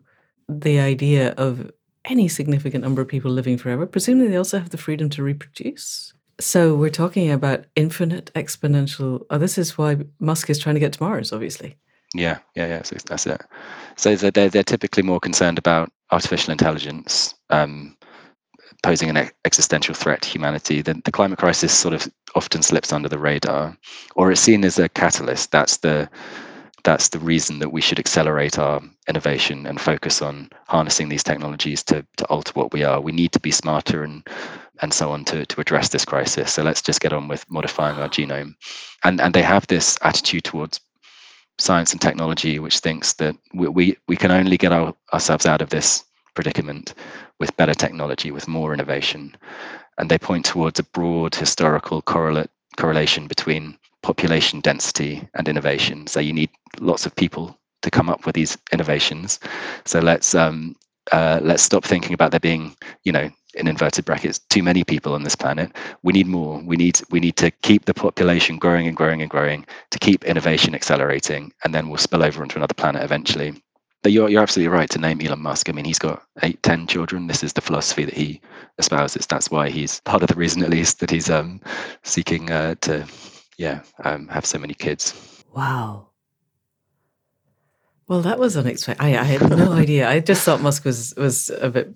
the 0.47 0.79
idea 0.79 1.31
of 1.31 1.71
any 2.05 2.27
significant 2.27 2.83
number 2.83 3.01
of 3.01 3.07
people 3.07 3.31
living 3.31 3.57
forever, 3.57 3.85
presumably 3.85 4.29
they 4.29 4.37
also 4.37 4.59
have 4.59 4.69
the 4.69 4.77
freedom 4.77 5.09
to 5.09 5.23
reproduce. 5.23 6.13
So 6.39 6.75
we're 6.75 6.89
talking 6.89 7.31
about 7.31 7.65
infinite 7.75 8.31
exponential. 8.33 9.25
Oh, 9.29 9.37
this 9.37 9.57
is 9.57 9.77
why 9.77 9.97
Musk 10.19 10.49
is 10.49 10.57
trying 10.57 10.75
to 10.75 10.79
get 10.79 10.93
to 10.93 11.03
Mars, 11.03 11.33
obviously. 11.33 11.77
Yeah, 12.15 12.39
yeah, 12.55 12.67
yeah. 12.67 12.81
So 12.83 12.95
that's 13.05 13.27
it. 13.27 13.41
So 13.97 14.15
they're 14.15 14.49
they're 14.49 14.63
typically 14.63 15.03
more 15.03 15.19
concerned 15.19 15.59
about 15.59 15.91
artificial 16.11 16.51
intelligence, 16.51 17.35
um, 17.49 17.95
posing 18.83 19.09
an 19.09 19.29
existential 19.45 19.93
threat 19.93 20.21
to 20.21 20.29
humanity, 20.29 20.81
then 20.81 21.01
the 21.05 21.11
climate 21.11 21.39
crisis 21.39 21.73
sort 21.73 21.93
of 21.93 22.07
often 22.35 22.61
slips 22.61 22.93
under 22.93 23.09
the 23.09 23.19
radar, 23.19 23.77
or 24.15 24.31
it's 24.31 24.41
seen 24.41 24.63
as 24.63 24.79
a 24.79 24.89
catalyst. 24.89 25.51
That's 25.51 25.77
the 25.77 26.09
that's 26.83 27.09
the 27.09 27.19
reason 27.19 27.59
that 27.59 27.73
we 27.73 27.81
should 27.81 27.99
accelerate 27.99 28.57
our 28.57 28.81
innovation 29.07 29.65
and 29.65 29.81
focus 29.81 30.21
on 30.21 30.49
harnessing 30.67 31.09
these 31.09 31.23
technologies 31.23 31.83
to, 31.83 32.05
to 32.17 32.25
alter 32.27 32.53
what 32.53 32.71
we 32.71 32.83
are. 32.83 33.01
We 33.01 33.11
need 33.11 33.33
to 33.33 33.39
be 33.39 33.51
smarter 33.51 34.03
and 34.03 34.27
and 34.81 34.93
so 34.93 35.11
on 35.11 35.25
to, 35.25 35.45
to 35.45 35.59
address 35.59 35.89
this 35.89 36.05
crisis. 36.05 36.53
So 36.53 36.63
let's 36.63 36.81
just 36.81 37.01
get 37.01 37.11
on 37.11 37.27
with 37.27 37.45
modifying 37.49 37.97
our 37.97 38.07
genome. 38.07 38.53
And 39.03 39.19
and 39.19 39.33
they 39.33 39.41
have 39.41 39.67
this 39.67 39.97
attitude 40.01 40.45
towards 40.45 40.79
science 41.57 41.91
and 41.91 42.01
technology, 42.01 42.59
which 42.59 42.79
thinks 42.79 43.13
that 43.13 43.35
we 43.53 43.67
we, 43.67 43.97
we 44.07 44.15
can 44.15 44.31
only 44.31 44.57
get 44.57 44.71
our, 44.71 44.95
ourselves 45.13 45.45
out 45.45 45.61
of 45.61 45.69
this 45.69 46.03
predicament 46.33 46.93
with 47.39 47.55
better 47.57 47.73
technology, 47.73 48.31
with 48.31 48.47
more 48.47 48.73
innovation. 48.73 49.35
And 49.97 50.09
they 50.09 50.17
point 50.17 50.45
towards 50.45 50.79
a 50.79 50.83
broad 50.83 51.35
historical 51.35 52.01
correlate, 52.01 52.49
correlation 52.77 53.27
between 53.27 53.77
population 54.01 54.61
density 54.61 55.27
and 55.35 55.47
innovation. 55.47 56.07
So 56.07 56.19
you 56.19 56.33
need 56.33 56.49
lots 56.79 57.05
of 57.05 57.15
people 57.15 57.57
to 57.81 57.91
come 57.91 58.09
up 58.09 58.25
with 58.25 58.35
these 58.35 58.57
innovations. 58.71 59.39
So 59.85 59.99
let's 59.99 60.35
um, 60.35 60.75
uh, 61.11 61.39
let's 61.41 61.63
stop 61.63 61.83
thinking 61.83 62.13
about 62.13 62.31
there 62.31 62.39
being, 62.39 62.75
you 63.03 63.11
know, 63.11 63.29
in 63.55 63.67
inverted 63.67 64.05
brackets, 64.05 64.39
too 64.39 64.61
many 64.61 64.83
people 64.83 65.13
on 65.13 65.23
this 65.23 65.35
planet. 65.35 65.71
We 66.03 66.13
need 66.13 66.27
more. 66.27 66.61
We 66.63 66.77
need 66.77 67.01
we 67.09 67.19
need 67.19 67.35
to 67.37 67.51
keep 67.51 67.85
the 67.85 67.93
population 67.93 68.57
growing 68.57 68.87
and 68.87 68.95
growing 68.95 69.21
and 69.21 69.29
growing 69.29 69.65
to 69.91 69.99
keep 69.99 70.23
innovation 70.23 70.75
accelerating, 70.75 71.51
and 71.63 71.73
then 71.73 71.89
we'll 71.89 71.97
spill 71.97 72.23
over 72.23 72.41
onto 72.41 72.57
another 72.57 72.75
planet 72.75 73.03
eventually. 73.03 73.61
But 74.01 74.13
you're, 74.13 74.29
you're 74.29 74.41
absolutely 74.41 74.73
right 74.73 74.89
to 74.91 74.99
name 74.99 75.19
Elon 75.21 75.41
Musk. 75.41 75.67
I 75.67 75.73
mean, 75.73 75.85
he's 75.85 75.99
got 75.99 76.23
eight, 76.41 76.61
ten 76.63 76.87
children. 76.87 77.27
This 77.27 77.43
is 77.43 77.53
the 77.53 77.61
philosophy 77.61 78.05
that 78.05 78.13
he 78.13 78.41
espouses. 78.77 79.25
That's 79.25 79.51
why 79.51 79.69
he's 79.69 79.99
part 80.01 80.23
of 80.23 80.29
the 80.29 80.35
reason, 80.35 80.63
at 80.63 80.69
least, 80.69 80.99
that 81.01 81.11
he's 81.11 81.29
um, 81.29 81.59
seeking 82.03 82.49
uh, 82.49 82.75
to, 82.81 83.05
yeah, 83.57 83.81
um, 84.05 84.27
have 84.29 84.45
so 84.45 84.57
many 84.57 84.73
kids. 84.73 85.43
Wow. 85.53 86.07
Well, 88.07 88.21
that 88.21 88.39
was 88.39 88.55
unexpected. 88.55 89.03
I, 89.03 89.19
I 89.19 89.23
had 89.23 89.49
no 89.49 89.71
idea. 89.83 90.09
I 90.09 90.21
just 90.21 90.43
thought 90.43 90.61
Musk 90.61 90.85
was 90.85 91.13
was 91.15 91.49
a 91.49 91.69
bit 91.69 91.93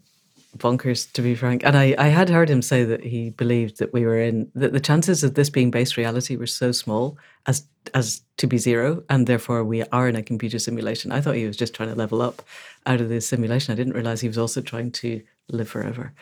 bonkers, 0.57 1.11
to 1.13 1.21
be 1.21 1.35
frank. 1.35 1.63
And 1.63 1.77
I, 1.77 1.95
I 1.97 2.07
had 2.07 2.29
heard 2.29 2.49
him 2.49 2.61
say 2.61 2.83
that 2.83 3.03
he 3.03 3.31
believed 3.31 3.79
that 3.79 3.93
we 3.93 4.05
were 4.05 4.19
in 4.19 4.51
that 4.55 4.73
the 4.73 4.79
chances 4.79 5.23
of 5.23 5.33
this 5.33 5.49
being 5.49 5.71
based 5.71 5.97
reality 5.97 6.35
were 6.35 6.47
so 6.47 6.71
small 6.71 7.17
as 7.45 7.65
as 7.93 8.21
to 8.37 8.47
be 8.47 8.57
zero, 8.57 9.03
and 9.09 9.27
therefore 9.27 9.63
we 9.63 9.83
are 9.83 10.07
in 10.07 10.15
a 10.15 10.23
computer 10.23 10.59
simulation. 10.59 11.11
I 11.11 11.21
thought 11.21 11.35
he 11.35 11.47
was 11.47 11.57
just 11.57 11.73
trying 11.73 11.89
to 11.89 11.95
level 11.95 12.21
up 12.21 12.41
out 12.85 13.01
of 13.01 13.09
the 13.09 13.19
simulation. 13.21 13.71
I 13.71 13.75
didn't 13.75 13.93
realize 13.93 14.21
he 14.21 14.27
was 14.27 14.37
also 14.37 14.61
trying 14.61 14.91
to 14.91 15.21
live 15.49 15.69
forever. 15.69 16.13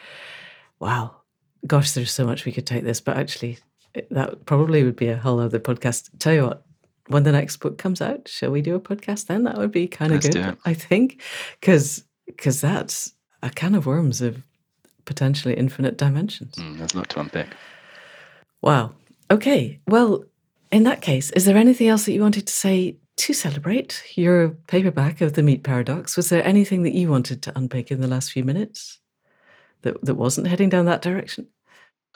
Wow, 0.80 1.18
gosh, 1.68 1.92
there's 1.92 2.12
so 2.12 2.26
much 2.26 2.46
we 2.46 2.52
could 2.52 2.66
take 2.66 2.84
this, 2.84 3.02
but 3.02 3.18
actually, 3.18 3.60
that 4.10 4.46
probably 4.46 4.84
would 4.84 4.96
be 4.96 5.10
a 5.10 5.18
whole 5.18 5.40
other 5.40 5.60
podcast. 5.60 6.10
Tell 6.20 6.34
you 6.34 6.44
what, 6.48 6.66
when 7.08 7.24
the 7.24 7.32
next 7.32 7.58
book 7.58 7.78
comes 7.78 8.02
out, 8.02 8.28
shall 8.28 8.52
we 8.52 8.62
do 8.62 8.76
a 8.76 8.80
podcast 8.80 9.28
then? 9.28 9.44
That 9.44 9.58
would 9.58 9.72
be 9.72 9.88
kind 9.88 10.14
of 10.14 10.22
good, 10.22 10.58
I 10.66 10.74
think, 10.74 11.22
because 11.60 12.04
because 12.26 12.62
that's 12.62 13.14
a 13.44 13.50
can 13.50 13.76
of 13.76 13.86
worms 13.86 14.22
of 14.22 14.44
potentially 15.06 15.56
infinite 15.56 15.98
dimensions. 15.98 16.56
Mm, 16.56 16.78
there's 16.78 16.94
a 16.94 16.98
lot 16.98 17.10
to 17.10 17.20
unpick. 17.20 17.48
Wow. 18.62 18.92
Okay. 19.30 19.80
Well, 19.88 20.26
in 20.72 20.84
that 20.84 21.02
case, 21.02 21.32
is 21.32 21.46
there 21.46 21.58
anything 21.58 21.88
else 21.88 22.06
that 22.06 22.14
you 22.14 22.22
wanted 22.22 22.48
to 22.48 22.54
say 22.54 22.98
to 23.18 23.34
celebrate 23.34 24.04
your 24.16 24.50
paperback 24.68 25.22
of 25.22 25.34
the 25.34 25.44
Meat 25.44 25.64
Paradox? 25.64 26.16
Was 26.16 26.30
there 26.30 26.46
anything 26.46 26.84
that 26.84 26.94
you 26.94 27.10
wanted 27.10 27.42
to 27.44 27.58
unpick 27.58 27.92
in 27.92 28.02
the 28.02 28.08
last 28.08 28.32
few 28.32 28.44
minutes 28.44 29.00
that, 29.82 30.00
that 30.04 30.16
wasn't 30.16 30.48
heading 30.48 30.70
down 30.70 30.86
that 30.86 31.02
direction? 31.02 31.48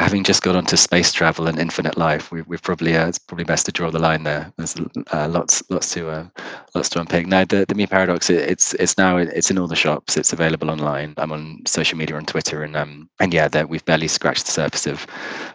having 0.00 0.24
just 0.24 0.42
got 0.42 0.56
onto 0.56 0.76
space 0.76 1.12
travel 1.12 1.46
and 1.46 1.58
infinite 1.58 1.98
life, 1.98 2.32
we, 2.32 2.40
we've 2.42 2.62
probably 2.62 2.96
uh, 2.96 3.06
it's 3.06 3.18
probably 3.18 3.44
best 3.44 3.66
to 3.66 3.72
draw 3.72 3.90
the 3.90 3.98
line 3.98 4.22
there. 4.22 4.50
There's 4.56 4.74
uh, 5.12 5.28
lots 5.28 5.62
lots 5.70 5.92
to 5.92 6.08
uh, 6.08 6.26
lots 6.74 6.88
to 6.90 7.00
unpick. 7.00 7.26
Now 7.26 7.44
the 7.44 7.66
the 7.68 7.74
Meat 7.74 7.90
Paradox, 7.90 8.30
it, 8.30 8.48
it's 8.48 8.72
it's 8.74 8.96
now 8.96 9.18
it's 9.18 9.50
in 9.50 9.58
all 9.58 9.68
the 9.68 9.76
shops. 9.76 10.16
It's 10.16 10.32
available 10.32 10.70
online. 10.70 11.14
I'm 11.18 11.32
on 11.32 11.60
social 11.66 11.98
media 11.98 12.16
on 12.16 12.24
Twitter, 12.24 12.62
and 12.62 12.76
um 12.76 13.10
and 13.20 13.34
yeah, 13.34 13.48
that 13.48 13.68
we've 13.68 13.84
barely 13.84 14.08
scratched 14.08 14.46
the 14.46 14.52
surface 14.52 14.86
of 14.86 15.06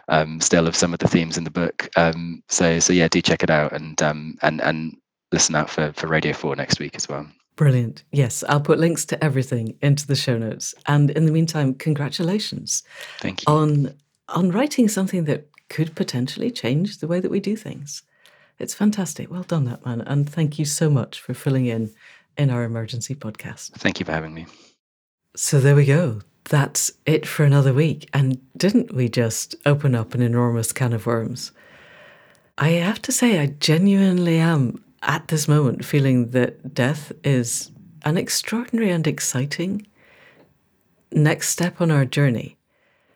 um 0.08 0.40
still 0.40 0.68
of 0.68 0.76
some 0.76 0.92
of 0.92 1.00
the 1.00 1.08
themes 1.08 1.36
in 1.36 1.44
the 1.44 1.50
book. 1.50 1.88
Um 1.96 2.42
so 2.48 2.78
so 2.78 2.92
yeah, 2.92 3.08
do 3.08 3.20
check 3.20 3.42
it 3.42 3.50
out 3.50 3.72
and 3.72 4.00
um 4.00 4.38
and 4.42 4.60
and 4.60 4.96
listen 5.32 5.56
out 5.56 5.68
for 5.68 5.92
for 5.92 6.06
Radio 6.06 6.32
Four 6.32 6.54
next 6.54 6.78
week 6.78 6.94
as 6.94 7.08
well. 7.08 7.26
Brilliant. 7.56 8.04
Yes, 8.12 8.44
I'll 8.50 8.60
put 8.60 8.78
links 8.78 9.06
to 9.06 9.24
everything 9.24 9.78
into 9.80 10.06
the 10.06 10.14
show 10.14 10.36
notes. 10.36 10.74
And 10.86 11.10
in 11.10 11.24
the 11.24 11.32
meantime, 11.32 11.72
congratulations. 11.72 12.82
Thank 13.18 13.40
you. 13.40 13.52
On 13.52 13.94
on 14.28 14.50
writing 14.50 14.88
something 14.88 15.24
that 15.24 15.48
could 15.68 15.94
potentially 15.94 16.50
change 16.50 16.98
the 16.98 17.08
way 17.08 17.20
that 17.20 17.30
we 17.30 17.40
do 17.40 17.56
things. 17.56 18.02
It's 18.58 18.74
fantastic. 18.74 19.30
Well 19.30 19.42
done, 19.42 19.64
that 19.64 19.84
man. 19.84 20.00
And 20.00 20.28
thank 20.28 20.58
you 20.58 20.64
so 20.64 20.88
much 20.88 21.20
for 21.20 21.34
filling 21.34 21.66
in 21.66 21.92
in 22.36 22.50
our 22.50 22.64
emergency 22.64 23.14
podcast. 23.14 23.72
Thank 23.72 24.00
you 24.00 24.06
for 24.06 24.12
having 24.12 24.34
me. 24.34 24.46
So 25.34 25.60
there 25.60 25.76
we 25.76 25.84
go. 25.84 26.20
That's 26.44 26.92
it 27.04 27.26
for 27.26 27.44
another 27.44 27.72
week. 27.72 28.08
And 28.12 28.40
didn't 28.56 28.94
we 28.94 29.08
just 29.08 29.54
open 29.66 29.94
up 29.94 30.14
an 30.14 30.22
enormous 30.22 30.72
can 30.72 30.92
of 30.92 31.06
worms? 31.06 31.52
I 32.56 32.68
have 32.70 33.02
to 33.02 33.12
say, 33.12 33.40
I 33.40 33.46
genuinely 33.46 34.38
am 34.38 34.82
at 35.02 35.28
this 35.28 35.46
moment 35.46 35.84
feeling 35.84 36.30
that 36.30 36.74
death 36.74 37.12
is 37.22 37.70
an 38.04 38.16
extraordinary 38.16 38.90
and 38.90 39.06
exciting 39.06 39.86
next 41.12 41.50
step 41.50 41.80
on 41.80 41.90
our 41.90 42.04
journey. 42.04 42.55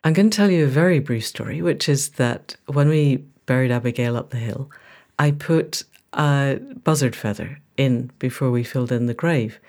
I'm 0.02 0.14
going 0.14 0.30
to 0.30 0.36
tell 0.36 0.50
you 0.50 0.64
a 0.64 0.68
very 0.68 0.98
brief 0.98 1.26
story, 1.26 1.60
which 1.60 1.88
is 1.88 2.10
that 2.10 2.56
when 2.66 2.88
we 2.88 3.16
buried 3.44 3.70
Abigail 3.70 4.16
up 4.16 4.30
the 4.30 4.38
hill, 4.38 4.70
I 5.18 5.32
put 5.32 5.84
a 6.14 6.58
buzzard 6.84 7.14
feather 7.14 7.60
in 7.76 8.10
before 8.18 8.50
we 8.50 8.64
filled 8.64 8.92
in 8.92 9.06
the 9.06 9.14
grave. 9.14 9.60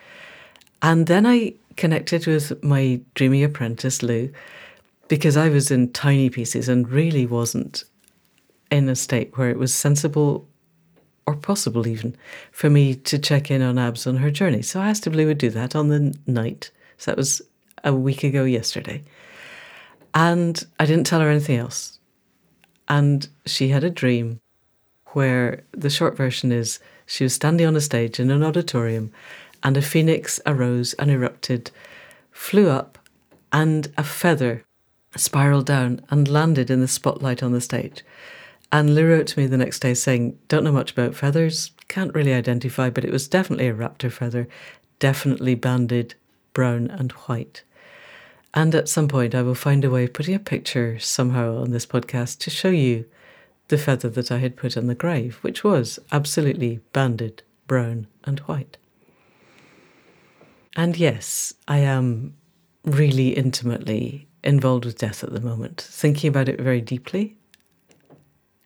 And 0.82 1.08
then 1.08 1.26
I 1.26 1.56
connected 1.76 2.28
with 2.28 2.64
my 2.64 3.02
dreamy 3.14 3.44
apprentice, 3.44 4.02
Lou, 4.02 4.32
because 5.10 5.36
I 5.36 5.50
was 5.50 5.70
in 5.70 5.92
tiny 5.92 6.30
pieces 6.30 6.70
and 6.70 6.90
really 6.90 7.26
wasn't 7.26 7.84
in 8.72 8.88
a 8.88 8.96
state 8.96 9.38
where 9.38 9.50
it 9.50 9.60
was 9.60 9.74
sensible 9.74 10.48
or 11.28 11.36
possible 11.36 11.86
even 11.86 12.16
for 12.52 12.70
me 12.70 12.96
to 12.96 13.20
check 13.20 13.52
in 13.52 13.62
on 13.62 13.78
Abs 13.78 14.08
on 14.08 14.18
her 14.18 14.32
journey. 14.32 14.62
So 14.62 14.80
I 14.80 14.90
asked 14.90 15.06
if 15.06 15.14
Lou 15.14 15.28
would 15.28 15.38
do 15.38 15.50
that 15.50 15.76
on 15.76 15.90
the 15.90 16.18
night. 16.26 16.72
So 16.98 17.12
that 17.12 17.18
was 17.18 17.42
a 17.84 17.94
week 17.94 18.24
ago 18.24 18.46
yesterday. 18.46 19.04
And 20.14 20.66
I 20.80 20.86
didn't 20.86 21.06
tell 21.06 21.22
her 21.22 21.30
anything 21.30 21.58
else. 21.58 22.00
And 22.88 23.28
she 23.46 23.70
had 23.70 23.84
a 23.84 23.90
dream 23.90 24.40
where 25.08 25.64
the 25.72 25.90
short 25.90 26.18
version 26.18 26.52
is 26.52 26.80
she 27.06 27.24
was 27.24 27.34
standing 27.34 27.68
on 27.68 27.76
a 27.76 27.82
stage 27.82 28.20
in 28.20 28.32
an 28.32 28.44
auditorium 28.44 29.12
and 29.64 29.78
a 29.78 29.82
phoenix 29.82 30.40
arose 30.46 30.94
and 30.94 31.12
erupted, 31.12 31.72
flew 32.32 32.70
up, 32.70 32.98
and 33.52 33.92
a 33.98 34.04
feather 34.04 34.64
spiraled 35.16 35.66
down 35.66 36.02
and 36.10 36.28
landed 36.28 36.70
in 36.70 36.80
the 36.80 36.88
spotlight 36.88 37.44
on 37.44 37.52
the 37.52 37.62
stage. 37.62 38.04
And 38.72 38.96
Lou 38.96 39.10
wrote 39.10 39.28
to 39.28 39.40
me 39.40 39.48
the 39.48 39.58
next 39.58 39.80
day 39.80 39.94
saying, 39.94 40.40
Don't 40.48 40.64
know 40.64 40.72
much 40.72 40.92
about 40.92 41.16
feathers, 41.16 41.72
can't 41.90 42.16
really 42.16 42.34
identify, 42.34 42.90
but 42.90 43.04
it 43.04 43.12
was 43.12 43.28
definitely 43.28 43.68
a 43.68 43.74
raptor 43.74 44.12
feather, 44.12 44.48
definitely 45.00 45.56
banded 45.56 46.16
brown 46.54 46.88
and 46.88 47.12
white. 47.12 47.64
And 48.54 48.76
at 48.76 48.90
some 48.90 49.08
point, 49.08 49.34
I 49.34 49.42
will 49.42 49.56
find 49.56 49.86
a 49.86 49.90
way 49.90 50.04
of 50.04 50.14
putting 50.14 50.36
a 50.36 50.40
picture 50.40 51.00
somehow 51.00 51.58
on 51.62 51.72
this 51.72 51.86
podcast 51.86 52.40
to 52.40 52.50
show 52.50 52.70
you 52.70 53.06
the 53.70 53.78
feather 53.78 54.10
that 54.10 54.32
I 54.32 54.40
had 54.40 54.58
put 54.58 54.76
on 54.76 54.88
the 54.88 54.96
grave, 54.96 55.38
which 55.42 55.64
was 55.64 56.00
absolutely 56.12 56.82
banded 56.92 57.44
brown 57.68 58.08
and 58.26 58.40
white. 58.42 58.78
And 60.76 60.98
yes, 60.98 61.54
I 61.68 61.78
am 61.80 62.36
really 62.84 63.30
intimately 63.30 64.28
involved 64.44 64.86
with 64.86 64.98
death 64.98 65.24
at 65.24 65.32
the 65.32 65.40
moment, 65.40 65.80
thinking 65.80 66.28
about 66.28 66.50
it 66.50 66.60
very 66.60 66.82
deeply 66.82 67.38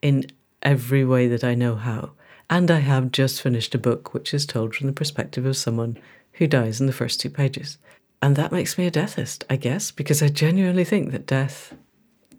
in 0.01 0.25
every 0.63 1.05
way 1.05 1.27
that 1.27 1.43
I 1.43 1.53
know 1.53 1.75
how. 1.75 2.11
And 2.49 2.69
I 2.69 2.79
have 2.79 3.11
just 3.11 3.41
finished 3.41 3.75
a 3.75 3.79
book 3.79 4.13
which 4.13 4.33
is 4.33 4.45
told 4.45 4.75
from 4.75 4.87
the 4.87 4.93
perspective 4.93 5.45
of 5.45 5.57
someone 5.57 5.97
who 6.33 6.47
dies 6.47 6.79
in 6.79 6.87
the 6.87 6.93
first 6.93 7.19
two 7.19 7.29
pages. 7.29 7.77
And 8.21 8.35
that 8.35 8.51
makes 8.51 8.77
me 8.77 8.87
a 8.87 8.91
deathist, 8.91 9.43
I 9.49 9.55
guess, 9.55 9.91
because 9.91 10.23
I 10.23 10.29
genuinely 10.29 10.83
think 10.83 11.11
that 11.11 11.27
death 11.27 11.73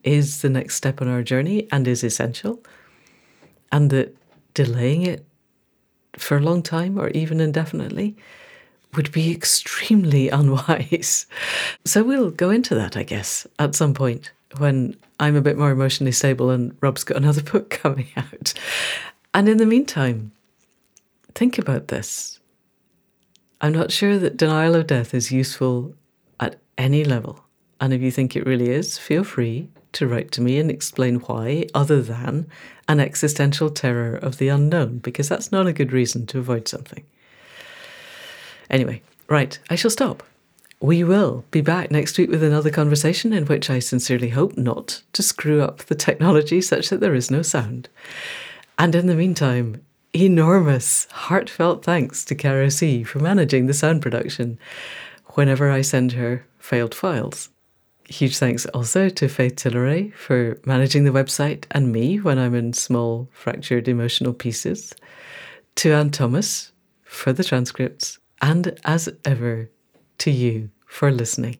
is 0.02 0.42
the 0.42 0.48
next 0.48 0.76
step 0.76 1.00
on 1.00 1.08
our 1.08 1.22
journey 1.22 1.68
and 1.70 1.86
is 1.86 2.02
essential, 2.02 2.62
and 3.70 3.90
that 3.90 4.16
delaying 4.54 5.02
it 5.02 5.24
for 6.16 6.36
a 6.36 6.40
long 6.40 6.62
time 6.62 6.98
or 6.98 7.08
even 7.10 7.40
indefinitely 7.40 8.16
would 8.94 9.12
be 9.12 9.30
extremely 9.30 10.28
unwise. 10.40 11.26
So 11.84 12.02
we'll 12.02 12.30
go 12.30 12.50
into 12.50 12.74
that, 12.74 12.96
I 12.96 13.02
guess, 13.02 13.46
at 13.58 13.74
some 13.74 13.94
point 13.94 14.32
when 14.58 14.96
I'm 15.20 15.36
a 15.36 15.42
bit 15.42 15.58
more 15.58 15.70
emotionally 15.70 16.12
stable 16.12 16.50
and 16.50 16.76
Rob's 16.80 17.04
got 17.04 17.18
another 17.18 17.42
book 17.52 17.70
coming 17.70 18.08
out. 18.16 18.54
And 19.34 19.48
in 19.48 19.58
the 19.58 19.66
meantime, 19.66 20.32
think 21.34 21.58
about 21.58 21.88
this. 21.88 22.40
I'm 23.60 23.72
not 23.72 23.90
sure 23.90 24.18
that 24.18 24.36
denial 24.36 24.74
of 24.74 24.86
death 24.86 25.14
is 25.14 25.32
useful 25.32 25.94
at 26.38 26.60
any 26.76 27.04
level. 27.04 27.44
And 27.80 27.92
if 27.92 28.02
you 28.02 28.10
think 28.10 28.36
it 28.36 28.46
really 28.46 28.70
is, 28.70 28.98
feel 28.98 29.24
free 29.24 29.68
to 29.92 30.06
write 30.06 30.30
to 30.32 30.42
me 30.42 30.58
and 30.58 30.70
explain 30.70 31.16
why, 31.20 31.66
other 31.74 32.02
than 32.02 32.46
an 32.86 33.00
existential 33.00 33.70
terror 33.70 34.14
of 34.14 34.38
the 34.38 34.48
unknown, 34.48 34.98
because 34.98 35.28
that's 35.28 35.50
not 35.50 35.66
a 35.66 35.72
good 35.72 35.92
reason 35.92 36.26
to 36.26 36.38
avoid 36.38 36.68
something. 36.68 37.04
Anyway, 38.68 39.00
right, 39.28 39.58
I 39.70 39.74
shall 39.74 39.90
stop. 39.90 40.22
We 40.80 41.02
will 41.02 41.44
be 41.50 41.62
back 41.62 41.90
next 41.90 42.18
week 42.18 42.28
with 42.28 42.42
another 42.42 42.70
conversation 42.70 43.32
in 43.32 43.46
which 43.46 43.70
I 43.70 43.78
sincerely 43.78 44.28
hope 44.28 44.58
not 44.58 45.00
to 45.14 45.22
screw 45.22 45.62
up 45.62 45.78
the 45.78 45.94
technology 45.94 46.60
such 46.60 46.90
that 46.90 47.00
there 47.00 47.14
is 47.14 47.30
no 47.30 47.40
sound. 47.40 47.88
And 48.78 48.94
in 48.94 49.06
the 49.06 49.14
meantime, 49.14 49.82
enormous, 50.16 51.06
heartfelt 51.10 51.84
thanks 51.84 52.24
to 52.24 52.34
Caro 52.34 52.68
C 52.70 53.02
for 53.04 53.18
managing 53.18 53.66
the 53.66 53.74
sound 53.74 54.00
production 54.02 54.58
whenever 55.34 55.70
I 55.70 55.82
send 55.82 56.12
her 56.12 56.46
failed 56.58 56.94
files. 56.94 57.50
Huge 58.08 58.38
thanks 58.38 58.66
also 58.66 59.08
to 59.08 59.28
Faith 59.28 59.56
Tilleray 59.56 60.14
for 60.14 60.58
managing 60.64 61.04
the 61.04 61.10
website 61.10 61.64
and 61.72 61.92
me 61.92 62.18
when 62.18 62.38
I'm 62.38 62.54
in 62.54 62.72
small, 62.72 63.28
fractured 63.32 63.88
emotional 63.88 64.32
pieces. 64.32 64.94
To 65.76 65.92
Anne 65.92 66.10
Thomas 66.10 66.72
for 67.02 67.32
the 67.32 67.44
transcripts. 67.44 68.18
And 68.40 68.78
as 68.84 69.08
ever, 69.24 69.70
to 70.18 70.30
you 70.30 70.70
for 70.86 71.10
listening. 71.10 71.58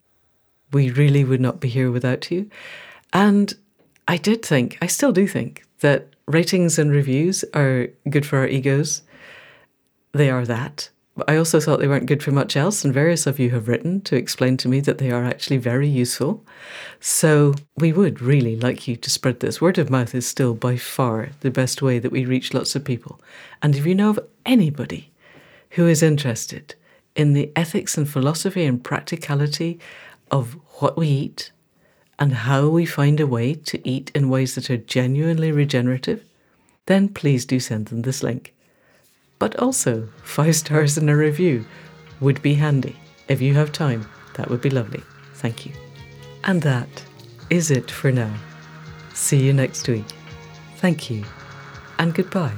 We 0.71 0.89
really 0.89 1.23
would 1.23 1.41
not 1.41 1.59
be 1.59 1.69
here 1.69 1.91
without 1.91 2.31
you. 2.31 2.49
And 3.13 3.53
I 4.07 4.17
did 4.17 4.43
think, 4.43 4.77
I 4.81 4.87
still 4.87 5.11
do 5.11 5.27
think, 5.27 5.63
that 5.81 6.15
ratings 6.27 6.77
and 6.77 6.91
reviews 6.91 7.43
are 7.53 7.87
good 8.09 8.25
for 8.25 8.39
our 8.39 8.47
egos. 8.47 9.01
They 10.11 10.29
are 10.29 10.45
that. 10.45 10.89
I 11.27 11.37
also 11.37 11.59
thought 11.59 11.79
they 11.79 11.87
weren't 11.87 12.05
good 12.05 12.21
for 12.21 12.31
much 12.31 12.55
else, 12.55 12.85
and 12.85 12.93
various 12.93 13.25
of 13.25 13.39
you 13.39 13.49
have 13.49 13.67
written 13.67 14.01
to 14.01 14.15
explain 14.15 14.55
to 14.57 14.67
me 14.67 14.81
that 14.81 14.99
they 14.99 15.09
are 15.09 15.23
actually 15.23 15.57
very 15.57 15.87
useful. 15.87 16.45
So 16.99 17.55
we 17.75 17.91
would 17.91 18.21
really 18.21 18.55
like 18.55 18.87
you 18.87 18.95
to 18.97 19.09
spread 19.09 19.39
this. 19.39 19.59
Word 19.59 19.79
of 19.79 19.89
mouth 19.89 20.13
is 20.13 20.27
still 20.27 20.53
by 20.53 20.77
far 20.77 21.29
the 21.39 21.49
best 21.49 21.81
way 21.81 21.97
that 21.97 22.11
we 22.11 22.25
reach 22.25 22.53
lots 22.53 22.75
of 22.75 22.85
people. 22.85 23.19
And 23.63 23.75
if 23.75 23.85
you 23.85 23.95
know 23.95 24.11
of 24.11 24.19
anybody 24.45 25.11
who 25.71 25.87
is 25.87 26.03
interested 26.03 26.75
in 27.15 27.33
the 27.33 27.51
ethics 27.55 27.97
and 27.97 28.07
philosophy 28.07 28.63
and 28.63 28.83
practicality 28.83 29.79
of 30.29 30.55
what 30.79 30.97
we 30.97 31.07
eat 31.07 31.51
and 32.19 32.33
how 32.33 32.67
we 32.67 32.85
find 32.85 33.19
a 33.19 33.27
way 33.27 33.53
to 33.53 33.87
eat 33.87 34.11
in 34.15 34.29
ways 34.29 34.55
that 34.55 34.69
are 34.69 34.77
genuinely 34.77 35.51
regenerative, 35.51 36.23
then 36.87 37.09
please 37.09 37.45
do 37.45 37.59
send 37.59 37.87
them 37.87 38.01
this 38.01 38.23
link. 38.23 38.53
But 39.39 39.55
also, 39.57 40.09
five 40.23 40.55
stars 40.55 40.97
in 40.97 41.09
a 41.09 41.15
review 41.15 41.65
would 42.19 42.41
be 42.41 42.55
handy. 42.55 42.95
If 43.27 43.41
you 43.41 43.53
have 43.53 43.71
time, 43.71 44.07
that 44.35 44.49
would 44.49 44.61
be 44.61 44.69
lovely. 44.69 45.03
Thank 45.35 45.65
you. 45.65 45.73
And 46.43 46.61
that 46.63 47.03
is 47.49 47.69
it 47.71 47.91
for 47.91 48.11
now. 48.11 48.33
See 49.13 49.45
you 49.45 49.53
next 49.53 49.87
week. 49.87 50.05
Thank 50.77 51.09
you, 51.09 51.23
and 51.99 52.13
goodbye. 52.13 52.53